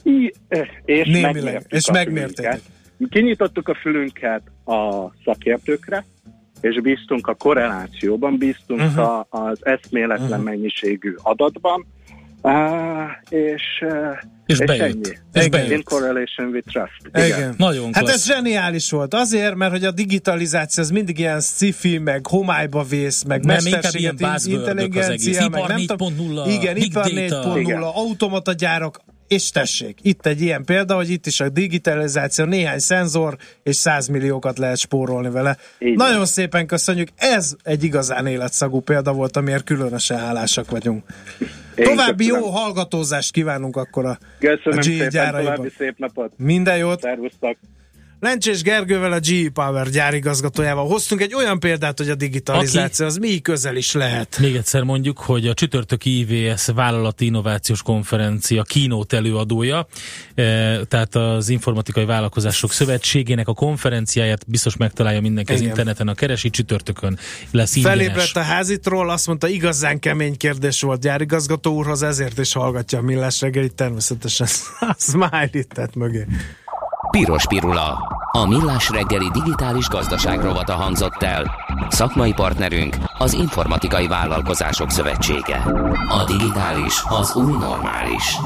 I, 0.04 0.34
és 0.86 1.08
Némileg, 1.08 1.66
és 1.68 1.92
megmértétek. 1.92 2.60
Kinyitottuk 3.10 3.68
a 3.70 3.76
fülünket 3.76 4.42
a 4.66 5.12
szakértőkre, 5.24 6.06
és 6.62 6.82
bíztunk 6.82 7.28
a 7.28 7.34
korrelációban, 7.34 8.38
bíztunk 8.38 8.82
uh-huh. 8.82 9.00
a, 9.00 9.28
az 9.30 9.66
eszméletlen 9.66 10.30
uh-huh. 10.30 10.44
mennyiségű 10.44 11.16
adatban, 11.22 11.86
és, 13.30 13.84
és, 14.46 14.60
és 14.60 14.66
bejött. 14.66 14.82
ennyi. 14.82 15.18
És 15.34 15.50
bejött. 15.50 15.72
In 15.72 15.84
correlation 15.84 16.48
with 16.48 16.68
trust. 16.72 17.02
Igen. 17.14 17.26
Igen. 17.26 17.54
Nagyon 17.58 17.94
hát 17.94 18.08
ez 18.08 18.26
zseniális 18.26 18.92
volt. 18.92 19.14
Azért, 19.14 19.56
mert 19.56 19.72
hogy 19.72 19.84
a 19.84 19.92
digitalizáció 19.92 20.84
az 20.84 20.90
mindig 20.90 21.20
ilyen 21.20 21.40
sci-fi, 21.40 21.98
meg 21.98 22.28
homályba 22.28 22.84
vész, 22.84 23.24
meg 23.24 23.44
nem, 23.44 23.56
mesterséget, 23.64 24.20
intelligencia, 24.46 25.50
meg 25.50 25.64
nem 25.68 25.86
tudom. 25.86 26.50
Igen, 26.50 26.76
ipar 26.76 27.06
4.0, 27.06 27.94
automata 27.94 28.54
gyárak, 28.54 29.00
és 29.28 29.50
tessék, 29.50 29.98
itt 30.02 30.26
egy 30.26 30.42
ilyen 30.42 30.64
példa, 30.66 30.96
hogy 30.96 31.10
itt 31.10 31.26
is 31.26 31.40
a 31.40 31.50
digitalizáció, 31.50 32.46
néhány 32.46 32.80
szenzor, 32.80 33.38
és 33.64 33.76
100 33.76 34.08
milliókat 34.08 34.58
lehet 34.58 34.78
spórolni 34.78 35.30
vele. 35.30 35.58
Így 35.80 35.96
Nagyon 35.96 36.26
szépen 36.26 36.68
köszönjük, 36.68 37.08
ez 37.16 37.56
egy 37.64 37.84
igazán 37.84 38.28
életszagú 38.28 38.80
példa 38.80 39.14
volt, 39.14 39.38
amiért 39.38 39.64
különösen 39.64 40.18
hálásak 40.18 40.70
vagyunk. 40.70 41.04
Én 41.76 41.86
További 41.86 42.26
köszönöm. 42.26 42.44
jó 42.44 42.50
hallgatózást 42.50 43.32
kívánunk 43.32 43.76
akkor 43.76 44.06
a, 44.06 44.18
Köszönöm 44.40 44.78
a 44.78 44.82
G 44.82 44.84
szépen, 44.84 45.32
további 45.32 45.72
szép 45.78 45.98
napot. 45.98 46.32
Minden 46.38 46.78
jót. 46.78 47.00
Szervusztok. 47.00 47.58
Lencsés 48.20 48.62
Gergővel, 48.62 49.12
a 49.12 49.20
GE 49.20 49.50
Power 49.54 49.90
gyárigazgatójával 49.90 50.88
hoztunk 50.88 51.22
egy 51.22 51.34
olyan 51.34 51.60
példát, 51.60 51.98
hogy 51.98 52.10
a 52.10 52.16
digitalizáció 52.16 53.06
Aki, 53.06 53.16
az 53.16 53.18
mi 53.18 53.40
közel 53.40 53.76
is 53.76 53.94
lehet. 53.94 54.38
Még 54.40 54.56
egyszer 54.56 54.84
mondjuk, 54.84 55.18
hogy 55.18 55.48
a 55.48 55.54
csütörtöki 55.54 56.20
IVS 56.20 56.66
vállalati 56.66 57.26
innovációs 57.26 57.82
konferencia 57.82 58.64
kínót 58.64 59.14
előadója, 59.14 59.88
e, 60.36 60.80
tehát 60.86 61.16
az 61.16 61.50
Informatikai 61.50 62.06
Vállalkozások 62.06 62.72
Szövetségének 62.72 63.48
a 63.48 63.54
konferenciáját 63.54 64.48
biztos 64.48 64.78
megtalálja 64.78 65.22
mindenki 65.22 65.54
az 65.54 65.62
interneten, 65.62 66.08
a 66.08 66.14
keresi 66.14 66.50
csütörtökön 66.50 67.20
lesz 67.52 67.76
ingyenes. 67.76 67.98
Felébredt 67.98 68.36
a 68.36 68.42
házitról, 68.42 69.10
azt 69.10 69.28
mondta, 69.28 69.48
igazán 69.48 70.00
kemény 70.00 70.38
kérdés 70.38 70.82
volt 70.82 71.02
gyárigazgató 71.02 71.74
úrhoz, 71.74 72.02
ezért 72.02 72.40
is 72.40 72.54
hallgatja 72.54 73.00
a 73.00 73.02
millás 73.02 73.42
reggelit, 73.42 73.74
természetesen 73.74 74.48
a 74.80 74.96
smiley 74.98 75.64
tett 75.74 75.96
mögé. 75.96 76.26
Piros 77.18 77.48
Pirula. 77.48 77.98
A 78.32 78.48
millás 78.48 78.90
reggeli 78.90 79.30
digitális 79.30 79.88
gazdaság 79.88 80.42
rovata 80.42 80.74
hangzott 80.74 81.24
el. 81.24 81.44
Szakmai 81.90 82.34
partnerünk 82.34 82.96
az 83.18 83.34
Informatikai 83.34 84.08
Vállalkozások 84.08 84.92
Szövetsége. 84.92 85.58
A 86.10 86.24
digitális 86.28 87.04
az 87.10 87.36
új 87.36 87.52
normális. 87.52 88.38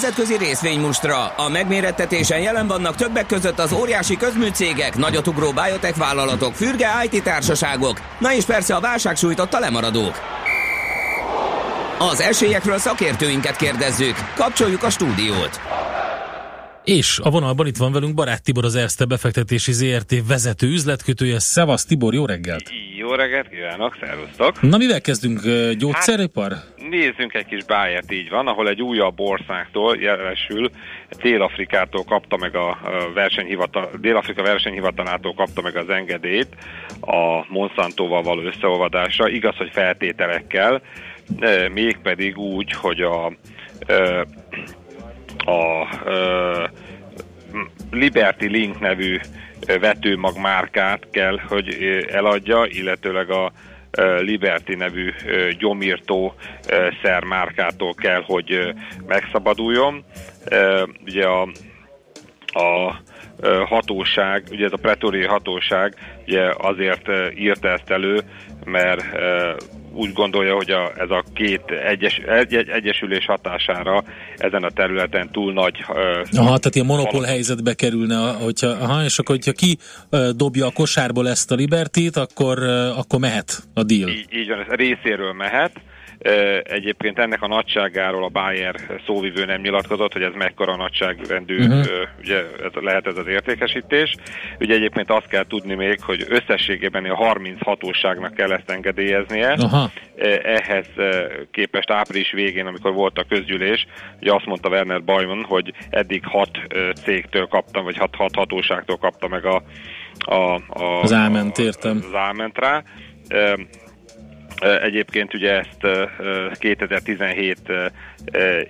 Nemzetközi 0.00 0.36
részvénymustra. 0.36 1.26
A 1.26 1.48
megmérettetésen 1.48 2.40
jelen 2.40 2.66
vannak 2.66 2.94
többek 2.94 3.26
között 3.26 3.58
az 3.58 3.72
óriási 3.72 4.16
közműcégek, 4.16 4.96
nagyotugró 4.96 5.52
biotech 5.52 5.98
vállalatok, 5.98 6.54
fürge 6.54 6.88
IT 7.10 7.22
társaságok, 7.22 8.00
na 8.18 8.34
és 8.34 8.44
persze 8.44 8.74
a 8.74 8.80
válság 8.80 9.16
sújtotta 9.16 9.58
lemaradók. 9.58 10.20
Az 11.98 12.20
esélyekről 12.20 12.78
szakértőinket 12.78 13.56
kérdezzük. 13.56 14.14
Kapcsoljuk 14.34 14.82
a 14.82 14.90
stúdiót. 14.90 15.60
És 16.84 17.18
a 17.22 17.30
vonalban 17.30 17.66
itt 17.66 17.76
van 17.76 17.92
velünk 17.92 18.14
Barát 18.14 18.42
Tibor, 18.42 18.64
az 18.64 18.74
Erste 18.74 19.04
befektetési 19.04 19.72
ZRT 19.72 20.26
vezető 20.26 20.66
üzletkötője. 20.66 21.38
Szevasz 21.38 21.84
Tibor, 21.84 22.14
jó 22.14 22.26
reggelt! 22.26 22.70
Jó 22.96 23.10
reggelt 23.14 23.48
kívánok, 23.48 23.96
szervusztok! 24.00 24.62
Na 24.62 24.76
mivel 24.76 25.00
kezdünk? 25.00 25.40
Gyógyszeripar? 25.78 26.52
Hát, 26.52 26.75
nézzünk 26.88 27.34
egy 27.34 27.46
kis 27.46 27.64
báját, 27.64 28.12
így 28.12 28.30
van, 28.30 28.46
ahol 28.46 28.68
egy 28.68 28.82
újabb 28.82 29.20
országtól 29.20 29.96
jelesül, 29.96 30.70
Dél-Afrikától 31.22 32.04
kapta 32.04 32.36
meg 32.36 32.56
a 32.56 32.78
versenyhivatal, 33.14 33.90
Dél-Afrika 34.00 34.42
versenyhivatalától 34.42 35.34
kapta 35.34 35.62
meg 35.62 35.76
az 35.76 35.88
engedélyt 35.88 36.48
a 37.00 37.44
Monsantóval 37.48 38.22
való 38.22 38.40
összeolvadásra, 38.40 39.28
igaz, 39.28 39.56
hogy 39.56 39.70
feltételekkel, 39.72 40.82
mégpedig 41.72 42.38
úgy, 42.38 42.72
hogy 42.72 43.00
a 43.00 43.32
a 45.38 45.88
Liberty 47.90 48.44
Link 48.44 48.80
nevű 48.80 49.18
vetőmag 49.80 50.38
márkát 50.38 51.10
kell, 51.10 51.38
hogy 51.48 51.76
eladja, 52.10 52.64
illetőleg 52.68 53.30
a 53.30 53.52
Liberty 54.18 54.74
nevű 54.74 55.12
gyomírtó 55.58 56.34
szermárkától 57.02 57.94
kell, 57.94 58.22
hogy 58.26 58.74
megszabaduljon. 59.06 60.04
Ugye 61.06 61.26
a, 61.26 61.48
a 62.46 63.00
hatóság, 63.64 64.44
ugye 64.50 64.64
ez 64.64 64.72
a 64.72 64.76
pretori 64.76 65.24
hatóság 65.24 65.94
ugye 66.26 66.50
azért 66.56 67.08
írta 67.34 67.68
ezt 67.68 67.90
elő, 67.90 68.20
mert 68.64 69.04
úgy 69.96 70.12
gondolja, 70.12 70.54
hogy 70.54 70.70
a, 70.70 70.92
ez 70.96 71.10
a 71.10 71.24
két 71.34 71.70
egyes, 71.70 72.16
egy, 72.16 72.54
egy, 72.54 72.68
egyesülés 72.68 73.24
hatására 73.24 74.04
ezen 74.36 74.62
a 74.62 74.70
területen 74.70 75.30
túl 75.32 75.52
nagy... 75.52 75.84
Uh, 75.88 75.96
aha, 76.38 76.58
tehát 76.58 76.74
ilyen 76.74 76.86
monopól 76.86 77.22
helyzetbe 77.22 77.74
kerülne, 77.74 78.32
hogyha, 78.32 78.66
aha, 78.66 79.04
és 79.04 79.18
akkor, 79.18 79.34
hogyha 79.34 79.52
ki 79.52 79.78
uh, 80.10 80.28
dobja 80.28 80.66
a 80.66 80.72
kosárból 80.72 81.28
ezt 81.28 81.50
a 81.50 81.54
Liberty-t, 81.54 82.16
akkor, 82.16 82.58
uh, 82.58 82.98
akkor 82.98 83.20
mehet 83.20 83.62
a 83.74 83.82
deal. 83.82 84.08
Így, 84.08 84.26
így 84.32 84.48
van, 84.48 84.58
ez 84.58 84.66
részéről 84.68 85.32
mehet, 85.32 85.72
Egyébként 86.62 87.18
ennek 87.18 87.42
a 87.42 87.46
nagyságáról 87.46 88.24
a 88.24 88.28
Bayer 88.28 88.74
szóvivő 89.06 89.44
nem 89.44 89.60
nyilatkozott, 89.60 90.12
hogy 90.12 90.22
ez 90.22 90.32
mekkora 90.34 90.76
nagyságrendű, 90.76 91.58
uh-huh. 91.58 91.86
ugye 92.18 92.36
ez, 92.36 92.70
lehet 92.74 93.06
ez 93.06 93.16
az 93.16 93.26
értékesítés. 93.26 94.14
Ugye 94.60 94.74
egyébként 94.74 95.10
azt 95.10 95.26
kell 95.28 95.46
tudni 95.46 95.74
még, 95.74 96.00
hogy 96.00 96.26
összességében 96.28 97.04
a 97.04 97.14
30 97.14 97.64
hatóságnak 97.64 98.34
kell 98.34 98.52
ezt 98.52 98.70
engedélyeznie. 98.70 99.52
Aha. 99.52 99.90
Ehhez 100.42 100.86
képest 101.50 101.90
április 101.90 102.32
végén, 102.32 102.66
amikor 102.66 102.92
volt 102.92 103.18
a 103.18 103.24
közgyűlés, 103.28 103.86
ugye 104.20 104.32
azt 104.32 104.46
mondta 104.46 104.68
Werner 104.68 105.04
Bajman, 105.04 105.44
hogy 105.44 105.72
eddig 105.90 106.24
hat 106.24 106.58
cégtől 107.04 107.46
kaptam, 107.46 107.84
vagy 107.84 107.96
hat, 107.96 108.14
hat 108.14 108.34
hatóságtól 108.34 108.96
kapta 108.96 109.28
meg 109.28 109.44
a, 109.44 109.62
a, 110.18 110.54
a, 110.68 111.00
Az 111.02 111.12
áment, 111.12 111.58
értem. 111.58 111.96
az 111.96 112.14
áment 112.14 112.58
rá. 112.58 112.82
Egyébként 114.60 115.34
ugye 115.34 115.58
ezt 115.58 116.08
2017 116.58 117.58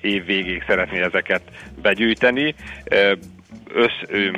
év 0.01 0.24
végéig 0.24 0.64
szeretné 0.66 1.01
ezeket 1.01 1.43
begyűjteni. 1.82 2.55
Össz, 3.74 3.93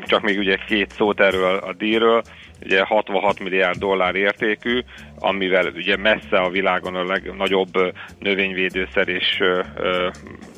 csak 0.07 0.23
még 0.23 0.39
ugye 0.39 0.57
két 0.67 0.91
szót 0.91 1.21
erről 1.21 1.57
a 1.57 1.73
díjról, 1.73 2.23
ugye 2.65 2.83
66 2.83 3.41
milliárd 3.41 3.79
dollár 3.79 4.15
értékű, 4.15 4.81
amivel 5.19 5.67
ugye 5.67 5.97
messze 5.97 6.37
a 6.39 6.51
világon 6.51 6.95
a 6.95 7.05
legnagyobb 7.05 7.95
növényvédőszer 8.19 9.09
és 9.09 9.43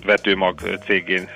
vetőmag 0.05 0.61
cégén 0.85 1.29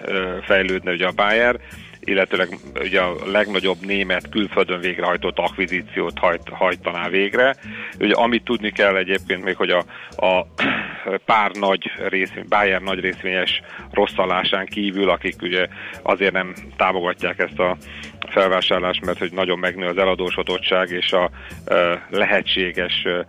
fejlődne 0.42 0.92
ugye 0.92 1.06
a 1.06 1.12
Bayer, 1.12 1.56
illetőleg 2.04 2.48
ugye 2.74 3.00
a 3.00 3.14
legnagyobb 3.26 3.76
német 3.80 4.28
külföldön 4.28 4.80
végrehajtott 4.80 5.38
akvizíciót 5.38 6.18
hajt, 6.18 6.48
hajtaná 6.48 7.08
végre. 7.08 7.54
Ugye 7.98 8.14
amit 8.14 8.44
tudni 8.44 8.70
kell 8.70 8.96
egyébként 8.96 9.44
még, 9.44 9.56
hogy 9.56 9.70
a, 9.70 9.84
a 10.26 10.46
pár 11.30 11.50
nagy 11.50 11.90
részvény, 12.08 12.44
Bayer 12.48 12.80
nagy 12.80 13.00
részvényes 13.00 13.62
rosszalásán 13.90 14.66
kívül, 14.66 15.10
akik 15.10 15.42
ugye 15.42 15.66
azért 16.02 16.32
nem 16.32 16.54
támogatják 16.76 17.38
ezt 17.38 17.58
a 17.58 17.76
felvásárlást, 18.28 19.04
mert 19.04 19.18
hogy 19.18 19.32
nagyon 19.32 19.58
megnő 19.58 19.86
az 19.86 19.98
eladósodottság 19.98 20.90
és 20.90 21.12
a 21.12 21.30
e, 21.64 22.06
lehetséges 22.10 23.04
e, 23.04 23.26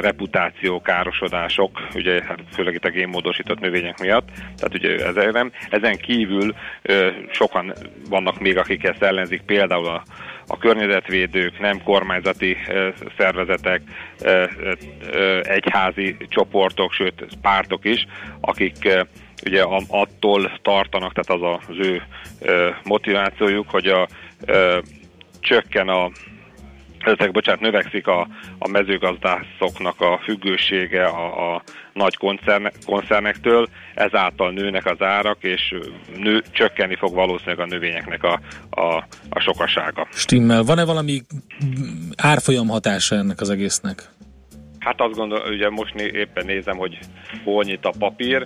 reputáció 0.00 0.80
károsodások, 0.80 1.88
ugye 1.94 2.22
hát 2.24 2.38
főleg 2.52 2.74
itt 2.74 2.84
a 2.84 2.90
génmódosított 2.90 3.60
növények 3.60 3.98
miatt, 3.98 4.28
tehát 4.56 4.74
ugye 4.74 5.06
ez 5.06 5.32
nem. 5.32 5.52
Ezen 5.70 5.96
kívül 5.96 6.54
sokan 7.30 7.72
vannak 8.08 8.40
még, 8.40 8.56
akik 8.58 8.84
ezt 8.84 9.02
ellenzik, 9.02 9.42
például 9.42 9.86
a, 9.86 10.02
a 10.46 10.58
környezetvédők, 10.58 11.58
nem 11.58 11.82
kormányzati 11.82 12.56
szervezetek, 13.18 13.82
egyházi 15.42 16.16
csoportok, 16.28 16.92
sőt 16.92 17.26
pártok 17.42 17.84
is, 17.84 18.06
akik 18.40 19.06
ugye 19.46 19.62
attól 19.88 20.58
tartanak, 20.62 21.12
tehát 21.12 21.42
az 21.42 21.58
az 21.68 21.86
ő 21.86 22.02
motivációjuk, 22.84 23.70
hogy 23.70 23.86
a, 23.86 24.08
csökken 25.40 25.88
a 25.88 26.10
ezek, 27.00 27.30
bocsánat, 27.30 27.60
növekszik 27.60 28.06
a, 28.06 28.28
a 28.58 28.68
mezőgazdászoknak 28.68 30.00
a 30.00 30.20
függősége 30.22 31.04
a, 31.04 31.54
a 31.54 31.62
nagy 31.92 32.16
koncerne, 32.16 32.72
koncernektől, 32.86 33.68
ezáltal 33.94 34.50
nőnek 34.50 34.86
az 34.86 35.02
árak, 35.02 35.36
és 35.40 35.74
nő, 36.16 36.42
csökkenni 36.50 36.96
fog 36.96 37.14
valószínűleg 37.14 37.60
a 37.60 37.66
növényeknek 37.66 38.22
a, 38.22 38.40
a, 38.70 39.04
a 39.28 39.40
sokasága. 39.40 40.06
Stimmel. 40.12 40.62
Van-e 40.62 40.84
valami 40.84 41.22
árfolyam 42.16 42.68
hatása 42.68 43.16
ennek 43.16 43.40
az 43.40 43.50
egésznek? 43.50 44.02
Hát 44.78 45.00
azt 45.00 45.14
gondolom, 45.14 45.52
ugye 45.52 45.70
most 45.70 45.94
né, 45.94 46.10
éppen 46.12 46.46
nézem, 46.46 46.76
hogy 46.76 46.98
hol 47.44 47.64
nyit 47.64 47.84
a 47.84 47.92
papír, 47.98 48.42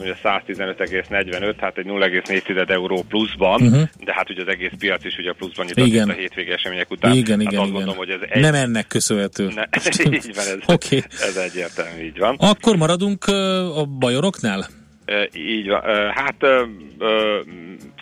ugye 0.00 0.14
115,45, 0.22 1.54
hát 1.58 1.78
egy 1.78 1.86
0,4 1.86 2.70
euró 2.70 3.04
pluszban, 3.08 3.62
uh-huh. 3.62 3.88
de 4.04 4.12
hát 4.14 4.30
ugye 4.30 4.42
az 4.42 4.48
egész 4.48 4.70
piac 4.78 5.04
is 5.04 5.16
ugye 5.18 5.32
pluszban 5.32 5.66
nyitott 5.66 5.86
igen. 5.86 6.08
a 6.08 6.12
hétvégi 6.12 6.50
események 6.50 6.90
után. 6.90 7.12
Igen, 7.12 7.38
hát 7.38 7.52
igen, 7.52 7.60
azt 7.60 7.68
igen. 7.68 7.72
Gondolom, 7.72 7.96
hogy 7.96 8.10
ez 8.10 8.20
egy... 8.28 8.40
Nem 8.40 8.54
ennek 8.54 8.86
köszönhető. 8.86 9.48
Ne, 9.54 9.64
így 10.16 10.34
van, 10.34 10.44
ez, 10.44 10.58
okay. 10.66 11.02
ez 11.20 11.36
egyértelmű, 11.36 12.02
így 12.04 12.18
van. 12.18 12.36
Akkor 12.38 12.76
maradunk 12.76 13.24
a 13.76 13.84
bajoroknál? 13.84 14.66
Így 15.32 15.68
van. 15.68 15.82
Hát 16.10 16.44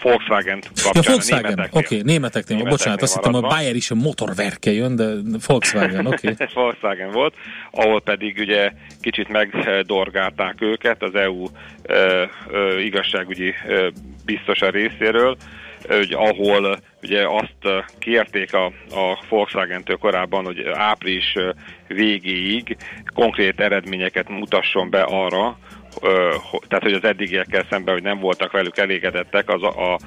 Volkswagen 0.03 0.61
kapcsán. 0.61 0.92
Ja, 0.94 1.11
Volkswagen, 1.11 1.53
oké, 1.53 1.68
okay, 1.70 2.03
németeknél, 2.03 2.03
németeknél, 2.05 2.64
bocsánat, 2.64 3.03
azt 3.03 3.14
hittem 3.14 3.34
a 3.34 3.40
Bayer 3.40 3.74
is 3.74 3.90
a 3.90 3.94
motorverke 3.94 4.72
jön, 4.72 4.96
de 4.96 5.14
Volkswagen, 5.46 6.07
oké. 6.07 6.30
Okay. 6.30 6.46
Volkswagen 6.55 7.11
volt, 7.11 7.34
ahol 7.70 8.01
pedig 8.01 8.36
ugye 8.38 8.72
kicsit 9.01 9.28
megdorgálták 9.28 10.61
őket 10.61 11.03
az 11.03 11.14
EU 11.14 11.42
uh, 11.42 11.51
uh, 12.51 12.84
igazságügyi 12.84 13.55
uh, 13.66 13.86
biztosa 14.24 14.70
részéről, 14.70 15.36
hogy 15.88 16.12
ahol 16.12 16.78
ugye 17.03 17.28
azt 17.28 17.86
kérték 17.98 18.55
a, 18.55 18.64
a 18.90 19.24
Volkswagen-től 19.28 19.96
korábban, 19.96 20.44
hogy 20.44 20.66
április 20.72 21.36
végéig 21.88 22.76
konkrét 23.14 23.61
eredményeket 23.61 24.28
mutasson 24.28 24.90
be 24.90 25.03
arra, 25.03 25.59
tehát 26.68 26.82
hogy 26.82 26.93
az 26.93 27.05
eddigiekkel 27.05 27.66
szemben, 27.70 27.95
hogy 27.95 28.03
nem 28.03 28.18
voltak 28.18 28.53
velük 28.53 28.78
elégedettek, 28.78 29.49
az 29.49 29.62
a, 29.62 29.93
a, 29.93 29.99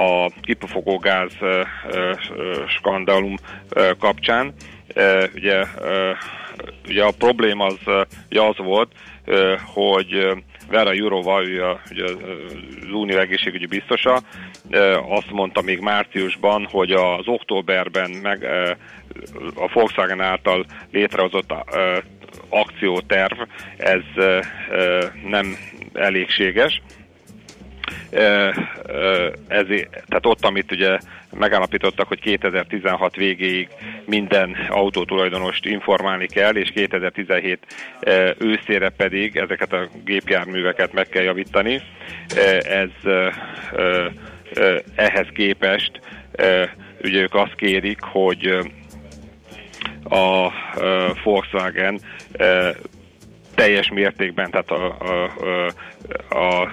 a 0.00 0.30
kipufogógáz 0.40 1.32
skandalum 2.68 3.36
kapcsán. 3.98 4.54
Ugye, 5.34 5.64
ugye 6.88 7.04
a 7.04 7.12
probléma 7.18 7.66
az, 7.66 7.78
ugye 8.30 8.42
az 8.42 8.56
volt, 8.56 8.92
hogy 9.64 10.26
Vera 10.70 10.92
Jurova, 10.92 11.34
a, 11.34 11.80
ugye 11.90 12.04
az 12.04 12.16
Unió 12.92 13.18
egészségügyi 13.18 13.66
biztosa, 13.66 14.20
azt 15.08 15.30
mondta 15.30 15.60
még 15.60 15.78
márciusban, 15.80 16.68
hogy 16.70 16.92
az 16.92 17.26
októberben 17.26 18.10
meg 18.10 18.44
a 19.54 19.68
Volkswagen 19.72 20.20
által 20.20 20.64
létrehozott 20.92 21.54
akcióterv, 22.48 23.40
ez 23.76 24.02
nem 25.26 25.56
elégséges. 25.92 26.82
Ezért, 29.48 29.90
tehát 29.90 30.26
ott, 30.26 30.44
amit 30.44 30.72
ugye 30.72 30.98
megállapítottak, 31.38 32.08
hogy 32.08 32.20
2016 32.20 33.16
végéig 33.16 33.68
minden 34.04 34.56
autótulajdonost 34.68 35.66
informálni 35.66 36.26
kell, 36.26 36.54
és 36.54 36.70
2017 36.70 37.58
őszére 38.38 38.88
pedig 38.88 39.36
ezeket 39.36 39.72
a 39.72 39.88
gépjárműveket 40.04 40.92
meg 40.92 41.08
kell 41.08 41.22
javítani. 41.22 41.80
Ez 42.62 43.12
ehhez 44.94 45.26
képest 45.34 46.00
ugye 47.02 47.20
ők 47.20 47.34
azt 47.34 47.54
kérik, 47.54 48.00
hogy 48.00 48.58
a 50.08 50.50
Volkswagen 51.24 52.00
teljes 53.54 53.88
mértékben, 53.88 54.50
tehát 54.50 54.70
a, 54.70 54.96
a, 54.98 55.32
a, 56.28 56.62
a 56.62 56.70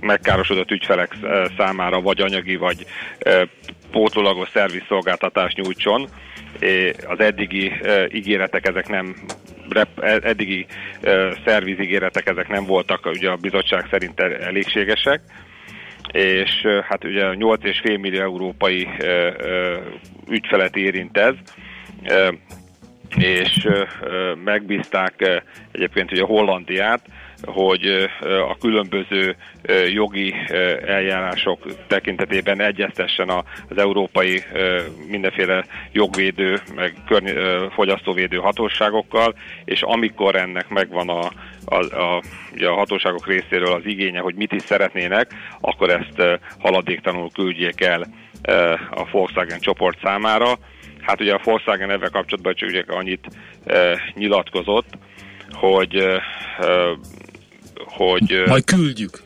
megkárosodott 0.00 0.70
ügyfelek 0.70 1.16
számára 1.56 2.00
vagy 2.00 2.20
anyagi, 2.20 2.56
vagy 2.56 2.86
pótlólagos 3.90 4.48
szervizszolgáltatást 4.52 5.56
nyújtson. 5.56 6.08
Az 7.06 7.20
eddigi 7.20 7.72
ígéretek 8.12 8.66
ezek 8.66 8.88
nem 8.88 9.14
eddigi 10.00 10.66
szervizígéretek 11.44 12.28
ezek 12.28 12.48
nem 12.48 12.64
voltak 12.64 13.06
ugye 13.06 13.30
a 13.30 13.36
bizottság 13.36 13.86
szerint 13.90 14.20
elégségesek 14.20 15.20
és 16.12 16.66
hát 16.88 17.04
ugye 17.04 17.22
8,5 17.22 18.00
millió 18.00 18.20
európai 18.20 18.88
ügyfelet 20.28 20.76
érint 20.76 21.18
ez, 21.18 21.34
és 23.16 23.68
megbízták 24.44 25.42
egyébként 25.72 26.12
ugye 26.12 26.22
Hollandiát, 26.22 27.00
hogy 27.44 28.08
a 28.48 28.56
különböző 28.58 29.36
jogi 29.92 30.34
eljárások 30.86 31.86
tekintetében 31.86 32.60
egyeztessen 32.60 33.28
az 33.68 33.78
európai 33.78 34.42
mindenféle 35.08 35.64
jogvédő, 35.92 36.60
meg 36.74 36.94
fogyasztóvédő 37.74 38.36
hatóságokkal, 38.36 39.34
és 39.64 39.82
amikor 39.82 40.36
ennek 40.36 40.68
megvan 40.68 41.08
a, 41.08 41.30
a, 41.64 41.94
a, 41.94 42.22
a 42.60 42.74
hatóságok 42.74 43.26
részéről 43.26 43.72
az 43.72 43.84
igénye, 43.84 44.20
hogy 44.20 44.34
mit 44.34 44.52
is 44.52 44.62
szeretnének, 44.62 45.34
akkor 45.60 45.90
ezt 45.90 46.40
haladéktalanul 46.58 47.30
küldjék 47.32 47.80
el 47.80 48.06
a 48.90 49.08
Volkswagen 49.10 49.60
csoport 49.60 49.98
számára. 50.02 50.58
Hát 51.00 51.20
ugye 51.20 51.34
a 51.34 51.40
Volkswagen 51.44 51.90
ebben 51.90 52.10
kapcsolatban 52.10 52.54
csak 52.54 52.68
ugye 52.68 52.84
annyit 52.86 53.28
nyilatkozott, 54.14 54.88
hogy 55.50 56.04
hogy 57.76 58.42
majd 58.46 58.64
küldjük. 58.64 59.22